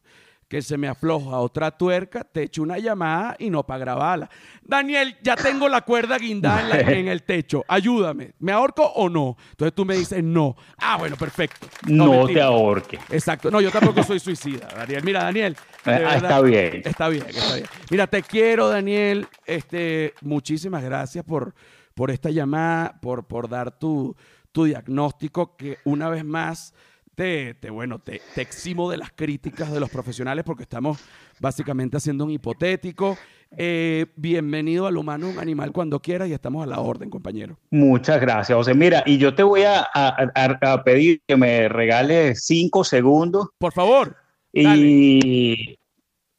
que 0.48 0.62
se 0.62 0.78
me 0.78 0.88
afloja 0.88 1.36
otra 1.40 1.70
tuerca, 1.70 2.24
te 2.24 2.44
echo 2.44 2.62
una 2.62 2.78
llamada 2.78 3.36
y 3.38 3.50
no 3.50 3.64
para 3.66 3.80
grabarla. 3.80 4.30
Daniel, 4.62 5.14
ya 5.22 5.36
tengo 5.36 5.68
la 5.68 5.82
cuerda 5.82 6.16
guindada 6.18 6.62
en, 6.62 6.68
la- 6.70 6.92
en 6.98 7.08
el 7.08 7.22
techo, 7.22 7.64
ayúdame. 7.68 8.32
¿Me 8.38 8.52
ahorco 8.52 8.82
o 8.82 9.10
no? 9.10 9.36
Entonces 9.50 9.74
tú 9.74 9.84
me 9.84 9.94
dices 9.96 10.24
no. 10.24 10.56
Ah, 10.78 10.96
bueno, 10.96 11.16
perfecto. 11.16 11.66
No, 11.86 12.26
te 12.26 12.40
ahorques. 12.40 12.98
Exacto. 13.10 13.50
No, 13.50 13.60
yo 13.60 13.70
tampoco 13.70 14.02
soy 14.02 14.20
suicida, 14.20 14.68
Daniel. 14.74 15.02
Mira, 15.04 15.22
Daniel. 15.24 15.54
Ah, 15.84 16.16
está 16.16 16.40
bien. 16.40 16.82
Está 16.84 17.08
bien, 17.10 17.24
está 17.28 17.54
bien. 17.54 17.66
Mira, 17.90 18.06
te 18.06 18.22
quiero, 18.22 18.70
Daniel. 18.70 19.26
Este, 19.44 20.14
muchísimas 20.22 20.82
gracias 20.82 21.24
por, 21.24 21.54
por 21.94 22.10
esta 22.10 22.30
llamada, 22.30 22.98
por, 23.02 23.26
por 23.26 23.50
dar 23.50 23.78
tu, 23.78 24.16
tu 24.52 24.64
diagnóstico, 24.64 25.56
que 25.56 25.76
una 25.84 26.08
vez 26.08 26.24
más 26.24 26.72
te, 27.18 27.54
te, 27.54 27.68
bueno, 27.68 27.98
te, 27.98 28.22
te 28.32 28.42
eximo 28.42 28.88
de 28.88 28.96
las 28.96 29.10
críticas 29.10 29.72
de 29.72 29.80
los 29.80 29.90
profesionales 29.90 30.44
porque 30.44 30.62
estamos 30.62 31.00
básicamente 31.40 31.96
haciendo 31.96 32.24
un 32.24 32.30
hipotético. 32.30 33.18
Eh, 33.56 34.06
bienvenido 34.14 34.86
al 34.86 34.96
humano, 34.96 35.28
un 35.28 35.40
animal 35.40 35.72
cuando 35.72 35.98
quieras 36.00 36.28
y 36.28 36.32
estamos 36.32 36.62
a 36.62 36.66
la 36.66 36.78
orden, 36.78 37.10
compañero. 37.10 37.58
Muchas 37.72 38.20
gracias, 38.20 38.54
José. 38.56 38.72
Mira, 38.72 39.02
y 39.04 39.18
yo 39.18 39.34
te 39.34 39.42
voy 39.42 39.62
a, 39.64 39.80
a- 39.92 40.30
a- 40.32 40.72
a 40.74 40.84
pedir 40.84 41.20
que 41.26 41.36
me 41.36 41.68
regales 41.68 42.44
cinco 42.46 42.84
segundos 42.84 43.48
Por 43.58 43.72
favor. 43.72 44.14
y 44.52 45.76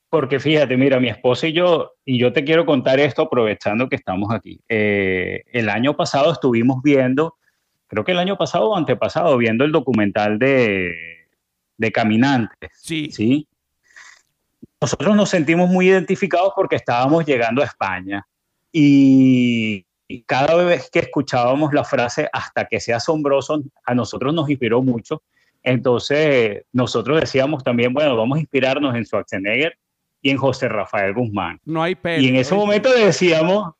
porque 0.09 0.39
fíjate, 0.39 0.77
mira, 0.77 0.97
mi 1.01 1.09
esposa 1.09 1.47
y 1.47 1.51
yo, 1.53 1.91
y 2.05 2.17
yo 2.17 2.31
te 2.31 2.45
quiero 2.45 2.65
contar 2.65 3.01
esto 3.01 3.23
aprovechando 3.23 3.89
que 3.89 3.97
estamos 3.97 4.31
aquí. 4.33 4.61
Eh, 4.69 5.43
el 5.51 5.67
año 5.67 5.97
pasado 5.97 6.31
estuvimos 6.31 6.81
viendo, 6.81 7.35
creo 7.89 8.05
que 8.05 8.13
el 8.13 8.19
año 8.19 8.37
pasado 8.37 8.69
o 8.69 8.77
antepasado, 8.77 9.35
viendo 9.37 9.65
el 9.65 9.73
documental 9.73 10.39
de, 10.39 10.93
de 11.77 11.91
Caminantes, 11.91 12.71
Sí. 12.81 13.11
¿sí? 13.11 13.47
Nosotros 14.81 15.13
nos 15.15 15.29
sentimos 15.29 15.69
muy 15.69 15.89
identificados 15.89 16.53
porque 16.55 16.77
estábamos 16.77 17.25
llegando 17.25 17.61
a 17.61 17.65
España 17.65 18.25
y 18.71 19.85
cada 20.25 20.55
vez 20.55 20.89
que 20.89 20.99
escuchábamos 20.99 21.73
la 21.73 21.83
frase 21.83 22.29
hasta 22.31 22.65
que 22.65 22.79
sea 22.79 22.97
asombroso, 22.97 23.61
a 23.83 23.93
nosotros 23.93 24.33
nos 24.33 24.49
inspiró 24.49 24.81
mucho. 24.81 25.21
Entonces, 25.63 26.63
nosotros 26.71 27.19
decíamos 27.19 27.63
también, 27.63 27.93
bueno, 27.93 28.15
vamos 28.15 28.37
a 28.37 28.41
inspirarnos 28.41 28.95
en 28.95 29.05
Schwarzenegger 29.05 29.77
y 30.21 30.31
en 30.31 30.37
José 30.37 30.69
Rafael 30.69 31.13
Guzmán. 31.13 31.59
No 31.65 31.83
hay 31.83 31.95
pelo. 31.95 32.23
Y 32.23 32.29
en 32.29 32.37
ese 32.37 32.55
momento 32.55 32.91
decíamos, 32.93 33.73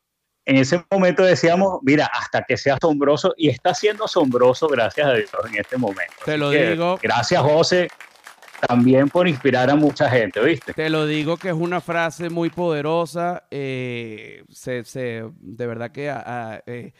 en 0.49 0.57
ese 0.57 0.83
momento 0.89 1.21
decíamos, 1.21 1.77
mira, 1.83 2.07
hasta 2.07 2.41
que 2.41 2.57
sea 2.57 2.73
asombroso, 2.73 3.35
y 3.37 3.49
está 3.49 3.75
siendo 3.75 4.05
asombroso, 4.05 4.67
gracias 4.67 5.07
a 5.07 5.13
Dios, 5.13 5.29
en 5.47 5.59
este 5.59 5.77
momento. 5.77 6.13
Te 6.25 6.39
lo 6.39 6.49
que, 6.49 6.71
digo. 6.71 6.97
Gracias, 7.03 7.39
José. 7.39 7.87
también 8.67 9.09
por 9.09 9.27
inspirar 9.27 9.69
a 9.69 9.75
mucha 9.75 10.09
gente, 10.09 10.39
¿viste? 10.41 10.73
Te 10.73 10.89
lo 10.89 11.05
digo 11.05 11.37
que 11.37 11.49
es 11.49 11.53
una 11.53 11.81
frase 11.81 12.31
muy 12.31 12.49
poderosa. 12.49 13.43
Eh, 13.51 14.43
se, 14.49 14.83
de 15.39 15.67
verdad 15.67 15.91
que 15.91 16.11
eh, 16.65 16.93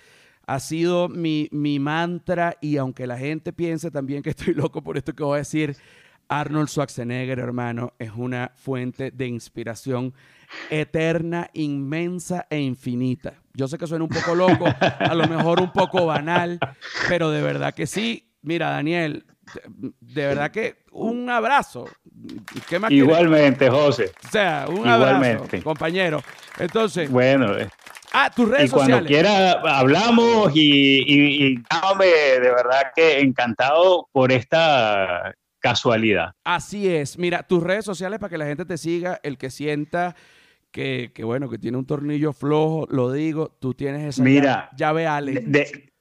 ha, 0.46 0.60
sido 0.60 1.10
mi, 1.10 1.50
mi, 1.52 1.80
mantra 1.80 2.56
y 2.62 2.78
aunque 2.78 3.08
la 3.08 3.18
gente 3.18 3.52
piense 3.52 3.90
también 3.90 4.22
que 4.22 4.30
estoy 4.30 4.54
loco 4.54 4.84
por 4.84 4.96
esto 4.96 5.14
que 5.14 5.24
voy 5.24 5.38
a 5.38 5.40
decir, 5.40 5.76
Arnold 6.30 6.70
Schwarzenegger, 6.70 7.40
hermano, 7.40 7.94
es 8.00 8.12
una 8.16 8.52
fuente 8.56 9.12
de 9.12 9.28
inspiración 9.28 10.14
eterna, 10.70 11.50
inmensa 11.54 12.46
e 12.50 12.60
infinita. 12.60 13.34
Yo 13.54 13.68
sé 13.68 13.78
que 13.78 13.88
suena 13.88 14.06
un 14.06 14.10
poco 14.10 14.36
loco, 14.36 14.66
a 14.80 15.14
lo 15.16 15.28
mejor 15.28 15.60
un 15.60 15.72
poco 15.72 16.06
banal, 16.06 16.60
pero 17.08 17.32
de 17.32 17.42
verdad 17.42 17.74
que 17.74 17.88
sí. 17.88 18.32
Mira, 18.42 18.70
Daniel, 18.70 19.26
de 20.00 20.26
verdad 20.28 20.52
que 20.52 20.84
un 20.92 21.30
abrazo. 21.30 21.90
Igualmente, 22.90 23.70
José. 23.70 24.12
O 24.26 24.32
sea, 24.32 24.66
un 24.70 24.88
abrazo, 24.88 25.48
compañero. 25.64 26.24
Entonces. 26.58 27.10
Bueno. 27.10 27.58
Eh. 27.58 27.70
Ah, 28.12 28.32
tus 28.36 28.50
redes 28.50 28.70
y 28.70 28.74
cuando 28.74 29.04
quiera 29.06 29.52
hablamos 29.52 30.52
y, 30.56 31.04
y, 31.06 31.56
de 31.56 32.40
verdad 32.40 32.92
que 32.96 33.20
encantado 33.20 34.08
por 34.12 34.32
esta 34.32 35.36
casualidad. 35.60 36.34
Así 36.44 36.88
es. 36.88 37.18
Mira, 37.18 37.44
tus 37.44 37.62
redes 37.62 37.86
sociales 37.86 38.20
para 38.20 38.30
que 38.30 38.38
la 38.38 38.46
gente 38.46 38.66
te 38.66 38.78
siga, 38.78 39.20
el 39.24 39.38
que 39.38 39.50
sienta 39.50 40.16
que, 40.72 41.12
bueno, 41.24 41.50
que 41.50 41.58
tiene 41.58 41.78
un 41.78 41.86
tornillo 41.86 42.34
flojo, 42.34 42.88
lo 42.90 43.12
digo, 43.12 43.58
tú 43.60 43.74
tienes 43.74 44.16
esa 44.16 44.24
Mira, 44.24 44.70
llave, 44.76 45.08
Ale. 45.08 45.42
De, 45.42 45.92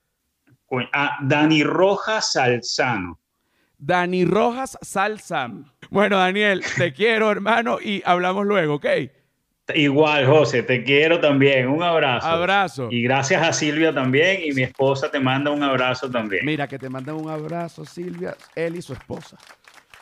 ah, 0.93 1.17
Dani 1.21 1.63
Rojas 1.63 2.33
Salzano. 2.33 3.19
Dani 3.77 4.25
Rojas 4.25 4.77
Salzam. 4.81 5.71
Bueno, 5.89 6.17
Daniel, 6.17 6.63
te 6.77 6.93
quiero, 6.93 7.31
hermano, 7.31 7.79
y 7.81 8.03
hablamos 8.05 8.45
luego, 8.45 8.75
¿ok? 8.75 8.85
Igual, 9.75 10.25
José, 10.25 10.63
te 10.63 10.83
quiero 10.83 11.19
también. 11.19 11.67
Un 11.67 11.83
abrazo. 11.83 12.27
Abrazo. 12.27 12.87
Y 12.91 13.01
gracias 13.03 13.41
a 13.41 13.53
Silvia 13.53 13.93
también. 13.93 14.41
Y 14.43 14.51
mi 14.51 14.63
esposa 14.63 15.09
te 15.09 15.19
manda 15.19 15.51
un 15.51 15.63
abrazo 15.63 16.09
también. 16.09 16.45
Mira, 16.45 16.67
que 16.67 16.79
te 16.79 16.89
manda 16.89 17.13
un 17.13 17.29
abrazo, 17.29 17.85
Silvia, 17.85 18.35
él 18.55 18.75
y 18.75 18.81
su 18.81 18.93
esposa. 18.93 19.37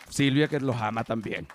Silvia, 0.10 0.48
que 0.48 0.60
los 0.60 0.76
ama 0.76 1.04
también. 1.04 1.48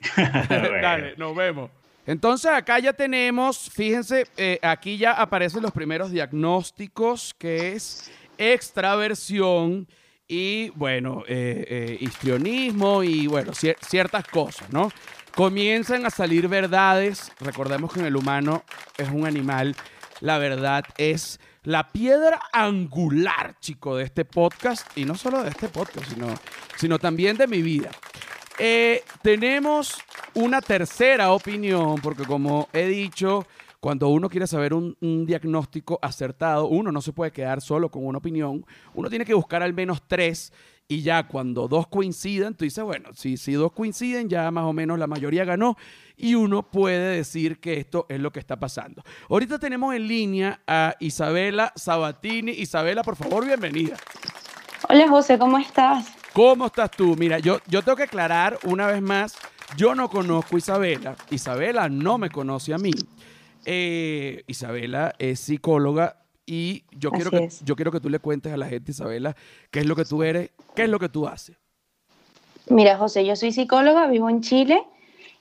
Dale, 0.16 1.14
nos 1.16 1.34
vemos. 1.34 1.70
Entonces 2.06 2.52
acá 2.52 2.78
ya 2.78 2.92
tenemos, 2.92 3.68
fíjense, 3.68 4.26
eh, 4.36 4.60
aquí 4.62 4.96
ya 4.96 5.12
aparecen 5.12 5.60
los 5.62 5.72
primeros 5.72 6.12
diagnósticos, 6.12 7.34
que 7.36 7.72
es 7.72 8.10
extraversión 8.38 9.88
y, 10.28 10.70
bueno, 10.70 11.24
eh, 11.26 11.66
eh, 11.68 11.96
histrionismo 12.00 13.02
y, 13.02 13.26
bueno, 13.26 13.52
ciertas 13.54 14.26
cosas, 14.28 14.72
¿no? 14.72 14.90
Comienzan 15.36 16.06
a 16.06 16.10
salir 16.10 16.48
verdades. 16.48 17.30
Recordemos 17.40 17.92
que 17.92 18.00
en 18.00 18.06
el 18.06 18.16
humano 18.16 18.64
es 18.96 19.10
un 19.10 19.26
animal. 19.26 19.76
La 20.20 20.38
verdad 20.38 20.82
es 20.96 21.40
la 21.62 21.92
piedra 21.92 22.40
angular, 22.54 23.54
chico, 23.60 23.96
de 23.96 24.04
este 24.04 24.24
podcast. 24.24 24.96
Y 24.96 25.04
no 25.04 25.14
solo 25.14 25.42
de 25.42 25.50
este 25.50 25.68
podcast, 25.68 26.08
sino, 26.08 26.28
sino 26.78 26.98
también 26.98 27.36
de 27.36 27.46
mi 27.48 27.60
vida. 27.60 27.90
tenemos 29.20 29.98
una 30.32 30.62
tercera 30.62 31.30
opinión, 31.32 31.96
porque 32.00 32.24
como 32.24 32.70
he 32.72 32.86
dicho, 32.86 33.46
cuando 33.78 34.08
uno 34.08 34.30
quiere 34.30 34.46
saber 34.46 34.72
un, 34.72 34.96
diagnóstico 35.26 35.98
acertado, 36.00 36.66
uno 36.66 36.90
no 36.90 37.02
se 37.02 37.12
puede 37.12 37.30
quedar 37.30 37.60
solo 37.60 37.90
con 37.90 38.06
una 38.06 38.18
opinión, 38.18 38.64
uno 38.94 39.10
tiene 39.10 39.26
que 39.26 39.34
buscar 39.34 39.62
al 39.62 39.74
menos 39.74 40.02
tres 40.08 40.50
y 40.88 41.02
ya 41.02 41.26
cuando 41.26 41.68
dos 41.68 41.86
coinciden, 41.88 42.54
tú 42.54 42.64
dices, 42.64 42.84
bueno, 42.84 43.10
si, 43.14 43.36
si 43.36 43.52
dos 43.52 43.72
coinciden, 43.72 44.28
ya 44.28 44.50
más 44.50 44.64
o 44.64 44.72
menos 44.72 44.98
la 44.98 45.06
mayoría 45.06 45.44
ganó 45.44 45.76
y 46.16 46.34
uno 46.34 46.70
puede 46.70 47.16
decir 47.16 47.58
que 47.58 47.78
esto 47.78 48.06
es 48.08 48.20
lo 48.20 48.32
que 48.32 48.40
está 48.40 48.56
pasando. 48.56 49.02
Ahorita 49.28 49.58
tenemos 49.58 49.94
en 49.94 50.06
línea 50.06 50.60
a 50.66 50.94
Isabela 51.00 51.72
Sabatini. 51.76 52.52
Isabela, 52.52 53.02
por 53.02 53.16
favor, 53.16 53.44
bienvenida. 53.44 53.96
Hola 54.88 55.08
José, 55.08 55.38
¿cómo 55.38 55.58
estás? 55.58 56.14
¿Cómo 56.32 56.66
estás 56.66 56.90
tú? 56.90 57.16
Mira, 57.16 57.38
yo, 57.38 57.58
yo 57.66 57.82
tengo 57.82 57.96
que 57.96 58.04
aclarar 58.04 58.58
una 58.64 58.86
vez 58.86 59.02
más 59.02 59.36
yo 59.74 59.94
no 59.94 60.08
conozco 60.08 60.56
a 60.56 60.58
Isabela, 60.58 61.16
Isabela 61.30 61.88
no 61.88 62.18
me 62.18 62.30
conoce 62.30 62.72
a 62.72 62.78
mí. 62.78 62.92
Eh, 63.64 64.44
Isabela 64.46 65.14
es 65.18 65.40
psicóloga 65.40 66.25
y 66.46 66.84
yo 66.92 67.10
quiero, 67.10 67.30
que, 67.30 67.48
yo 67.64 67.76
quiero 67.76 67.92
que 67.92 68.00
tú 68.00 68.08
le 68.08 68.18
cuentes 68.18 68.52
a 68.52 68.56
la 68.56 68.66
gente, 68.66 68.92
Isabela, 68.92 69.36
qué 69.70 69.80
es 69.80 69.86
lo 69.86 69.96
que 69.96 70.04
tú 70.04 70.22
eres, 70.22 70.50
qué 70.74 70.84
es 70.84 70.88
lo 70.88 70.98
que 70.98 71.08
tú 71.08 71.26
haces. 71.26 71.56
Mira, 72.68 72.96
José, 72.96 73.26
yo 73.26 73.36
soy 73.36 73.52
psicóloga, 73.52 74.06
vivo 74.06 74.30
en 74.30 74.40
Chile 74.40 74.82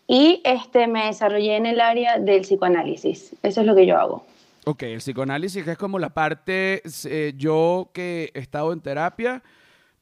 y 0.08 0.42
este, 0.44 0.88
me 0.88 1.06
desarrollé 1.06 1.56
en 1.56 1.66
el 1.66 1.80
área 1.80 2.20
del 2.20 2.42
psicoanálisis. 2.42 3.36
Eso 3.42 3.62
es 3.62 3.68
lo 3.68 3.76
que 3.76 3.86
yo 3.86 3.98
hago. 3.98 4.26
Ok, 4.66 4.84
el 4.84 4.98
psicoanálisis 4.98 5.64
que 5.64 5.72
es 5.72 5.78
como 5.78 6.00
la 6.00 6.10
parte, 6.10 6.82
eh, 7.06 7.34
yo 7.38 7.92
que 7.94 8.32
he 8.34 8.40
estado 8.40 8.74
en 8.74 8.82
terapia, 8.82 9.44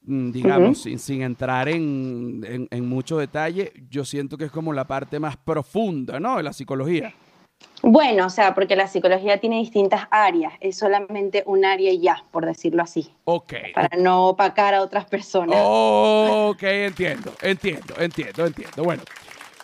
Mm, 0.06 0.32
digamos, 0.32 0.82
sin, 0.82 1.22
entrar 1.22 1.70
en, 1.70 2.68
mucho 2.82 3.18
detalle, 3.18 3.72
yo 3.90 4.04
siento 4.04 4.38
que 4.38 4.46
es 4.46 4.52
como 4.52 4.74
la 4.74 4.86
parte 4.86 5.18
más 5.18 5.38
profunda, 5.38 6.20
¿no? 6.20 6.38
De 6.38 6.44
la 6.44 6.52
psicología. 6.52 7.14
Bueno, 7.82 8.28
o 8.28 8.30
sea, 8.30 8.56
porque 8.56 8.78
la 8.78 8.88
psicología 8.88 9.40
tiene 9.40 9.58
distintas 9.58 10.08
áreas, 10.10 10.54
es 10.62 10.78
solamente 10.78 11.44
un 11.46 11.66
área 11.66 11.94
ya, 11.94 12.24
por 12.32 12.46
decirlo 12.46 12.82
así. 12.82 13.12
Ok. 13.26 13.54
Para 13.76 13.98
no 13.98 14.30
opacar 14.30 14.74
a 14.74 14.82
otras 14.82 15.06
personas. 15.06 15.60
Ok, 15.62 16.64
entiendo, 16.64 17.34
entiendo, 17.42 17.96
entiendo, 18.00 18.46
entiendo. 18.46 18.84
Bueno, 18.84 19.04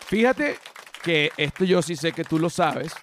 fíjate 0.06 0.58
que 1.02 1.32
esto 1.38 1.64
yo 1.64 1.82
sí 1.82 1.96
sé 1.96 2.12
que 2.12 2.26
tú 2.26 2.40
lo 2.40 2.50
sabes. 2.50 2.94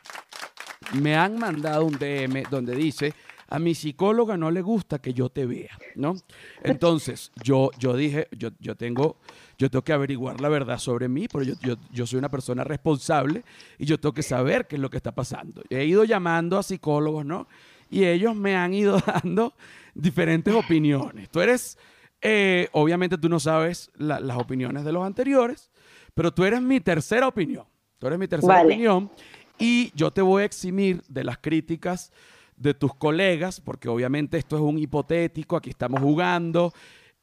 Me 0.92 1.16
han 1.16 1.38
mandado 1.38 1.86
un 1.86 1.99
DM 1.99 2.42
donde 2.51 2.76
dice 2.76 3.14
a 3.49 3.59
mi 3.59 3.74
psicóloga 3.74 4.36
no 4.36 4.51
le 4.51 4.61
gusta 4.61 4.99
que 4.99 5.14
yo 5.14 5.28
te 5.28 5.47
vea, 5.47 5.78
¿no? 5.94 6.14
Entonces, 6.62 7.30
yo, 7.42 7.70
yo 7.78 7.97
dije, 7.97 8.28
yo, 8.32 8.51
yo, 8.59 8.76
tengo, 8.76 9.16
yo 9.59 9.70
tengo 9.70 9.82
que 9.82 9.92
averiguar 9.92 10.40
la 10.40 10.48
verdad 10.48 10.78
sobre 10.78 11.09
mí, 11.09 11.28
pero 11.28 11.44
yo, 11.44 11.76
yo, 11.90 12.07
soy 12.07 12.18
una 12.18 12.28
persona 12.28 12.62
responsable 12.64 13.42
y 13.78 13.86
yo 13.86 13.98
tengo 13.98 14.12
que 14.12 14.22
saber 14.22 14.66
qué 14.66 14.76
es 14.76 14.82
lo 14.82 14.90
que 14.90 14.98
está 14.98 15.12
pasando. 15.12 15.62
He 15.70 15.84
ido 15.84 16.04
llamando 16.04 16.59
a 16.59 16.62
psicólogos, 16.62 17.24
¿no? 17.24 17.48
Y 17.90 18.04
ellos 18.04 18.34
me 18.36 18.57
han 18.57 18.74
ido 18.74 18.98
dando 19.07 19.54
diferentes 19.94 20.54
opiniones. 20.54 21.30
Tú 21.30 21.40
eres, 21.40 21.78
eh, 22.20 22.68
obviamente 22.72 23.16
tú 23.16 23.28
no 23.28 23.40
sabes 23.40 23.90
las 23.96 24.36
opiniones 24.36 24.84
de 24.84 24.92
los 24.92 25.04
anteriores, 25.04 25.70
pero 26.14 26.32
tú 26.32 26.44
eres 26.44 26.61
mi 26.61 26.80
tercera 26.80 27.26
opinión. 27.26 27.64
Tú 27.98 28.07
eres 28.07 28.18
mi 28.18 28.28
tercera 28.28 28.62
opinión 28.62 29.11
y 29.59 29.90
yo 29.94 30.11
te 30.11 30.20
voy 30.20 30.42
a 30.42 30.46
eximir 30.46 31.02
de 31.09 31.24
las 31.24 31.38
críticas 31.38 32.12
de 32.57 32.74
tus 32.74 32.94
colegas, 32.94 33.61
porque 33.61 33.88
obviamente 33.88 34.38
esto 34.38 34.57
es 34.57 34.62
un 34.62 34.78
hipotético, 34.78 35.57
aquí 35.57 35.70
estamos 35.70 36.00
jugando. 36.00 36.72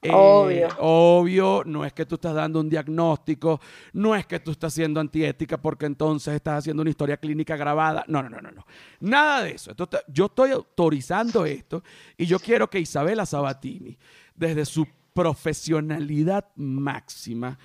Eh, 0.04 0.12
obvio. 0.12 0.68
Obvio, 0.80 1.64
no 1.66 1.86
es 1.86 1.94
que 1.94 2.06
tú 2.06 2.16
estás 2.16 2.34
dando 2.34 2.60
un 2.60 2.70
diagnóstico, 2.70 3.60
no 3.94 4.16
es 4.16 4.26
que 4.26 4.40
tú 4.40 4.52
estás 4.52 4.74
siendo 4.74 5.00
antiética 5.00 5.58
porque 5.58 5.86
entonces 5.86 6.36
estás 6.36 6.60
haciendo 6.60 6.82
una 6.82 6.90
historia 6.90 7.18
clínica 7.18 7.56
grabada. 7.56 8.04
No, 8.08 8.22
no, 8.22 8.30
no, 8.30 8.42
no, 8.42 8.52
no. 8.52 8.66
Nada 9.00 9.44
de 9.44 9.52
eso. 9.52 9.72
yo 10.08 10.26
estoy 10.26 10.52
autorizando 10.52 11.46
esto 11.46 11.84
y 12.18 12.26
yo 12.26 12.40
quiero 12.40 12.70
que 12.70 12.80
Isabela 12.80 13.26
Sabatini, 13.26 13.98
desde 14.36 14.66
su 14.66 14.86
profesionalidad 15.14 16.46
máxima, 16.56 17.58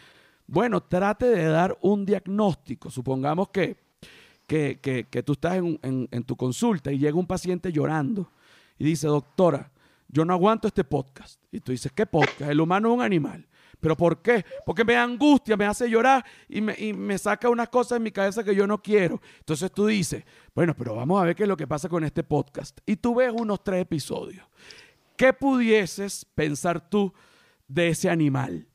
bueno, 0.46 0.82
trate 0.82 1.26
de 1.26 1.44
dar 1.44 1.76
un 1.82 2.06
diagnóstico. 2.06 2.90
Supongamos 2.90 3.48
que 3.48 3.88
que, 4.48 5.06
que, 5.10 5.22
tú 5.22 5.32
estás 5.32 5.56
en, 5.56 5.78
en, 6.10 6.24
tu 6.24 6.34
consulta 6.34 6.90
y 6.90 6.98
llega 6.98 7.18
un 7.18 7.26
paciente 7.26 7.70
llorando 7.70 8.30
y 8.78 8.84
dice, 8.84 9.06
doctora, 9.06 9.70
yo 10.08 10.24
no 10.24 10.32
aguanto 10.32 10.68
este 10.68 10.84
podcast. 10.84 11.42
Y 11.52 11.60
tú 11.60 11.72
dices, 11.72 11.92
¿qué 11.92 12.06
podcast? 12.06 12.50
El 12.50 12.60
humano 12.60 12.88
es 12.88 12.94
un 12.94 13.02
animal. 13.02 13.46
¿Pero 13.80 13.96
por 13.96 14.22
qué? 14.22 14.44
Porque 14.66 14.84
me 14.84 14.96
angustia, 14.96 15.56
me 15.56 15.64
hace 15.64 15.88
llorar 15.88 16.24
y 16.48 16.60
me, 16.60 16.74
y 16.76 16.92
me, 16.92 17.16
saca 17.16 17.48
unas 17.48 17.68
cosas 17.68 17.96
en 17.96 18.02
mi 18.02 18.10
cabeza 18.10 18.42
que 18.42 18.54
yo 18.54 18.66
no 18.66 18.82
quiero. 18.82 19.20
Entonces 19.38 19.70
tú 19.70 19.86
dices, 19.86 20.24
bueno, 20.54 20.74
pero 20.76 20.96
vamos 20.96 21.20
a 21.20 21.24
ver 21.24 21.36
qué 21.36 21.44
es 21.44 21.48
lo 21.48 21.56
que 21.56 21.66
pasa 21.66 21.88
con 21.88 22.02
este 22.02 22.24
podcast. 22.24 22.78
Y 22.86 22.96
tú 22.96 23.14
ves 23.14 23.32
unos 23.32 23.62
tres 23.62 23.82
episodios. 23.82 24.44
¿Qué 25.16 25.32
pudieses 25.32 26.24
pensar 26.24 26.88
tú 26.88 27.12
de 27.68 27.88
ese 27.88 28.10
animal? 28.10 28.66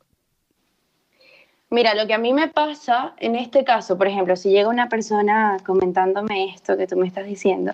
Mira, 1.69 1.95
lo 1.95 2.05
que 2.05 2.13
a 2.13 2.19
mí 2.19 2.33
me 2.33 2.49
pasa 2.49 3.15
en 3.17 3.35
este 3.35 3.63
caso, 3.63 3.97
por 3.97 4.07
ejemplo, 4.07 4.35
si 4.35 4.51
llega 4.51 4.69
una 4.69 4.89
persona 4.89 5.57
comentándome 5.65 6.53
esto 6.53 6.77
que 6.77 6.85
tú 6.85 6.95
me 6.95 7.07
estás 7.07 7.25
diciendo, 7.25 7.71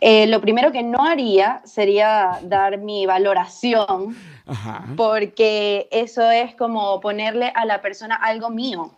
eh, 0.00 0.26
lo 0.26 0.40
primero 0.40 0.72
que 0.72 0.82
no 0.82 1.04
haría 1.04 1.60
sería 1.64 2.38
dar 2.42 2.78
mi 2.78 3.04
valoración, 3.04 4.16
porque 4.96 5.88
eso 5.90 6.30
es 6.30 6.54
como 6.54 7.00
ponerle 7.00 7.52
a 7.54 7.64
la 7.66 7.82
persona 7.82 8.14
algo 8.14 8.48
mío. 8.50 8.92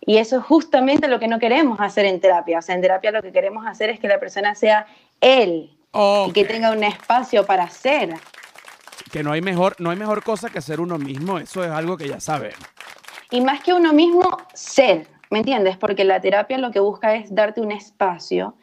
Y 0.00 0.16
eso 0.16 0.38
es 0.38 0.44
justamente 0.44 1.08
lo 1.08 1.18
que 1.18 1.28
no 1.28 1.38
queremos 1.38 1.78
hacer 1.80 2.06
en 2.06 2.20
terapia. 2.20 2.58
O 2.58 2.62
sea, 2.62 2.74
en 2.74 2.82
terapia 2.82 3.10
lo 3.10 3.22
que 3.22 3.32
queremos 3.32 3.66
hacer 3.66 3.90
es 3.90 4.00
que 4.00 4.08
la 4.08 4.18
persona 4.18 4.54
sea 4.54 4.86
él 5.20 5.70
y 6.26 6.32
que 6.32 6.44
tenga 6.44 6.72
un 6.72 6.84
espacio 6.84 7.46
para 7.46 7.68
ser. 7.70 8.14
Que 9.12 9.22
no 9.22 9.32
hay 9.32 9.40
mejor, 9.40 9.76
no 9.78 9.90
hay 9.90 9.96
mejor 9.96 10.22
cosa 10.22 10.50
que 10.50 10.60
ser 10.60 10.80
uno 10.80 10.98
mismo. 10.98 11.38
Eso 11.38 11.62
es 11.64 11.70
algo 11.70 11.96
que 11.96 12.08
ya 12.08 12.20
sabemos. 12.20 12.58
y 13.30 13.40
más 13.40 13.62
que 13.62 13.72
uno 13.72 13.92
mismo, 13.92 14.38
ser, 14.52 15.08
¿me 15.30 15.38
entiendes? 15.38 15.76
Porque 15.76 16.04
la 16.04 16.20
terapia 16.20 16.58
lo 16.58 16.70
que 16.70 16.80
busca 16.80 17.14
es 17.14 17.34
darte 17.34 17.60
un 17.60 17.72
espacio 17.72 18.54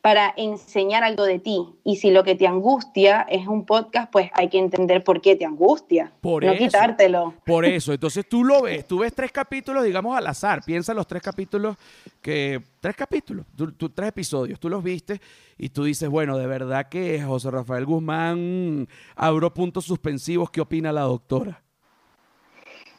para 0.00 0.32
enseñar 0.36 1.02
algo 1.02 1.24
de 1.24 1.38
ti. 1.40 1.66
Y 1.84 1.96
si 1.96 2.10
lo 2.12 2.22
que 2.22 2.34
te 2.36 2.46
angustia 2.46 3.22
es 3.28 3.46
un 3.48 3.66
podcast, 3.66 4.10
pues 4.12 4.30
hay 4.32 4.48
que 4.48 4.58
entender 4.58 5.02
por 5.02 5.20
qué 5.20 5.34
te 5.36 5.44
angustia. 5.44 6.12
Por 6.20 6.44
no 6.44 6.52
eso. 6.52 6.64
quitártelo. 6.64 7.34
Por 7.44 7.64
eso, 7.64 7.92
entonces 7.92 8.26
tú 8.28 8.44
lo 8.44 8.62
ves, 8.62 8.86
tú 8.86 9.00
ves 9.00 9.12
tres 9.12 9.32
capítulos, 9.32 9.82
digamos, 9.84 10.16
al 10.16 10.26
azar. 10.28 10.62
Piensa 10.64 10.94
los 10.94 11.06
tres 11.06 11.22
capítulos 11.22 11.76
que. 12.22 12.62
Tres 12.80 12.94
capítulos, 12.94 13.44
tú- 13.56 13.72
tú- 13.72 13.88
tres 13.90 14.10
episodios, 14.10 14.60
tú 14.60 14.68
los 14.68 14.84
viste 14.84 15.20
y 15.58 15.68
tú 15.70 15.82
dices, 15.82 16.08
bueno, 16.08 16.38
de 16.38 16.46
verdad 16.46 16.88
que 16.88 17.20
José 17.20 17.50
Rafael 17.50 17.84
Guzmán 17.84 18.86
abro 19.16 19.52
puntos 19.52 19.84
suspensivos. 19.84 20.48
¿Qué 20.52 20.60
opina 20.60 20.92
la 20.92 21.00
doctora? 21.02 21.60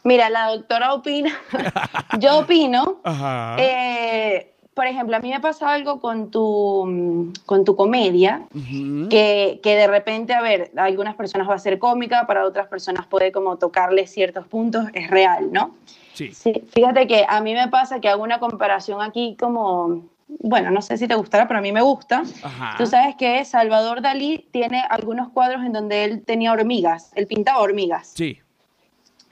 Mira, 0.04 0.30
la 0.30 0.48
doctora 0.48 0.94
opina, 0.94 1.32
yo 2.20 2.40
opino, 2.40 3.00
Ajá. 3.04 3.56
eh, 3.60 4.54
por 4.80 4.88
ejemplo, 4.88 5.18
a 5.18 5.20
mí 5.20 5.30
me 5.30 5.42
pasa 5.42 5.74
algo 5.74 6.00
con 6.00 6.32
tu, 6.32 7.34
con 7.46 7.66
tu 7.66 7.76
comedia, 7.76 8.44
Ujú. 8.56 9.10
que, 9.10 9.60
que 9.62 9.76
de 9.76 9.88
repente, 9.88 10.34
a 10.34 10.40
ver, 10.42 10.72
a 10.78 10.86
algunas 10.86 11.16
personas 11.16 11.50
va 11.50 11.56
a 11.56 11.60
ser 11.60 11.80
cómica, 11.80 12.26
para 12.28 12.46
otras 12.46 12.68
personas 12.70 13.06
puede 13.06 13.34
como 13.34 13.58
tocarle 13.58 14.08
ciertos 14.08 14.48
puntos, 14.48 14.86
es 14.94 15.10
real, 15.10 15.52
¿no? 15.52 15.76
Sí. 16.14 16.32
Sí, 16.32 16.64
fíjate 16.74 17.08
que 17.08 17.26
a 17.28 17.42
mí 17.42 17.54
me 17.56 17.68
pasa 17.68 18.00
que 18.00 18.08
hago 18.08 18.24
una 18.24 18.40
comparación 18.40 19.02
aquí 19.02 19.36
como, 19.38 20.04
bueno, 20.30 20.72
no 20.72 20.82
sé 20.82 20.96
si 20.98 21.10
te 21.10 21.16
gustará, 21.16 21.46
pero 21.46 21.60
a 21.60 21.62
mí 21.62 21.74
me 21.74 21.82
gusta. 21.82 22.24
Ajá. 22.42 22.76
Tú 22.78 22.86
sabes 22.86 23.18
que 23.18 23.44
Salvador 23.44 24.02
Dalí 24.02 24.48
tiene 24.52 24.82
algunos 24.90 25.28
cuadros 25.28 25.66
en 25.66 25.74
donde 25.74 26.06
él 26.06 26.24
tenía 26.24 26.54
hormigas, 26.54 27.12
él 27.16 27.28
pintaba 27.28 27.60
hormigas 27.60 28.14
Sí. 28.16 28.40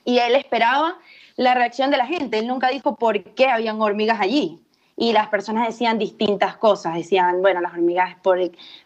y 0.03 0.17
él 0.17 0.35
esperaba 0.35 0.97
la 1.37 1.53
reacción 1.53 1.89
de 1.89 1.95
la 1.95 2.05
gente. 2.05 2.37
Él 2.39 2.47
nunca 2.47 2.67
dijo 2.67 2.97
por 2.97 3.23
qué 3.33 3.47
habían 3.47 3.79
hormigas 3.81 4.19
allí. 4.19 4.59
Y 4.99 5.13
las 5.13 5.27
personas 5.27 5.67
decían 5.67 5.99
distintas 5.99 6.57
cosas, 6.57 6.95
decían, 6.95 7.39
bueno, 7.43 7.61
las 7.61 7.71
hormigas 7.71 8.15
por, 8.23 8.39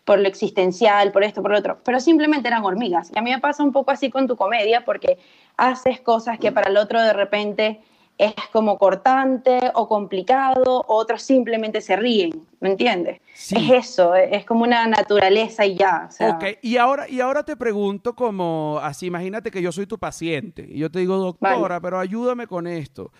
por 0.03 0.19
lo 0.19 0.27
existencial, 0.27 1.13
por 1.13 1.23
esto, 1.23 1.41
por 1.41 1.51
lo 1.51 1.57
otro, 1.57 1.79
pero 1.85 2.01
simplemente 2.01 2.49
eran 2.49 2.65
hormigas. 2.65 3.09
Y 3.15 3.17
a 3.17 3.21
mí 3.21 3.31
me 3.31 3.39
pasa 3.39 3.63
un 3.63 3.71
poco 3.71 3.91
así 3.91 4.09
con 4.09 4.27
tu 4.27 4.35
comedia, 4.35 4.83
porque 4.83 5.17
haces 5.55 6.01
cosas 6.01 6.37
que 6.37 6.51
para 6.51 6.69
el 6.69 6.75
otro 6.75 7.01
de 7.01 7.13
repente 7.13 7.79
es 8.17 8.33
como 8.51 8.77
cortante 8.77 9.59
o 9.73 9.87
complicado, 9.87 10.85
otros 10.87 11.23
simplemente 11.23 11.81
se 11.81 11.95
ríen, 11.95 12.45
¿me 12.59 12.69
entiendes? 12.69 13.19
Sí. 13.33 13.55
Es 13.57 13.89
eso, 13.89 14.13
es 14.13 14.45
como 14.45 14.63
una 14.63 14.85
naturaleza 14.85 15.65
y 15.65 15.75
ya. 15.75 16.07
o 16.07 16.11
sea, 16.11 16.29
Ok, 16.31 16.43
y 16.61 16.77
ahora, 16.77 17.09
y 17.09 17.19
ahora 17.19 17.43
te 17.43 17.55
pregunto 17.55 18.15
como 18.15 18.79
así, 18.83 19.07
imagínate 19.07 19.49
que 19.49 19.61
yo 19.61 19.71
soy 19.71 19.87
tu 19.87 19.97
paciente 19.97 20.67
y 20.69 20.77
yo 20.77 20.91
te 20.91 20.99
digo, 20.99 21.17
doctora, 21.17 21.79
pero 21.79 21.97
ayúdame 21.97 22.45
con 22.45 22.67
esto. 22.67 23.11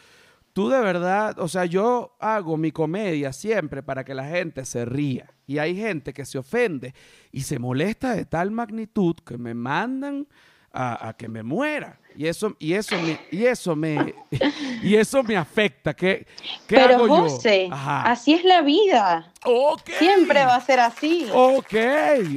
Tú 0.54 0.68
de 0.68 0.82
verdad, 0.82 1.40
o 1.40 1.48
sea, 1.48 1.66
yo 1.66 2.18
hago 2.20 2.58
mi 2.58 2.72
comedia 2.72 3.32
siempre 3.32 3.82
para 3.82 4.04
que 4.04 4.14
la 4.14 4.28
gente 4.28 4.66
se 4.66 4.84
ría. 4.84 5.34
Y 5.48 5.60
hay 5.60 5.76
gente 5.76 6.14
que 6.14 6.26
se 6.26 6.38
ofende 6.38 6.94
y 7.32 7.42
se 7.42 7.58
molesta 7.58 8.16
de 8.16 8.26
tal 8.26 8.52
magnitud 8.52 9.16
que 9.26 9.38
me 9.38 9.54
mandan 9.54 10.28
a, 10.74 11.08
a 11.08 11.14
que 11.14 11.30
me 11.30 11.44
muera. 11.44 12.01
Y 12.16 12.28
eso, 12.28 12.54
y 12.60 12.74
eso 12.74 12.96
me, 13.00 13.20
y 13.32 13.46
eso 13.46 13.76
me, 13.76 14.14
y 14.84 14.96
eso 14.96 15.24
me 15.24 15.38
afecta. 15.38 15.94
¿Qué, 15.94 16.26
qué 16.68 16.76
pero 16.76 16.96
hago 16.96 17.08
yo? 17.08 17.16
José, 17.24 17.70
Ajá. 17.72 18.04
así 18.04 18.34
es 18.34 18.44
la 18.44 18.62
vida. 18.62 19.32
Ok. 19.46 19.90
Siempre 19.98 20.44
va 20.46 20.56
a 20.56 20.62
ser 20.62 20.80
así. 20.80 21.28
Ok, 21.34 21.74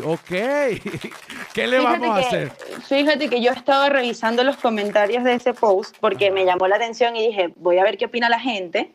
ok. 0.04 0.20
¿Qué 1.54 1.66
le 1.66 1.78
Fíjate 1.78 1.98
vamos 1.98 2.16
a 2.16 2.20
que- 2.20 2.26
hacer? 2.26 2.52
Fíjate 2.86 3.28
que 3.28 3.40
yo 3.42 3.52
estaba 3.52 3.88
revisando 3.88 4.44
los 4.44 4.56
comentarios 4.56 5.24
de 5.24 5.34
ese 5.34 5.54
post 5.54 5.96
porque 6.00 6.30
me 6.30 6.44
llamó 6.44 6.66
la 6.68 6.76
atención 6.76 7.16
y 7.16 7.26
dije, 7.26 7.52
voy 7.56 7.78
a 7.78 7.84
ver 7.84 7.96
qué 7.98 8.06
opina 8.06 8.28
la 8.28 8.40
gente. 8.40 8.92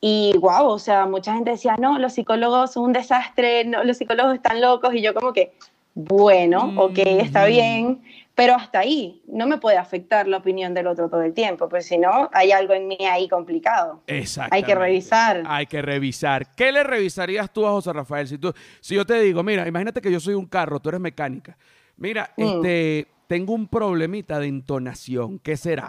Y 0.00 0.34
wow, 0.38 0.66
o 0.68 0.78
sea, 0.78 1.06
mucha 1.06 1.34
gente 1.34 1.50
decía, 1.52 1.76
no, 1.78 1.98
los 1.98 2.12
psicólogos 2.12 2.74
son 2.74 2.84
un 2.84 2.92
desastre, 2.92 3.64
no, 3.64 3.82
los 3.82 3.96
psicólogos 3.96 4.34
están 4.34 4.60
locos. 4.60 4.94
Y 4.94 5.00
yo 5.02 5.14
como 5.14 5.32
que, 5.32 5.52
bueno, 5.98 6.74
ok, 6.76 6.98
está 6.98 7.44
Ujú. 7.44 7.48
bien, 7.52 8.02
pero 8.34 8.54
hasta 8.54 8.80
ahí 8.80 9.22
no 9.26 9.46
me 9.46 9.56
puede 9.56 9.78
afectar 9.78 10.28
la 10.28 10.36
opinión 10.36 10.74
del 10.74 10.88
otro 10.88 11.08
todo 11.08 11.22
el 11.22 11.32
tiempo, 11.32 11.70
pues 11.70 11.86
si 11.86 11.96
no, 11.96 12.28
hay 12.34 12.52
algo 12.52 12.74
en 12.74 12.86
mí 12.86 12.98
ahí 13.10 13.28
complicado. 13.28 14.02
Exacto. 14.06 14.54
Hay 14.54 14.62
que 14.62 14.74
revisar. 14.74 15.42
Hay 15.46 15.64
que 15.64 15.80
revisar. 15.80 16.54
¿Qué 16.54 16.70
le 16.70 16.84
revisarías 16.84 17.50
tú 17.50 17.66
a 17.66 17.70
José 17.70 17.94
Rafael? 17.94 18.28
Si, 18.28 18.36
tú, 18.36 18.52
si 18.80 18.94
yo 18.94 19.06
te 19.06 19.18
digo, 19.22 19.42
mira, 19.42 19.66
imagínate 19.66 20.02
que 20.02 20.12
yo 20.12 20.20
soy 20.20 20.34
un 20.34 20.44
carro, 20.44 20.80
tú 20.80 20.90
eres 20.90 21.00
mecánica. 21.00 21.56
Mira, 21.96 22.30
Mm. 22.36 22.42
este, 22.42 23.06
tengo 23.26 23.54
un 23.54 23.66
problemita 23.66 24.38
de 24.38 24.48
entonación. 24.48 25.38
¿Qué 25.38 25.56
será? 25.56 25.88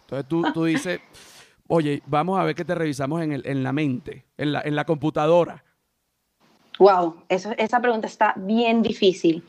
Entonces 0.00 0.26
tú, 0.26 0.42
tú 0.54 0.64
dices, 0.64 1.00
oye, 1.68 2.00
vamos 2.06 2.40
a 2.40 2.44
ver 2.44 2.54
qué 2.54 2.64
te 2.64 2.74
revisamos 2.74 3.20
en, 3.22 3.32
el- 3.32 3.46
en 3.46 3.62
la 3.62 3.72
mente, 3.74 4.24
en 4.38 4.52
la, 4.52 4.62
en 4.62 4.74
la 4.74 4.86
computadora. 4.86 5.62
Wow, 6.78 7.22
eso, 7.28 7.52
esa 7.56 7.80
pregunta 7.80 8.06
está 8.06 8.34
bien 8.36 8.82
difícil. 8.82 9.42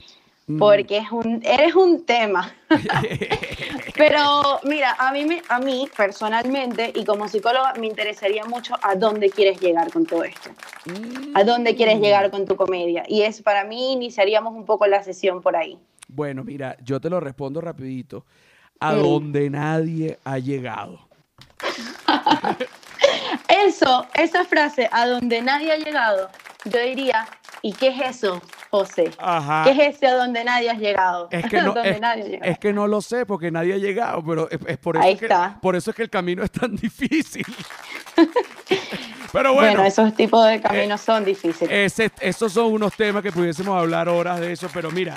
Mm. 0.47 0.59
porque 0.59 0.97
es 0.99 1.11
un, 1.11 1.41
eres 1.43 1.73
un 1.73 2.05
tema. 2.05 2.53
Pero 3.95 4.59
mira, 4.63 4.95
a 4.99 5.11
mí, 5.11 5.26
a 5.49 5.59
mí 5.59 5.89
personalmente 5.97 6.91
y 6.93 7.03
como 7.03 7.28
psicóloga 7.28 7.73
me 7.80 7.88
interesaría 7.88 8.45
mucho 8.45 8.76
a 8.84 8.93
dónde 8.93 9.32
quieres 9.32 9.59
llegar 9.59 9.91
con 9.91 10.05
todo 10.05 10.23
esto, 10.23 10.51
a 11.34 11.43
dónde 11.43 11.76
quieres 11.76 11.99
llegar 11.99 12.30
con 12.30 12.45
tu 12.45 12.55
comedia. 12.55 13.03
Y 13.07 13.23
es 13.23 13.41
para 13.41 13.63
mí 13.63 13.93
iniciaríamos 13.93 14.53
un 14.53 14.65
poco 14.65 14.86
la 14.86 15.01
sesión 15.03 15.41
por 15.41 15.55
ahí. 15.55 15.80
Bueno, 16.09 16.43
mira, 16.43 16.78
yo 16.84 17.01
te 17.01 17.09
lo 17.09 17.19
respondo 17.19 17.59
rapidito. 17.59 18.23
A 18.80 18.91
Mm. 18.93 19.01
donde 19.01 19.49
nadie 19.49 20.19
ha 20.26 20.38
llegado. 20.38 20.99
Eso, 23.47 24.05
esa 24.13 24.45
frase, 24.45 24.89
a 24.91 25.07
donde 25.07 25.41
nadie 25.41 25.71
ha 25.71 25.78
llegado, 25.78 26.30
yo 26.66 26.80
diría, 26.80 27.28
¿y 27.61 27.74
qué 27.74 27.88
es 27.89 28.01
eso, 28.18 28.41
José? 28.72 29.11
Ajá. 29.18 29.63
¿Qué 29.66 29.72
es 29.72 29.95
ese 29.95 30.07
a 30.07 30.16
donde 30.16 30.43
nadie 30.43 30.70
has 30.70 30.80
llegado? 30.80 31.28
Es 31.32 31.45
que, 31.49 31.57
no, 31.61 31.74
donde 31.74 31.91
es, 31.91 32.01
nadie 32.01 32.24
ha 32.24 32.28
llegado. 32.28 32.51
es 32.51 32.59
que 32.59 32.74
no 32.74 32.88
lo 32.88 33.01
sé 33.01 33.26
porque 33.26 33.51
nadie 33.51 33.74
ha 33.74 33.78
llegado, 33.78 34.24
pero 34.26 34.49
es, 34.49 34.59
es 34.68 34.78
por, 34.78 34.97
eso 34.97 35.05
Ahí 35.05 35.16
que, 35.16 35.26
está. 35.26 35.57
por 35.61 35.76
eso 35.76 35.91
es 35.91 35.95
que 35.95 36.03
el 36.03 36.09
camino 36.09 36.43
es 36.43 36.51
tan 36.51 36.76
difícil. 36.76 37.45
pero 39.32 39.53
bueno, 39.53 39.70
bueno, 39.74 39.84
esos 39.86 40.13
tipos 40.16 40.45
de 40.47 40.61
caminos 40.61 41.01
son 41.01 41.26
difíciles. 41.26 41.70
ese- 41.99 42.11
esos 42.22 42.51
son 42.53 42.72
unos 42.74 42.93
temas 42.95 43.22
que 43.22 43.32
pudiésemos 43.32 43.78
hablar 43.80 44.07
horas 44.09 44.39
de 44.39 44.51
eso, 44.53 44.70
pero 44.74 44.91
mira, 44.91 45.16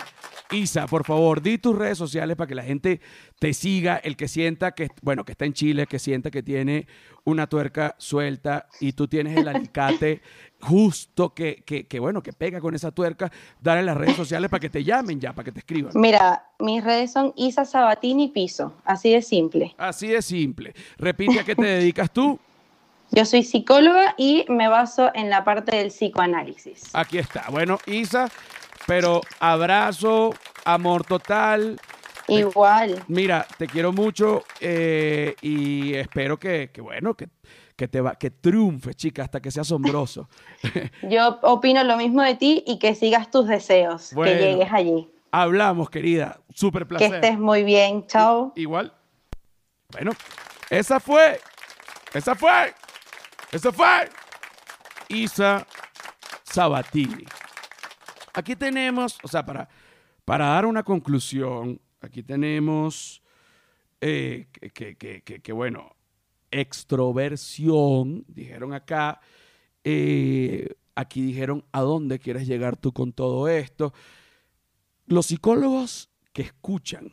Isa, 0.51 0.87
por 0.87 1.05
favor, 1.05 1.43
di 1.43 1.59
tus 1.59 1.77
redes 1.77 1.99
sociales 1.99 2.37
para 2.37 2.49
que 2.49 2.55
la 2.55 2.63
gente 2.63 3.01
te 3.39 3.53
siga, 3.53 3.97
el 3.97 4.17
que 4.17 4.29
sienta 4.29 4.73
que, 4.73 4.89
bueno, 5.03 5.25
que 5.25 5.33
está 5.33 5.45
en 5.45 5.53
Chile, 5.53 5.87
que 5.87 5.99
sienta 5.99 6.31
que 6.31 6.43
tiene 6.43 6.87
una 7.25 7.47
tuerca 7.47 7.95
suelta 7.99 8.67
y 8.81 8.93
tú 8.93 9.09
tienes 9.09 9.37
el 9.37 9.49
alicate 9.49 10.23
justo 10.61 11.35
que, 11.35 11.63
que, 11.65 11.87
que, 11.87 12.01
bueno, 12.01 12.23
que 12.23 12.33
pega 12.33 12.61
con 12.61 12.75
esa 12.75 12.91
tuerca, 12.91 13.31
dale 13.61 13.83
las 13.83 13.97
redes 13.97 14.17
sociales 14.17 14.51
para 14.51 14.61
que 14.61 14.71
te 14.71 14.83
llamen 14.83 15.21
ya, 15.21 15.33
para 15.33 15.45
que 15.45 15.53
te 15.53 15.61
escriban. 15.61 15.93
Mira, 15.95 16.45
mis 16.59 16.83
redes 16.83 17.13
son 17.13 17.33
Isa 17.37 17.65
Sabatini 17.65 18.29
Piso, 18.29 18.75
así 18.85 19.13
de 19.13 19.23
simple. 19.23 19.75
Así 19.79 20.09
de 20.09 20.23
simple. 20.23 20.75
Repite 20.97 21.41
a 21.41 21.45
qué 21.45 21.55
te 21.55 21.67
dedicas 21.67 22.11
tú. 22.11 22.39
Yo 23.11 23.25
soy 23.25 23.43
psicóloga 23.43 24.15
y 24.19 24.45
me 24.49 24.69
baso 24.69 25.11
en 25.15 25.31
la 25.31 25.43
parte 25.43 25.77
del 25.77 25.89
psicoanálisis. 25.89 26.91
Aquí 26.93 27.19
está. 27.19 27.47
Bueno, 27.51 27.79
Isa, 27.87 28.29
pero 28.89 29.21
abrazo, 29.39 30.35
amor 30.65 31.05
total. 31.05 31.79
Igual. 32.27 33.05
Mira, 33.09 33.47
te 33.59 33.67
quiero 33.67 33.93
mucho 33.93 34.45
eh, 34.61 35.35
y 35.43 35.93
espero 35.95 36.39
que, 36.39 36.71
que, 36.73 36.81
bueno, 36.81 37.15
que, 37.15 37.29
que 37.77 37.87
te 37.87 38.01
va, 38.01 38.15
que 38.17 38.31
triunfe, 38.31 38.95
chica, 38.95 39.23
hasta 39.25 39.41
que 39.41 39.51
sea 39.51 39.61
asombroso. 39.61 40.29
Yo 41.03 41.39
opino 41.43 41.85
lo 41.85 41.99
mismo 41.99 42.23
de 42.23 42.35
ti 42.35 42.65
y 42.67 42.79
que 42.79 42.95
sigas 42.95 43.31
tus 43.31 43.47
deseos, 43.47 44.15
Bueno. 44.15 44.33
que 44.33 44.39
llegues 44.39 44.73
allí. 44.73 45.11
Hablamos, 45.33 45.91
querida. 45.91 46.41
Súper 46.55 46.85
Que 46.85 46.89
placer. 46.89 47.15
estés 47.17 47.39
muy 47.39 47.63
bien. 47.65 48.07
Chao. 48.07 48.53
Igual. 48.57 48.95
Bueno, 49.93 50.13
esa 50.71 50.99
fue. 50.99 51.39
Esa 52.15 52.35
fue. 52.35 52.73
Esa 53.53 53.71
fue. 53.71 54.09
Isa 55.09 55.67
Sabatini. 56.45 57.27
Aquí 58.35 58.57
tenemos, 58.57 59.19
o 59.23 59.29
sea, 59.29 59.45
para, 59.45 59.69
para 60.25 60.47
dar 60.47 60.67
una 60.67 60.83
conclusión, 60.83 61.81
aquí 62.01 62.23
tenemos 62.23 63.23
eh, 64.01 64.47
que, 64.73 64.97
que- 64.97 65.23
que- 65.23 65.41
que- 65.43 65.53
bueno, 65.53 65.97
extroversión, 66.51 68.25
dijeron 68.29 68.73
acá. 68.73 69.21
Eh, 69.85 70.69
aquí 70.95 71.23
dijeron, 71.23 71.65
¿a 71.73 71.81
dónde 71.83 72.19
quieres 72.19 72.47
llegar 72.47 72.77
tú 72.77 72.93
con 72.93 73.13
todo 73.13 73.49
esto? 73.49 73.93
Los 75.07 75.27
psicólogos 75.27 76.11
que 76.33 76.43
escuchan 76.43 77.13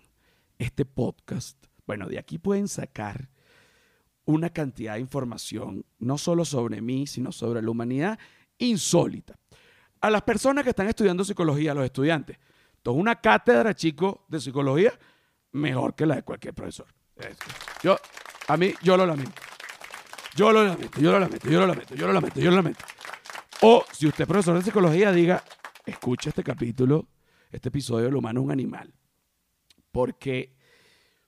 este 0.57 0.85
podcast, 0.85 1.57
bueno, 1.85 2.07
de 2.07 2.19
aquí 2.19 2.37
pueden 2.37 2.67
sacar 2.67 3.29
una 4.25 4.49
cantidad 4.49 4.95
de 4.95 5.01
información, 5.01 5.85
no 5.99 6.17
solo 6.17 6.45
sobre 6.45 6.81
mí, 6.81 7.05
sino 7.07 7.31
sobre 7.31 7.61
la 7.61 7.69
humanidad, 7.69 8.17
insólita. 8.57 9.35
A 10.05 10.09
las 10.11 10.21
personas 10.21 10.63
que 10.63 10.69
están 10.69 10.87
estudiando 10.87 11.23
psicología, 11.23 11.73
los 11.73 11.83
estudiantes, 11.83 12.37
entonces 12.77 13.01
una 13.01 13.15
cátedra, 13.19 13.73
chicos, 13.73 14.17
de 14.27 14.39
psicología, 14.39 14.93
mejor 15.53 15.95
que 15.95 16.05
la 16.05 16.15
de 16.17 16.21
cualquier 16.21 16.53
profesor. 16.53 16.85
Es- 17.15 17.37
Yo, 17.81 17.97
A 18.47 18.55
mí, 18.55 18.71
yo 18.83 18.95
lo 18.95 19.07
lamento. 19.07 19.41
Yo 20.35 20.51
lo 20.51 20.63
lamento, 20.63 20.99
yo 20.99 21.11
lo 21.11 21.19
lamento, 21.19 21.49
yo 21.49 21.59
lo 21.59 21.65
lamento, 21.65 21.95
yo 21.95 22.05
lo 22.05 22.13
lamento, 22.13 22.39
yo 22.39 22.49
lo 22.51 22.55
lamento. 22.57 22.85
O 23.61 23.83
si 23.91 24.05
usted 24.05 24.21
es 24.21 24.27
profesor 24.27 24.55
de 24.57 24.61
psicología, 24.63 25.11
diga, 25.11 25.43
escucha 25.87 26.29
este 26.29 26.43
capítulo, 26.43 27.07
este 27.51 27.69
episodio, 27.69 28.07
El 28.09 28.15
humano 28.15 28.41
es 28.41 28.45
un 28.45 28.51
animal. 28.51 28.93
Porque, 29.91 30.55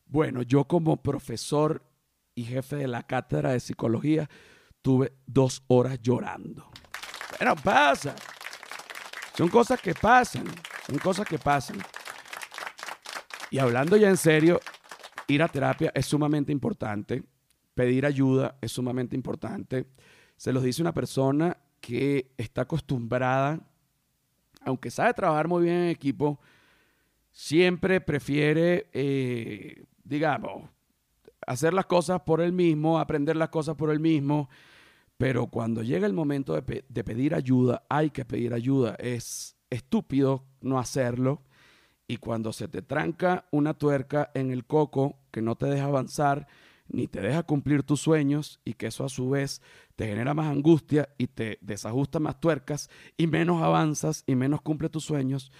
bueno, 0.05 0.43
yo 0.43 0.65
como 0.65 1.01
profesor 1.01 1.81
y 2.35 2.43
jefe 2.43 2.75
de 2.75 2.87
la 2.87 3.01
cátedra 3.07 3.53
de 3.53 3.59
psicología, 3.59 4.29
tuve 4.83 5.13
dos 5.25 5.63
horas 5.67 5.99
llorando. 5.99 6.69
Bueno, 7.39 7.55
pasa. 7.55 8.13
Son 9.37 9.49
cosas 9.49 9.79
que 9.79 9.93
pasan, 9.93 10.45
son 10.87 10.97
cosas 10.97 11.27
que 11.27 11.37
pasan. 11.37 11.77
Y 13.51 13.59
hablando 13.59 13.95
ya 13.95 14.09
en 14.09 14.17
serio, 14.17 14.59
ir 15.27 15.43
a 15.43 15.47
terapia 15.47 15.91
es 15.93 16.07
sumamente 16.07 16.51
importante. 16.51 17.23
Pedir 17.75 18.07
ayuda 18.07 18.57
es 18.61 18.71
sumamente 18.71 19.15
importante. 19.15 19.85
Se 20.37 20.51
los 20.51 20.63
dice 20.63 20.81
una 20.81 20.91
persona 20.91 21.55
que 21.79 22.31
está 22.35 22.61
acostumbrada, 22.61 23.59
aunque 24.61 24.89
sabe 24.89 25.13
trabajar 25.13 25.47
muy 25.47 25.65
bien 25.65 25.75
en 25.75 25.89
equipo, 25.89 26.39
siempre 27.31 28.01
prefiere, 28.01 28.89
eh, 28.91 29.85
digamos, 30.03 30.67
hacer 31.45 31.75
las 31.75 31.85
cosas 31.85 32.21
por 32.21 32.41
él 32.41 32.53
mismo, 32.53 32.97
aprender 32.97 33.35
las 33.35 33.49
cosas 33.49 33.75
por 33.75 33.91
él 33.91 33.99
mismo. 33.99 34.49
Pero 35.17 35.47
cuando 35.47 35.81
llega 35.81 36.05
el 36.05 36.13
momento 36.13 36.53
de, 36.53 36.61
pedir 37.03 37.33
ayuda, 37.33 37.83
hay 37.89 38.11
que 38.11 38.23
pedir 38.23 38.53
ayuda. 38.53 38.95
Es 38.99 39.57
estúpido 39.69 40.45
no 40.61 40.79
hacerlo. 40.79 41.43
Y 42.07 42.17
cuando 42.17 42.53
se 42.53 42.67
te 42.67 42.81
tranca 42.81 43.47
una 43.51 43.73
tuerca 43.73 44.31
en 44.33 44.51
el 44.51 44.65
coco 44.65 45.19
que 45.31 45.41
no 45.41 45.55
te 45.55 45.65
deja 45.65 45.85
avanzar, 45.85 46.47
ni 46.87 47.07
te 47.07 47.19
deja 47.19 47.43
cumplir 47.43 47.83
tus 47.83 47.99
sueños 47.99 48.61
y 48.63 48.75
que 48.75 48.87
eso 48.87 49.03
a 49.03 49.09
su 49.09 49.29
vez 49.29 49.61
te 49.95 50.07
genera 50.07 50.33
más 50.33 50.47
angustia 50.47 51.09
y 51.17 51.27
te 51.27 51.57
desajusta 51.61 52.19
más 52.19 52.39
tuercas 52.39 52.89
y 53.17 53.27
menos 53.27 53.61
avanzas 53.61 54.23
y 54.25 54.35
menos 54.35 54.61
cumple 54.61 54.87
tus 54.87 55.03
sueños, 55.03 55.51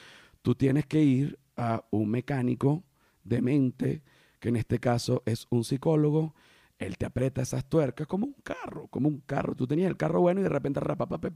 tú 0.42 0.56
tienes 0.56 0.86
que 0.86 1.04
ir 1.04 1.38
a 1.58 1.84
un 1.92 2.10
mecánico 2.10 2.86
de 3.24 3.42
mente, 3.42 4.04
que 4.40 4.50
en 4.50 4.56
este 4.56 4.80
caso 4.80 5.24
es 5.26 5.48
un 5.50 5.66
psicólogo, 5.66 6.34
él 6.78 6.98
te 6.98 7.06
aprieta 7.06 7.42
esas 7.42 7.68
tuercas 7.68 8.08
como 8.08 8.26
un 8.26 8.36
carro, 8.44 8.88
como 8.88 9.08
un 9.08 9.22
carro. 9.22 9.56
Tú 9.56 9.66
tenías 9.68 9.90
el 9.90 9.98
carro 9.98 10.22
bueno 10.22 10.42
y 10.42 10.44
de 10.44 10.50
repente 10.50 10.80
rapapa, 10.80 11.18
tú 11.20 11.32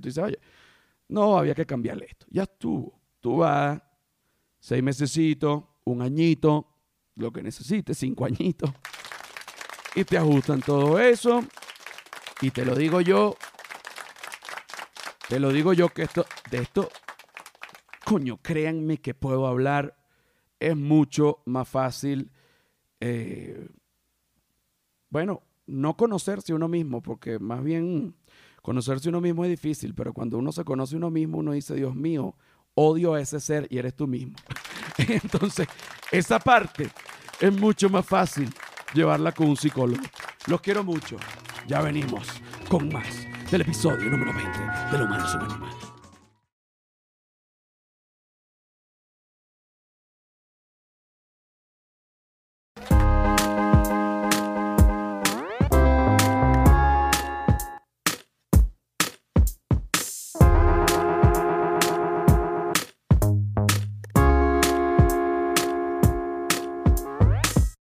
dices, 0.00 0.18
oye, 0.18 0.38
no, 1.08 1.38
había 1.38 1.54
que 1.54 1.66
cambiarle 1.66 2.06
esto. 2.06 2.26
Ya 2.30 2.44
estuvo. 2.44 3.00
Tú 3.20 3.38
vas 3.38 3.80
seis 4.58 4.82
mesecitos, 4.82 5.64
un 5.84 6.02
añito, 6.02 6.66
lo 7.16 7.32
que 7.32 7.42
necesites, 7.42 7.98
cinco 7.98 8.24
añitos 8.24 8.70
y 9.96 10.04
te 10.04 10.18
ajustan 10.18 10.60
todo 10.60 11.00
eso. 11.00 11.42
Y 12.42 12.50
te 12.50 12.64
lo 12.64 12.74
digo 12.74 13.00
yo, 13.00 13.36
te 15.28 15.40
lo 15.40 15.50
digo 15.50 15.72
yo 15.72 15.88
que 15.88 16.02
esto, 16.02 16.26
de 16.50 16.58
esto, 16.58 16.90
coño, 18.04 18.36
créanme 18.36 18.98
que 18.98 19.14
puedo 19.14 19.46
hablar. 19.46 19.96
Es 20.60 20.76
mucho 20.76 21.42
más 21.46 21.68
fácil, 21.68 22.30
eh, 23.00 23.68
bueno, 25.10 25.42
no 25.66 25.96
conocerse 25.96 26.54
uno 26.54 26.68
mismo, 26.68 27.02
porque 27.02 27.38
más 27.38 27.62
bien 27.62 28.14
conocerse 28.62 29.08
uno 29.08 29.20
mismo 29.20 29.44
es 29.44 29.50
difícil, 29.50 29.94
pero 29.94 30.12
cuando 30.12 30.38
uno 30.38 30.52
se 30.52 30.64
conoce 30.64 30.96
uno 30.96 31.10
mismo, 31.10 31.38
uno 31.38 31.52
dice, 31.52 31.74
Dios 31.74 31.94
mío, 31.94 32.34
odio 32.74 33.14
a 33.14 33.20
ese 33.20 33.40
ser 33.40 33.66
y 33.70 33.78
eres 33.78 33.94
tú 33.94 34.06
mismo. 34.06 34.36
Entonces, 34.98 35.68
esa 36.10 36.38
parte 36.38 36.90
es 37.40 37.52
mucho 37.52 37.88
más 37.88 38.06
fácil 38.06 38.52
llevarla 38.94 39.32
con 39.32 39.48
un 39.48 39.56
psicólogo. 39.56 40.02
Los 40.46 40.60
quiero 40.60 40.84
mucho. 40.84 41.16
Ya 41.66 41.80
venimos 41.80 42.28
con 42.68 42.88
más 42.92 43.26
del 43.50 43.62
episodio 43.62 44.08
número 44.08 44.32
20 44.32 44.58
de 44.92 44.98
Lo 44.98 45.04
Humano 45.04 45.24
Animal. 45.26 45.75